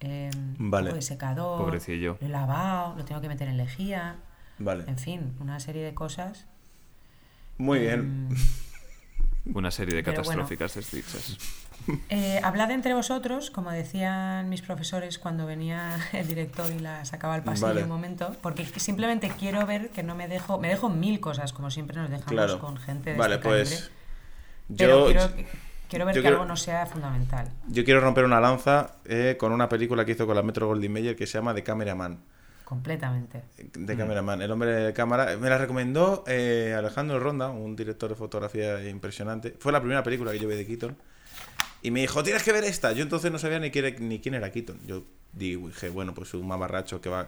eh, 0.00 0.30
Vale. 0.58 0.92
de 0.92 1.02
secador, 1.02 1.60
Pobrecillo. 1.62 2.16
lo 2.20 2.26
he 2.26 2.30
lavado, 2.30 2.94
lo 2.96 3.04
tengo 3.04 3.20
que 3.20 3.28
meter 3.28 3.48
en 3.48 3.56
lejía, 3.56 4.16
Vale, 4.58 4.84
en 4.86 4.98
fin, 4.98 5.34
una 5.40 5.58
serie 5.60 5.82
de 5.84 5.94
cosas. 5.94 6.46
muy 7.58 7.78
bien. 7.80 8.28
Mm, 8.28 8.34
Una 9.54 9.70
serie 9.70 9.96
de 9.96 10.02
Pero 10.02 10.22
bueno. 10.22 10.42
catastróficas 10.42 10.74
desdichas. 10.74 11.36
Eh, 12.10 12.38
hablad 12.44 12.70
entre 12.72 12.92
vosotros, 12.92 13.50
como 13.50 13.70
decían 13.70 14.50
mis 14.50 14.60
profesores 14.60 15.18
cuando 15.18 15.46
venía 15.46 15.96
el 16.12 16.28
director 16.28 16.70
y 16.70 16.78
la 16.78 17.06
sacaba 17.06 17.34
al 17.34 17.42
pasillo 17.42 17.68
Vale. 17.68 17.82
un 17.84 17.88
momento, 17.88 18.36
porque 18.42 18.66
simplemente 18.66 19.30
quiero 19.38 19.64
ver 19.64 19.88
que 19.88 20.02
no 20.02 20.14
me 20.14 20.28
dejo, 20.28 20.58
me 20.58 20.68
dejo 20.68 20.90
mil 20.90 21.20
cosas, 21.20 21.54
como 21.54 21.70
siempre 21.70 21.96
nos 21.96 22.10
dejamos 22.10 22.30
Claro. 22.32 22.58
con 22.58 22.76
gente 22.76 23.12
de 23.12 23.16
Vale, 23.16 23.36
este 23.36 23.48
pues. 23.48 23.70
calibre, 23.70 23.90
pero 24.76 24.98
Yo, 24.98 25.06
quiero, 25.06 25.46
quiero 25.90 26.06
ver 26.06 26.14
yo 26.14 26.20
que 26.20 26.22
quiero- 26.22 26.36
algo 26.38 26.48
no 26.48 26.56
sea 26.56 26.86
fundamental. 26.86 27.50
yo 27.68 27.84
quiero 27.84 28.00
romper 28.00 28.24
una 28.24 28.40
lanza 28.40 28.94
eh, 29.04 29.36
con 29.38 29.52
una 29.52 29.68
película 29.68 30.04
que 30.06 30.12
hizo 30.12 30.26
con 30.26 30.36
la 30.36 30.42
Metro 30.42 30.66
Goldwyn 30.68 30.90
Mayer 30.92 31.16
que 31.16 31.26
se 31.26 31.34
llama 31.38 31.54
The 31.54 31.62
Cameraman. 31.62 32.18
Completamente. 32.64 33.42
De 33.74 33.96
Cameraman, 33.96 34.40
el 34.42 34.50
hombre 34.52 34.70
de 34.70 34.92
cámara. 34.92 35.36
Me 35.36 35.48
la 35.50 35.58
recomendó 35.58 36.22
eh, 36.28 36.72
Alejandro 36.78 37.18
Ronda, 37.18 37.50
un 37.50 37.74
director 37.74 38.08
de 38.08 38.14
fotografía 38.14 38.88
impresionante. 38.88 39.56
Fue 39.58 39.72
la 39.72 39.80
primera 39.80 40.04
película 40.04 40.30
que 40.30 40.38
yo 40.38 40.48
vi 40.48 40.54
de 40.54 40.64
Keaton. 40.66 40.96
Y 41.82 41.90
me 41.90 42.00
dijo, 42.00 42.22
tienes 42.22 42.44
que 42.44 42.52
ver 42.52 42.62
esta. 42.62 42.92
Yo 42.92 43.02
entonces 43.02 43.32
no 43.32 43.40
sabía 43.40 43.58
ni 43.58 43.72
quién, 43.72 44.08
ni 44.08 44.20
quién 44.20 44.34
era 44.36 44.52
Keaton. 44.52 44.78
Yo 44.86 45.02
dije, 45.32 45.88
bueno, 45.88 46.14
pues 46.14 46.32
un 46.34 46.46
mamarracho 46.46 47.00
que 47.00 47.08
va, 47.08 47.26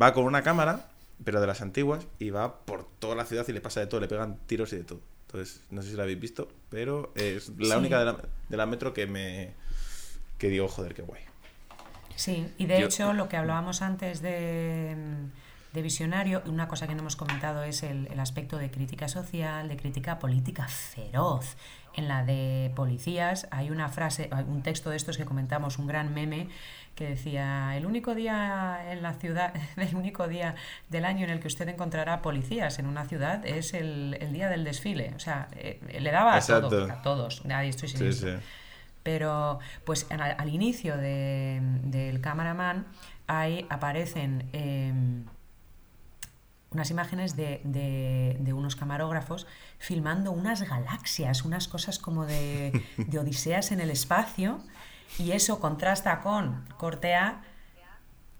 va 0.00 0.12
con 0.12 0.24
una 0.24 0.42
cámara, 0.42 0.88
pero 1.24 1.40
de 1.40 1.46
las 1.46 1.62
antiguas, 1.62 2.06
y 2.18 2.28
va 2.28 2.56
por 2.66 2.86
toda 2.98 3.14
la 3.14 3.24
ciudad 3.24 3.46
y 3.48 3.52
le 3.52 3.62
pasa 3.62 3.80
de 3.80 3.86
todo, 3.86 4.00
le 4.00 4.08
pegan 4.08 4.36
tiros 4.46 4.74
y 4.74 4.76
de 4.76 4.84
todo. 4.84 5.00
Entonces, 5.32 5.62
no 5.70 5.80
sé 5.80 5.90
si 5.90 5.96
la 5.96 6.02
habéis 6.02 6.20
visto, 6.20 6.48
pero 6.68 7.10
es 7.14 7.48
la 7.58 7.74
Sí. 7.76 7.80
única 7.80 7.98
de 8.00 8.04
la, 8.04 8.16
de 8.50 8.56
la 8.56 8.66
metro 8.66 8.92
que 8.92 9.06
me. 9.06 9.54
que 10.36 10.48
digo, 10.48 10.68
joder, 10.68 10.92
qué 10.92 11.02
guay. 11.02 11.22
Sí, 12.16 12.46
y 12.58 12.66
de 12.66 12.80
Yo- 12.80 12.86
hecho 12.86 13.12
lo 13.14 13.28
que 13.28 13.36
hablábamos 13.38 13.80
antes 13.80 14.20
de, 14.20 14.94
de 15.72 15.82
visionario. 15.82 16.42
Una 16.46 16.68
cosa 16.68 16.86
que 16.86 16.94
no 16.94 17.00
hemos 17.00 17.16
comentado 17.16 17.62
es 17.62 17.82
el, 17.82 18.08
el 18.08 18.20
aspecto 18.20 18.58
de 18.58 18.70
crítica 18.70 19.08
social, 19.08 19.68
de 19.68 19.76
crítica 19.76 20.18
política 20.18 20.68
feroz. 20.68 21.56
En 21.94 22.08
la 22.08 22.24
de 22.24 22.72
policías 22.74 23.46
hay 23.50 23.70
una 23.70 23.88
frase, 23.88 24.28
hay 24.32 24.44
un 24.44 24.62
texto 24.62 24.90
de 24.90 24.96
estos 24.96 25.16
que 25.16 25.24
comentamos, 25.24 25.78
un 25.78 25.86
gran 25.86 26.12
meme 26.12 26.48
que 26.94 27.08
decía 27.08 27.76
el 27.76 27.86
único 27.86 28.14
día 28.14 28.92
en 28.92 29.02
la 29.02 29.14
ciudad, 29.14 29.52
el 29.76 29.94
único 29.96 30.28
día 30.28 30.54
del 30.90 31.04
año 31.04 31.24
en 31.24 31.30
el 31.30 31.40
que 31.40 31.48
usted 31.48 31.68
encontrará 31.68 32.20
policías 32.22 32.78
en 32.78 32.86
una 32.86 33.06
ciudad 33.06 33.44
es 33.46 33.72
el, 33.74 34.16
el 34.20 34.32
día 34.32 34.48
del 34.48 34.64
desfile. 34.64 35.12
O 35.16 35.18
sea, 35.18 35.48
eh, 35.56 35.80
le 36.00 36.10
daba 36.10 36.32
a, 36.36 36.38
todo, 36.60 36.68
a 36.92 37.02
todos, 37.02 37.44
nadie 37.44 37.70
estoy 37.70 37.88
sin 37.88 37.98
Sí, 37.98 38.12
sí. 38.12 38.26
Pero 39.02 39.58
pues 39.84 40.06
al, 40.10 40.20
al 40.38 40.48
inicio 40.48 40.96
de- 40.96 41.60
del 41.82 42.20
cameraman 42.20 42.86
ahí 43.26 43.66
aparecen 43.68 44.48
em, 44.52 45.24
unas 46.70 46.90
imágenes 46.90 47.36
de, 47.36 47.60
de- 47.64 48.36
de 48.40 48.52
unos 48.52 48.76
camarógrafos 48.76 49.46
filmando 49.78 50.30
unas 50.32 50.62
galaxias, 50.62 51.44
unas 51.44 51.68
cosas 51.68 51.98
como 51.98 52.26
de, 52.26 52.72
de 52.96 53.18
odiseas 53.18 53.72
en 53.72 53.80
el 53.80 53.90
espacio, 53.90 54.60
y 55.18 55.32
eso 55.32 55.60
contrasta 55.60 56.20
con 56.20 56.64
corte 56.78 57.14
A, 57.14 57.42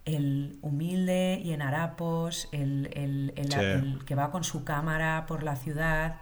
el 0.05 0.59
humilde 0.63 1.41
y 1.45 1.53
en 1.53 1.63
harapos, 1.63 2.49
el, 2.53 2.91
el- 2.95 3.33
el- 3.37 3.53
Sí. 3.53 3.61
el 3.61 4.05
que 4.05 4.15
va 4.15 4.31
con 4.33 4.43
su 4.43 4.65
cámara 4.65 5.27
por 5.27 5.43
la 5.45 5.55
ciudad, 5.57 6.17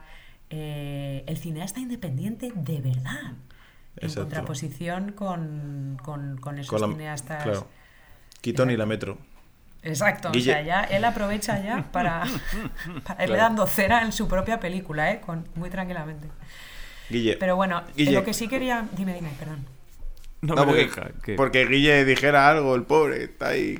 eh, 0.51 1.24
el 1.26 1.38
cineasta 1.38 1.80
independiente 1.80 2.53
de 2.55 2.80
verdad, 2.80 3.32
en 3.96 4.12
contraposición 4.14 5.12
con, 5.12 5.98
con, 6.03 6.36
con 6.38 6.59
esos 6.59 6.68
Con 6.70 6.80
la- 6.82 6.88
cineastas. 6.88 7.42
Claro. 7.42 7.66
Quitón 8.42 8.70
y 8.70 8.76
la 8.76 8.84
metro. 8.86 9.16
Exacto, 9.82 10.30
Guille. 10.30 10.51
o 10.51 10.55
sea, 10.57 10.62
ya 10.62 10.82
él 10.84 11.03
aprovecha 11.07 11.59
ya 11.62 11.82
para, 11.92 12.24
para 13.05 13.24
irle 13.24 13.36
Claro. 13.36 13.42
dando 13.55 13.66
cera 13.66 14.03
en 14.03 14.12
su 14.12 14.28
propia 14.28 14.61
película, 14.61 15.11
¿eh? 15.11 15.20
Con, 15.22 15.48
muy 15.55 15.70
tranquilamente. 15.70 16.28
Guille. 17.09 17.36
Pero 17.38 17.57
bueno, 17.57 17.82
Guille. 17.96 18.12
lo 18.12 18.24
que 18.24 18.34
sí 18.34 18.46
quería... 18.46 18.86
Dime, 18.92 19.14
dime, 19.14 19.30
perdón. 19.38 19.64
No, 20.43 20.55
No, 20.55 20.66
me 20.66 20.66
porque, 20.66 20.82
deja, 20.82 21.11
porque 21.36 21.66
Guille 21.66 22.05
dijera 22.05 22.49
algo, 22.49 22.74
el 22.74 22.84
pobre, 22.84 23.24
está 23.24 23.49
ahí. 23.49 23.78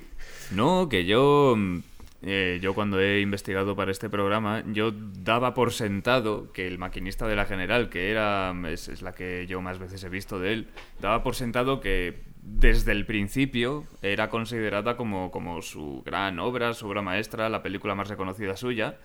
No, 0.51 0.89
que 0.89 1.05
yo, 1.07 1.55
mm, 1.57 1.79
eh, 2.23 2.59
yo 2.61 2.75
cuando 2.75 3.01
he 3.01 3.21
investigado 3.21 3.75
para 3.77 3.91
este 3.91 4.11
programa, 4.11 4.63
yo 4.73 4.93
daba 4.93 5.55
por 5.55 5.73
sentado 5.73 6.53
que 6.53 6.67
el 6.67 6.79
maquinista 6.79 7.27
de 7.27 7.37
la 7.37 7.47
General, 7.47 7.89
que 7.89 8.11
era 8.11 8.53
es, 8.69 8.89
es 8.89 9.01
la 9.01 9.13
que 9.13 9.47
yo 9.47 9.63
más 9.63 9.79
veces 9.79 10.05
he 10.05 10.09
visto 10.09 10.39
de 10.39 10.53
él, 10.53 10.69
daba 11.01 11.23
por 11.23 11.35
sentado 11.35 11.81
que 11.81 12.21
desde 12.43 12.93
el 12.93 13.07
principio 13.07 13.85
era 14.03 14.29
considerada 14.29 14.97
como, 14.97 15.31
como 15.31 15.63
su 15.63 16.03
gran 16.05 16.39
obra, 16.39 16.75
su 16.75 16.87
obra 16.87 17.03
maestra, 17.03 17.49
la 17.49 17.63
película 17.63 17.95
más 17.95 18.09
reconocida 18.09 18.57
suya. 18.57 18.99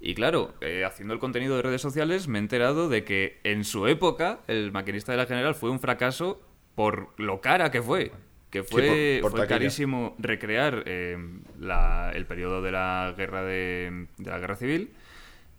Y 0.00 0.14
claro, 0.14 0.54
eh, 0.60 0.84
haciendo 0.84 1.12
el 1.14 1.20
contenido 1.20 1.56
de 1.56 1.62
redes 1.62 1.82
sociales 1.82 2.28
me 2.28 2.38
he 2.38 2.42
enterado 2.42 2.88
de 2.88 3.04
que 3.04 3.40
en 3.44 3.64
su 3.64 3.86
época 3.88 4.40
el 4.46 4.72
maquinista 4.72 5.12
de 5.12 5.18
la 5.18 5.26
General 5.26 5.54
fue 5.54 5.70
un 5.70 5.80
fracaso 5.80 6.40
por 6.78 7.08
lo 7.18 7.40
cara 7.40 7.72
que 7.72 7.82
fue. 7.82 8.12
Que 8.50 8.62
fue, 8.62 9.18
por- 9.20 9.30
por 9.32 9.38
fue 9.40 9.40
carísimo 9.58 10.14
recrear 10.18 10.84
eh, 10.86 11.18
la- 11.58 12.12
el 12.14 12.24
periodo 12.24 12.62
de 12.62 12.70
la 12.70 13.12
guerra 13.16 13.42
de, 13.42 14.06
de 14.16 14.30
la 14.30 14.38
guerra 14.38 14.54
civil 14.54 14.92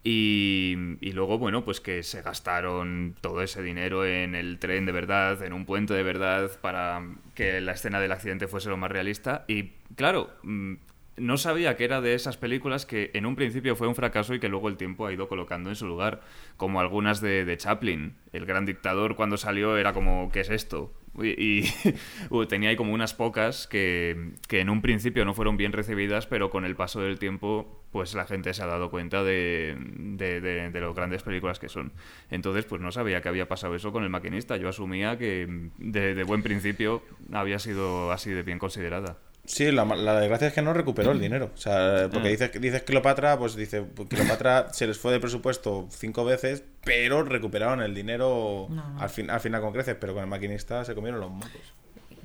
y, 0.03 0.76
y 1.01 1.11
luego 1.11 1.38
bueno 1.38 1.65
pues 1.65 1.82
que 1.82 2.03
se 2.03 2.22
gastaron 2.22 3.15
todo 3.22 3.41
ese 3.41 3.61
dinero 3.61 4.05
en 4.05 4.34
el 4.34 4.57
tren 4.59 4.86
de 4.86 4.93
verdad 4.93 5.43
en 5.43 5.51
un 5.51 5.65
puente 5.65 5.93
de 5.93 6.03
verdad 6.03 6.49
para 6.61 7.03
que 7.36 7.59
la 7.59 7.74
escena 7.74 7.99
del 7.99 8.13
accidente 8.13 8.47
fuese 8.47 8.70
lo 8.70 8.78
más 8.78 8.89
realista 8.91 9.43
y 9.47 9.74
claro 9.97 10.32
mm, 10.43 10.76
no 11.20 11.38
sabía 11.38 11.76
que 11.78 11.86
era 11.86 12.01
de 12.01 12.13
esas 12.13 12.38
películas 12.38 12.86
que 12.86 13.11
en 13.13 13.26
un 13.26 13.36
principio 13.36 13.76
fue 13.76 13.88
un 13.88 13.95
fracaso 13.95 14.34
y 14.34 14.39
que 14.39 14.49
luego 14.49 14.70
el 14.70 14.78
tiempo 14.78 15.05
ha 15.05 15.13
ido 15.13 15.28
colocando 15.28 15.70
en 15.70 15.76
su 15.76 15.88
lugar, 15.88 16.22
como 16.57 16.80
algunas 16.80 17.22
de, 17.22 17.45
de 17.45 17.57
Chaplin. 17.57 18.15
El 18.34 18.45
gran 18.45 18.65
dictador 18.65 19.15
cuando 19.15 19.38
salió 19.38 19.78
era 19.78 19.93
como, 19.93 20.32
¿qué 20.32 20.41
es 20.41 20.49
esto? 20.49 20.93
Y, 21.24 21.63
tenía 22.49 22.70
ahí 22.70 22.76
como 22.76 22.93
unas 22.93 23.13
pocas 23.13 23.67
que, 23.67 24.34
en 24.49 24.70
un 24.70 24.82
principio 24.82 25.26
no 25.26 25.34
fueron 25.34 25.57
bien 25.57 25.74
recibidas, 25.74 26.28
pero 26.28 26.49
con 26.49 26.65
el 26.65 26.76
paso 26.76 27.01
del 27.01 27.20
tiempo 27.20 27.84
pues 27.91 28.13
la 28.13 28.26
gente 28.26 28.53
se 28.53 28.61
ha 28.61 28.67
dado 28.67 28.91
cuenta 28.91 29.24
de, 29.24 29.76
de, 29.97 30.41
de, 30.41 30.70
de 30.70 30.82
las 30.82 30.93
grandes 30.93 31.24
películas 31.24 31.59
que 31.59 31.70
son. 31.70 31.91
Entonces 32.30 32.65
pues 32.65 32.82
no 32.82 32.91
sabía 32.91 33.22
que 33.22 33.30
había 33.30 33.47
pasado 33.47 33.76
eso 33.76 33.91
con 33.91 34.03
el 34.03 34.09
maquinista. 34.09 34.57
Yo 34.57 34.70
asumía 34.70 35.17
que 35.17 35.70
de 35.78 36.24
buen 36.24 36.43
principio 36.43 37.01
había 37.32 37.59
sido 37.59 38.11
así 38.11 38.32
de 38.32 38.43
bien 38.43 38.59
considerada. 38.59 39.17
Sí, 39.52 39.72
la, 39.72 39.84
la 39.84 40.20
desgracia 40.20 40.47
es 40.50 40.54
que 40.54 40.62
no 40.62 40.74
recuperó 40.74 41.12
el 41.12 41.20
dinero. 41.20 41.50
O 41.54 41.58
sea, 41.58 42.08
porque 42.12 42.28
Ah. 42.28 42.32
dices, 42.32 42.52
dices 42.62 42.84
Cleopatra, 42.84 43.36
pues 43.39 43.56
dice, 43.56 43.82
pues 43.82 44.08
Cleopatra 44.08 44.72
se 44.72 44.86
les 44.86 45.00
fue 45.00 45.12
de 45.12 45.20
presupuesto 45.20 45.88
cinco 45.89 46.24
veces, 46.24 46.62
pero 46.84 47.24
recuperaron 47.24 47.82
el 47.82 47.95
dinero 47.95 48.68
No, 48.70 48.88
no. 48.89 49.02
Al, 49.02 49.10
fin, 49.10 49.30
al 49.32 49.39
final 49.39 49.62
con 49.62 49.74
creces, 49.74 49.95
pero 50.00 50.14
con 50.14 50.22
el 50.24 50.30
maquinista 50.30 50.86
se 50.86 50.93
comieron 50.93 51.20
los 51.20 51.32
mocos. 51.32 51.74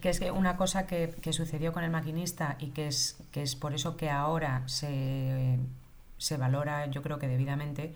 Que 0.03 0.11
es 0.11 0.21
que 0.21 0.31
una 0.31 0.59
cosa 0.59 0.87
que, 0.87 1.15
que 1.23 1.33
sucedió 1.33 1.73
con 1.73 1.83
el 1.83 1.91
maquinista 1.91 2.57
y 2.59 2.69
que 2.73 2.89
es, 2.89 3.17
que 3.33 3.43
es 3.43 3.57
por 3.57 3.73
eso 3.73 3.97
que 3.97 4.11
ahora 4.11 4.63
se, 4.67 5.59
se 6.19 6.37
valora, 6.37 6.85
yo 6.91 7.01
creo 7.01 7.19
que 7.19 7.27
debidamente, 7.27 7.95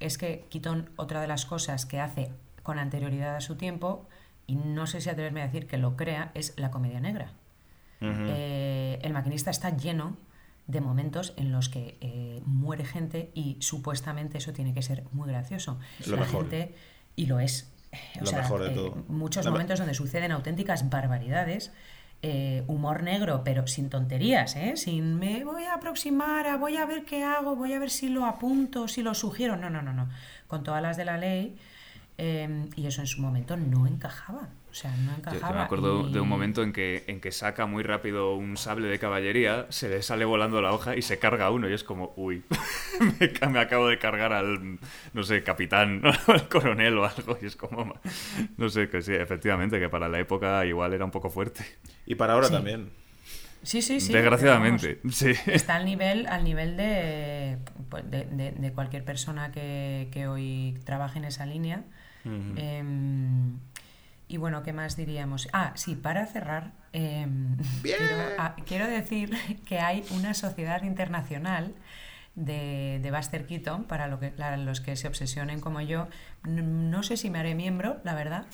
es 0.00 0.16
que 0.16 0.46
Keaton, 0.48 0.88
otra 0.96 1.20
de 1.20 1.26
las 1.26 1.44
cosas 1.44 1.84
que 1.84 2.00
hace 2.00 2.30
con 2.62 2.78
anterioridad 2.78 3.36
a 3.36 3.40
su 3.42 3.56
tiempo, 3.56 4.06
y 4.46 4.54
no 4.54 4.86
sé 4.86 5.02
si 5.02 5.10
atreverme 5.10 5.42
a 5.42 5.46
decir 5.48 5.66
que 5.66 5.76
lo 5.76 5.96
crea, 5.96 6.30
es 6.32 6.54
la 6.56 6.70
comedia 6.70 6.98
negra. 7.00 7.32
Eh, 8.02 8.98
el 9.02 9.12
maquinista 9.12 9.50
está 9.50 9.76
lleno 9.76 10.16
de 10.66 10.80
momentos 10.80 11.34
en 11.36 11.52
los 11.52 11.68
que 11.68 11.98
eh, 12.00 12.40
muere 12.46 12.84
gente 12.84 13.30
y 13.34 13.56
supuestamente 13.60 14.38
eso 14.38 14.52
tiene 14.52 14.72
que 14.72 14.82
ser 14.82 15.04
muy 15.12 15.28
gracioso. 15.28 15.78
Lo 16.06 16.16
La 16.16 16.22
mejor. 16.22 16.42
gente, 16.48 16.74
y 17.16 17.26
lo 17.26 17.40
es. 17.40 17.70
O 18.16 18.20
Lo 18.20 18.26
sea, 18.26 18.42
mejor 18.42 18.62
de 18.62 18.70
eh, 18.70 18.74
todo. 18.74 19.04
Muchos 19.08 19.44
La 19.44 19.50
momentos 19.50 19.78
donde 19.80 19.94
suceden 19.94 20.32
auténticas 20.32 20.88
barbaridades. 20.90 21.72
eh, 22.22 22.64
humor 22.68 23.02
negro, 23.02 23.42
pero 23.44 23.66
sin 23.66 23.88
tonterías, 23.88 24.54
¿eh? 24.54 24.76
Sin 24.76 25.18
me 25.18 25.42
voy 25.44 25.64
a 25.64 25.74
aproximar, 25.74 26.46
a 26.46 26.56
voy 26.58 26.76
a 26.76 26.84
ver 26.84 27.04
qué 27.06 27.24
hago, 27.24 27.56
voy 27.56 27.72
a 27.72 27.78
ver 27.78 27.88
si 27.90 28.10
lo 28.10 28.26
apunto, 28.26 28.88
si 28.88 29.02
lo 29.02 29.14
sugiero. 29.14 29.56
No, 29.56 29.70
no, 29.70 29.80
no, 29.82 29.92
no. 29.94 30.08
Con 30.46 30.62
todas 30.62 30.82
las 30.82 30.96
de 30.98 31.04
la 31.06 31.16
ley. 31.16 31.56
y 32.18 32.86
eso 32.86 33.00
en 33.00 33.06
su 33.06 33.22
momento 33.22 33.56
no 33.56 33.86
encajaba. 33.86 34.48
O 34.70 34.74
sea, 34.74 34.90
no 34.96 35.10
Yo- 35.12 35.16
encajaba. 35.18 35.48
Yo, 35.50 35.54
me 35.56 35.62
acuerdo 35.62 36.08
y- 36.08 36.12
de 36.12 36.20
un 36.20 36.28
momento 36.28 36.62
en 36.62 36.72
que, 36.72 37.04
en 37.08 37.20
que 37.20 37.32
saca 37.32 37.66
muy 37.66 37.82
rápido 37.82 38.34
un 38.36 38.56
sable 38.56 38.88
de 38.88 38.98
caballería, 38.98 39.66
se 39.70 39.88
le 39.88 40.02
sale 40.02 40.24
volando 40.24 40.62
la 40.62 40.72
hoja 40.72 40.96
y 40.96 41.02
se 41.02 41.18
carga 41.18 41.50
uno 41.50 41.68
y 41.68 41.72
es 41.72 41.82
como, 41.84 42.12
uy, 42.16 42.44
me, 43.20 43.32
ca- 43.32 43.48
me 43.48 43.58
acabo 43.58 43.88
de 43.88 43.98
cargar 43.98 44.32
al, 44.32 44.78
no 45.12 45.22
sé, 45.24 45.42
capitán, 45.42 46.02
al 46.28 46.48
coronel 46.48 46.98
o 46.98 47.04
algo 47.06 47.36
y 47.42 47.46
es 47.46 47.56
como, 47.56 47.94
no 48.56 48.68
sé, 48.68 48.88
que 48.88 49.02
sí, 49.02 49.12
efectivamente, 49.14 49.78
que 49.80 49.88
para 49.88 50.08
la 50.08 50.18
época 50.20 50.64
igual 50.66 50.92
era 50.92 51.04
un 51.04 51.10
poco 51.10 51.30
fuerte. 51.30 51.64
Y 52.06 52.14
para 52.14 52.34
ahora 52.34 52.46
Sí. 52.46 52.52
también. 52.52 52.90
Sí, 53.62 53.82
sí, 53.82 54.00
sí. 54.00 54.10
Desgraciadamente, 54.12 55.00
sí. 55.10 55.32
está 55.46 55.74
al 55.76 55.84
nivel, 55.84 56.26
al 56.28 56.44
nivel 56.44 56.78
de, 56.78 57.58
pues, 57.90 58.10
de, 58.10 58.24
de- 58.24 58.52
de 58.52 58.72
cualquier 58.72 59.04
persona 59.04 59.52
que, 59.52 60.08
que 60.12 60.28
hoy 60.28 60.78
trabaje 60.84 61.18
en 61.18 61.26
esa 61.26 61.44
línea. 61.44 61.84
Em, 62.56 63.58
y 64.30 64.36
bueno, 64.38 64.62
¿qué 64.62 64.72
más 64.72 64.96
diríamos? 64.96 65.48
Ah, 65.52 65.72
sí, 65.74 65.94
para 65.96 66.24
cerrar, 66.26 66.72
em, 66.92 67.56
quiero, 67.82 68.16
ah, 68.38 68.56
quiero 68.66 68.86
decir 68.86 69.36
que 69.66 69.80
hay 69.80 70.04
una 70.12 70.32
sociedad 70.34 70.82
internacional 70.84 71.74
de, 72.36 73.00
de 73.02 73.10
Buster 73.10 73.46
Keaton, 73.46 73.84
para 73.84 74.06
lo 74.08 74.20
que, 74.20 74.32
la- 74.36 74.56
los 74.56 74.80
que 74.80 74.96
se 74.96 75.08
obsesionen 75.08 75.60
como 75.60 75.80
yo. 75.80 76.08
No 76.44 77.02
sé 77.02 77.16
si 77.16 77.28
me 77.28 77.38
haré 77.40 77.54
miembro, 77.54 78.00
la 78.04 78.14
verdad, 78.14 78.46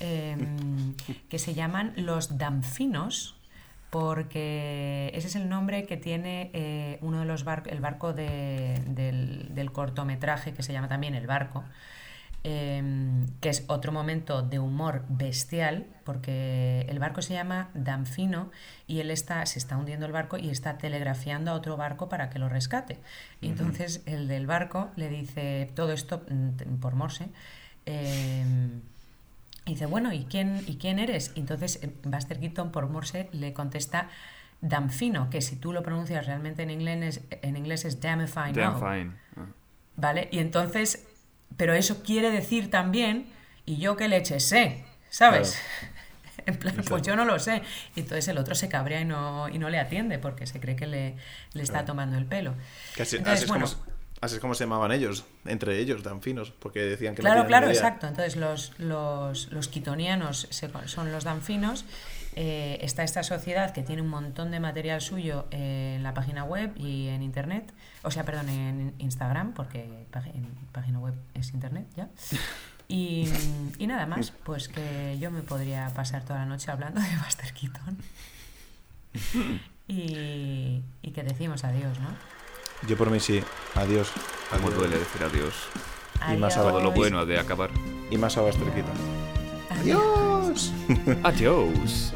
em, 0.00 0.94
que 1.28 1.38
se 1.38 1.54
llaman 1.54 1.92
los 1.96 2.38
Damfinos, 2.38 3.36
porque 3.90 5.10
ese 5.14 5.26
es 5.28 5.36
el 5.36 5.50
nombre 5.50 5.84
que 5.84 5.98
tiene 5.98 6.50
eh, 6.54 6.98
uno 7.02 7.20
de 7.20 7.26
los 7.26 7.44
barcos, 7.44 7.70
el 7.72 7.80
barco 7.80 8.14
de- 8.14 8.82
del, 8.86 9.54
del 9.54 9.70
cortometraje 9.70 10.54
que 10.54 10.62
se 10.62 10.72
llama 10.72 10.88
también 10.88 11.14
El 11.14 11.26
Barco, 11.26 11.62
em, 12.44 13.26
que 13.40 13.48
es 13.48 13.64
otro 13.68 13.92
momento 13.92 14.42
de 14.42 14.58
humor 14.58 15.04
bestial, 15.08 15.86
porque 16.04 16.86
el 16.88 16.98
barco 16.98 17.22
se 17.22 17.34
llama 17.34 17.70
Damfino 17.74 18.50
y 18.86 19.00
él 19.00 19.10
está, 19.10 19.44
se 19.46 19.58
está 19.58 19.76
hundiendo 19.76 20.06
el 20.06 20.12
barco 20.12 20.36
y 20.38 20.50
está 20.50 20.78
telegrafiando 20.78 21.50
a 21.50 21.54
otro 21.54 21.76
barco 21.76 22.08
para 22.08 22.30
que 22.30 22.38
lo 22.38 22.48
rescate. 22.48 22.98
Y 23.40 23.48
entonces 23.48 24.02
el 24.06 24.28
del 24.28 24.46
barco 24.46 24.90
le 24.96 25.08
dice 25.08 25.70
todo 25.74 25.92
esto 25.92 26.22
mm, 26.28 26.80
por 26.80 26.94
Morse. 26.94 27.28
em, 27.86 28.80
y 29.64 29.72
dice, 29.72 29.86
bueno, 29.86 30.12
¿y 30.12 30.24
quién, 30.24 30.62
¿y 30.66 30.76
quién 30.76 30.98
eres? 30.98 31.32
Y 31.36 31.40
entonces 31.40 31.80
Buster 32.02 32.40
Keaton 32.40 32.72
por 32.72 32.88
Morse 32.88 33.28
le 33.32 33.52
contesta 33.52 34.08
Damfino, 34.60 35.28
que 35.28 35.40
si 35.40 35.56
tú 35.56 35.72
lo 35.72 35.82
pronuncias 35.82 36.26
realmente 36.26 36.62
en 36.62 36.70
inglés, 36.70 37.20
en 37.30 37.56
inglés 37.56 37.84
es 37.84 38.00
damn 38.00 38.20
if 38.22 38.36
I 38.36 38.52
Damn 38.52 38.78
fine. 38.78 39.12
Ah. 39.36 39.46
¿Vale? 39.96 40.28
Y 40.30 40.38
entonces, 40.38 41.06
pero 41.56 41.74
eso 41.74 42.02
quiere 42.02 42.30
decir 42.30 42.70
también, 42.70 43.26
y 43.66 43.78
yo 43.78 43.96
qué 43.96 44.08
leche 44.08 44.40
sé, 44.40 44.84
¿sabes? 45.10 45.58
En 46.44 46.56
plan, 46.56 46.74
pues 46.88 47.02
yo 47.02 47.14
no 47.14 47.24
lo 47.24 47.38
sé. 47.38 47.62
Y 47.94 48.00
entonces 48.00 48.26
el 48.26 48.36
otro 48.36 48.56
se 48.56 48.68
cabrea 48.68 49.00
y 49.00 49.04
no, 49.04 49.48
y 49.48 49.60
no 49.60 49.70
le 49.70 49.78
atiende 49.78 50.18
porque 50.18 50.46
se 50.48 50.58
cree 50.58 50.74
que 50.74 50.88
le, 50.88 51.14
le 51.52 51.62
está 51.62 51.84
tomando 51.84 52.18
el 52.18 52.26
pelo. 52.26 52.54
así, 53.00 53.16
es 53.24 53.46
como, 53.46 53.66
así, 54.20 54.34
es 54.34 54.40
como, 54.40 54.54
se 54.56 54.64
llamaban 54.64 54.90
ellos, 54.90 55.24
entre 55.44 55.78
ellos, 55.78 56.02
danfinos, 56.02 56.50
porque 56.50 56.80
decían 56.80 57.14
que 57.14 57.22
Claro, 57.22 57.46
claro, 57.46 57.68
exacto. 57.68 58.08
Entonces 58.08 58.34
los, 58.34 58.72
los, 58.78 59.52
los 59.52 59.68
quitonianos 59.68 60.48
son 60.86 61.12
los 61.12 61.22
danfinos. 61.22 61.84
Eh, 62.34 62.78
está 62.80 63.02
esta 63.02 63.22
sociedad 63.22 63.72
que 63.72 63.82
tiene 63.82 64.00
un 64.00 64.08
montón 64.08 64.50
de 64.50 64.60
material 64.60 65.00
suyo 65.02 65.46
en 65.50 66.02
la 66.02 66.14
página 66.14 66.44
web 66.44 66.72
y 66.76 67.08
en 67.08 67.22
internet, 67.22 67.70
o 68.02 68.10
sea, 68.10 68.24
perdón, 68.24 68.48
en 68.48 68.94
Instagram, 68.98 69.52
porque 69.52 70.06
en 70.34 70.46
página 70.72 70.98
web 70.98 71.14
es 71.34 71.52
internet 71.52 71.86
ya. 71.94 72.08
Y, 72.88 73.26
nada 73.86 74.06
más, 74.06 74.32
pues 74.44 74.68
que 74.68 75.16
yo 75.18 75.30
me 75.30 75.40
podría 75.40 75.88
pasar 75.94 76.24
toda 76.24 76.40
la 76.40 76.46
noche 76.46 76.70
hablando 76.70 77.00
de 77.00 77.08
Buster 77.24 77.52
Keaton. 77.52 77.98
Y, 79.88 80.82
que 81.14 81.22
decimos 81.22 81.64
adiós, 81.64 81.98
¿no? 82.00 82.08
Yo 82.88 82.96
por 82.96 83.10
mí 83.10 83.20
sí, 83.20 83.42
adiós. 83.74 84.10
Como 84.50 84.70
duele 84.70 84.98
decir 84.98 85.22
adiós. 85.22 85.54
Y 86.32 86.36
más 86.36 86.56
a 86.56 86.62
todo 86.62 86.80
lo 86.80 86.92
bueno 86.92 87.24
de 87.26 87.38
acabar. 87.38 87.70
Y 88.10 88.16
más 88.16 88.36
a 88.36 88.42
Buster 88.42 88.70
Keaton. 88.72 89.31
Adiós. 89.82 90.72
adiós. 91.24 92.12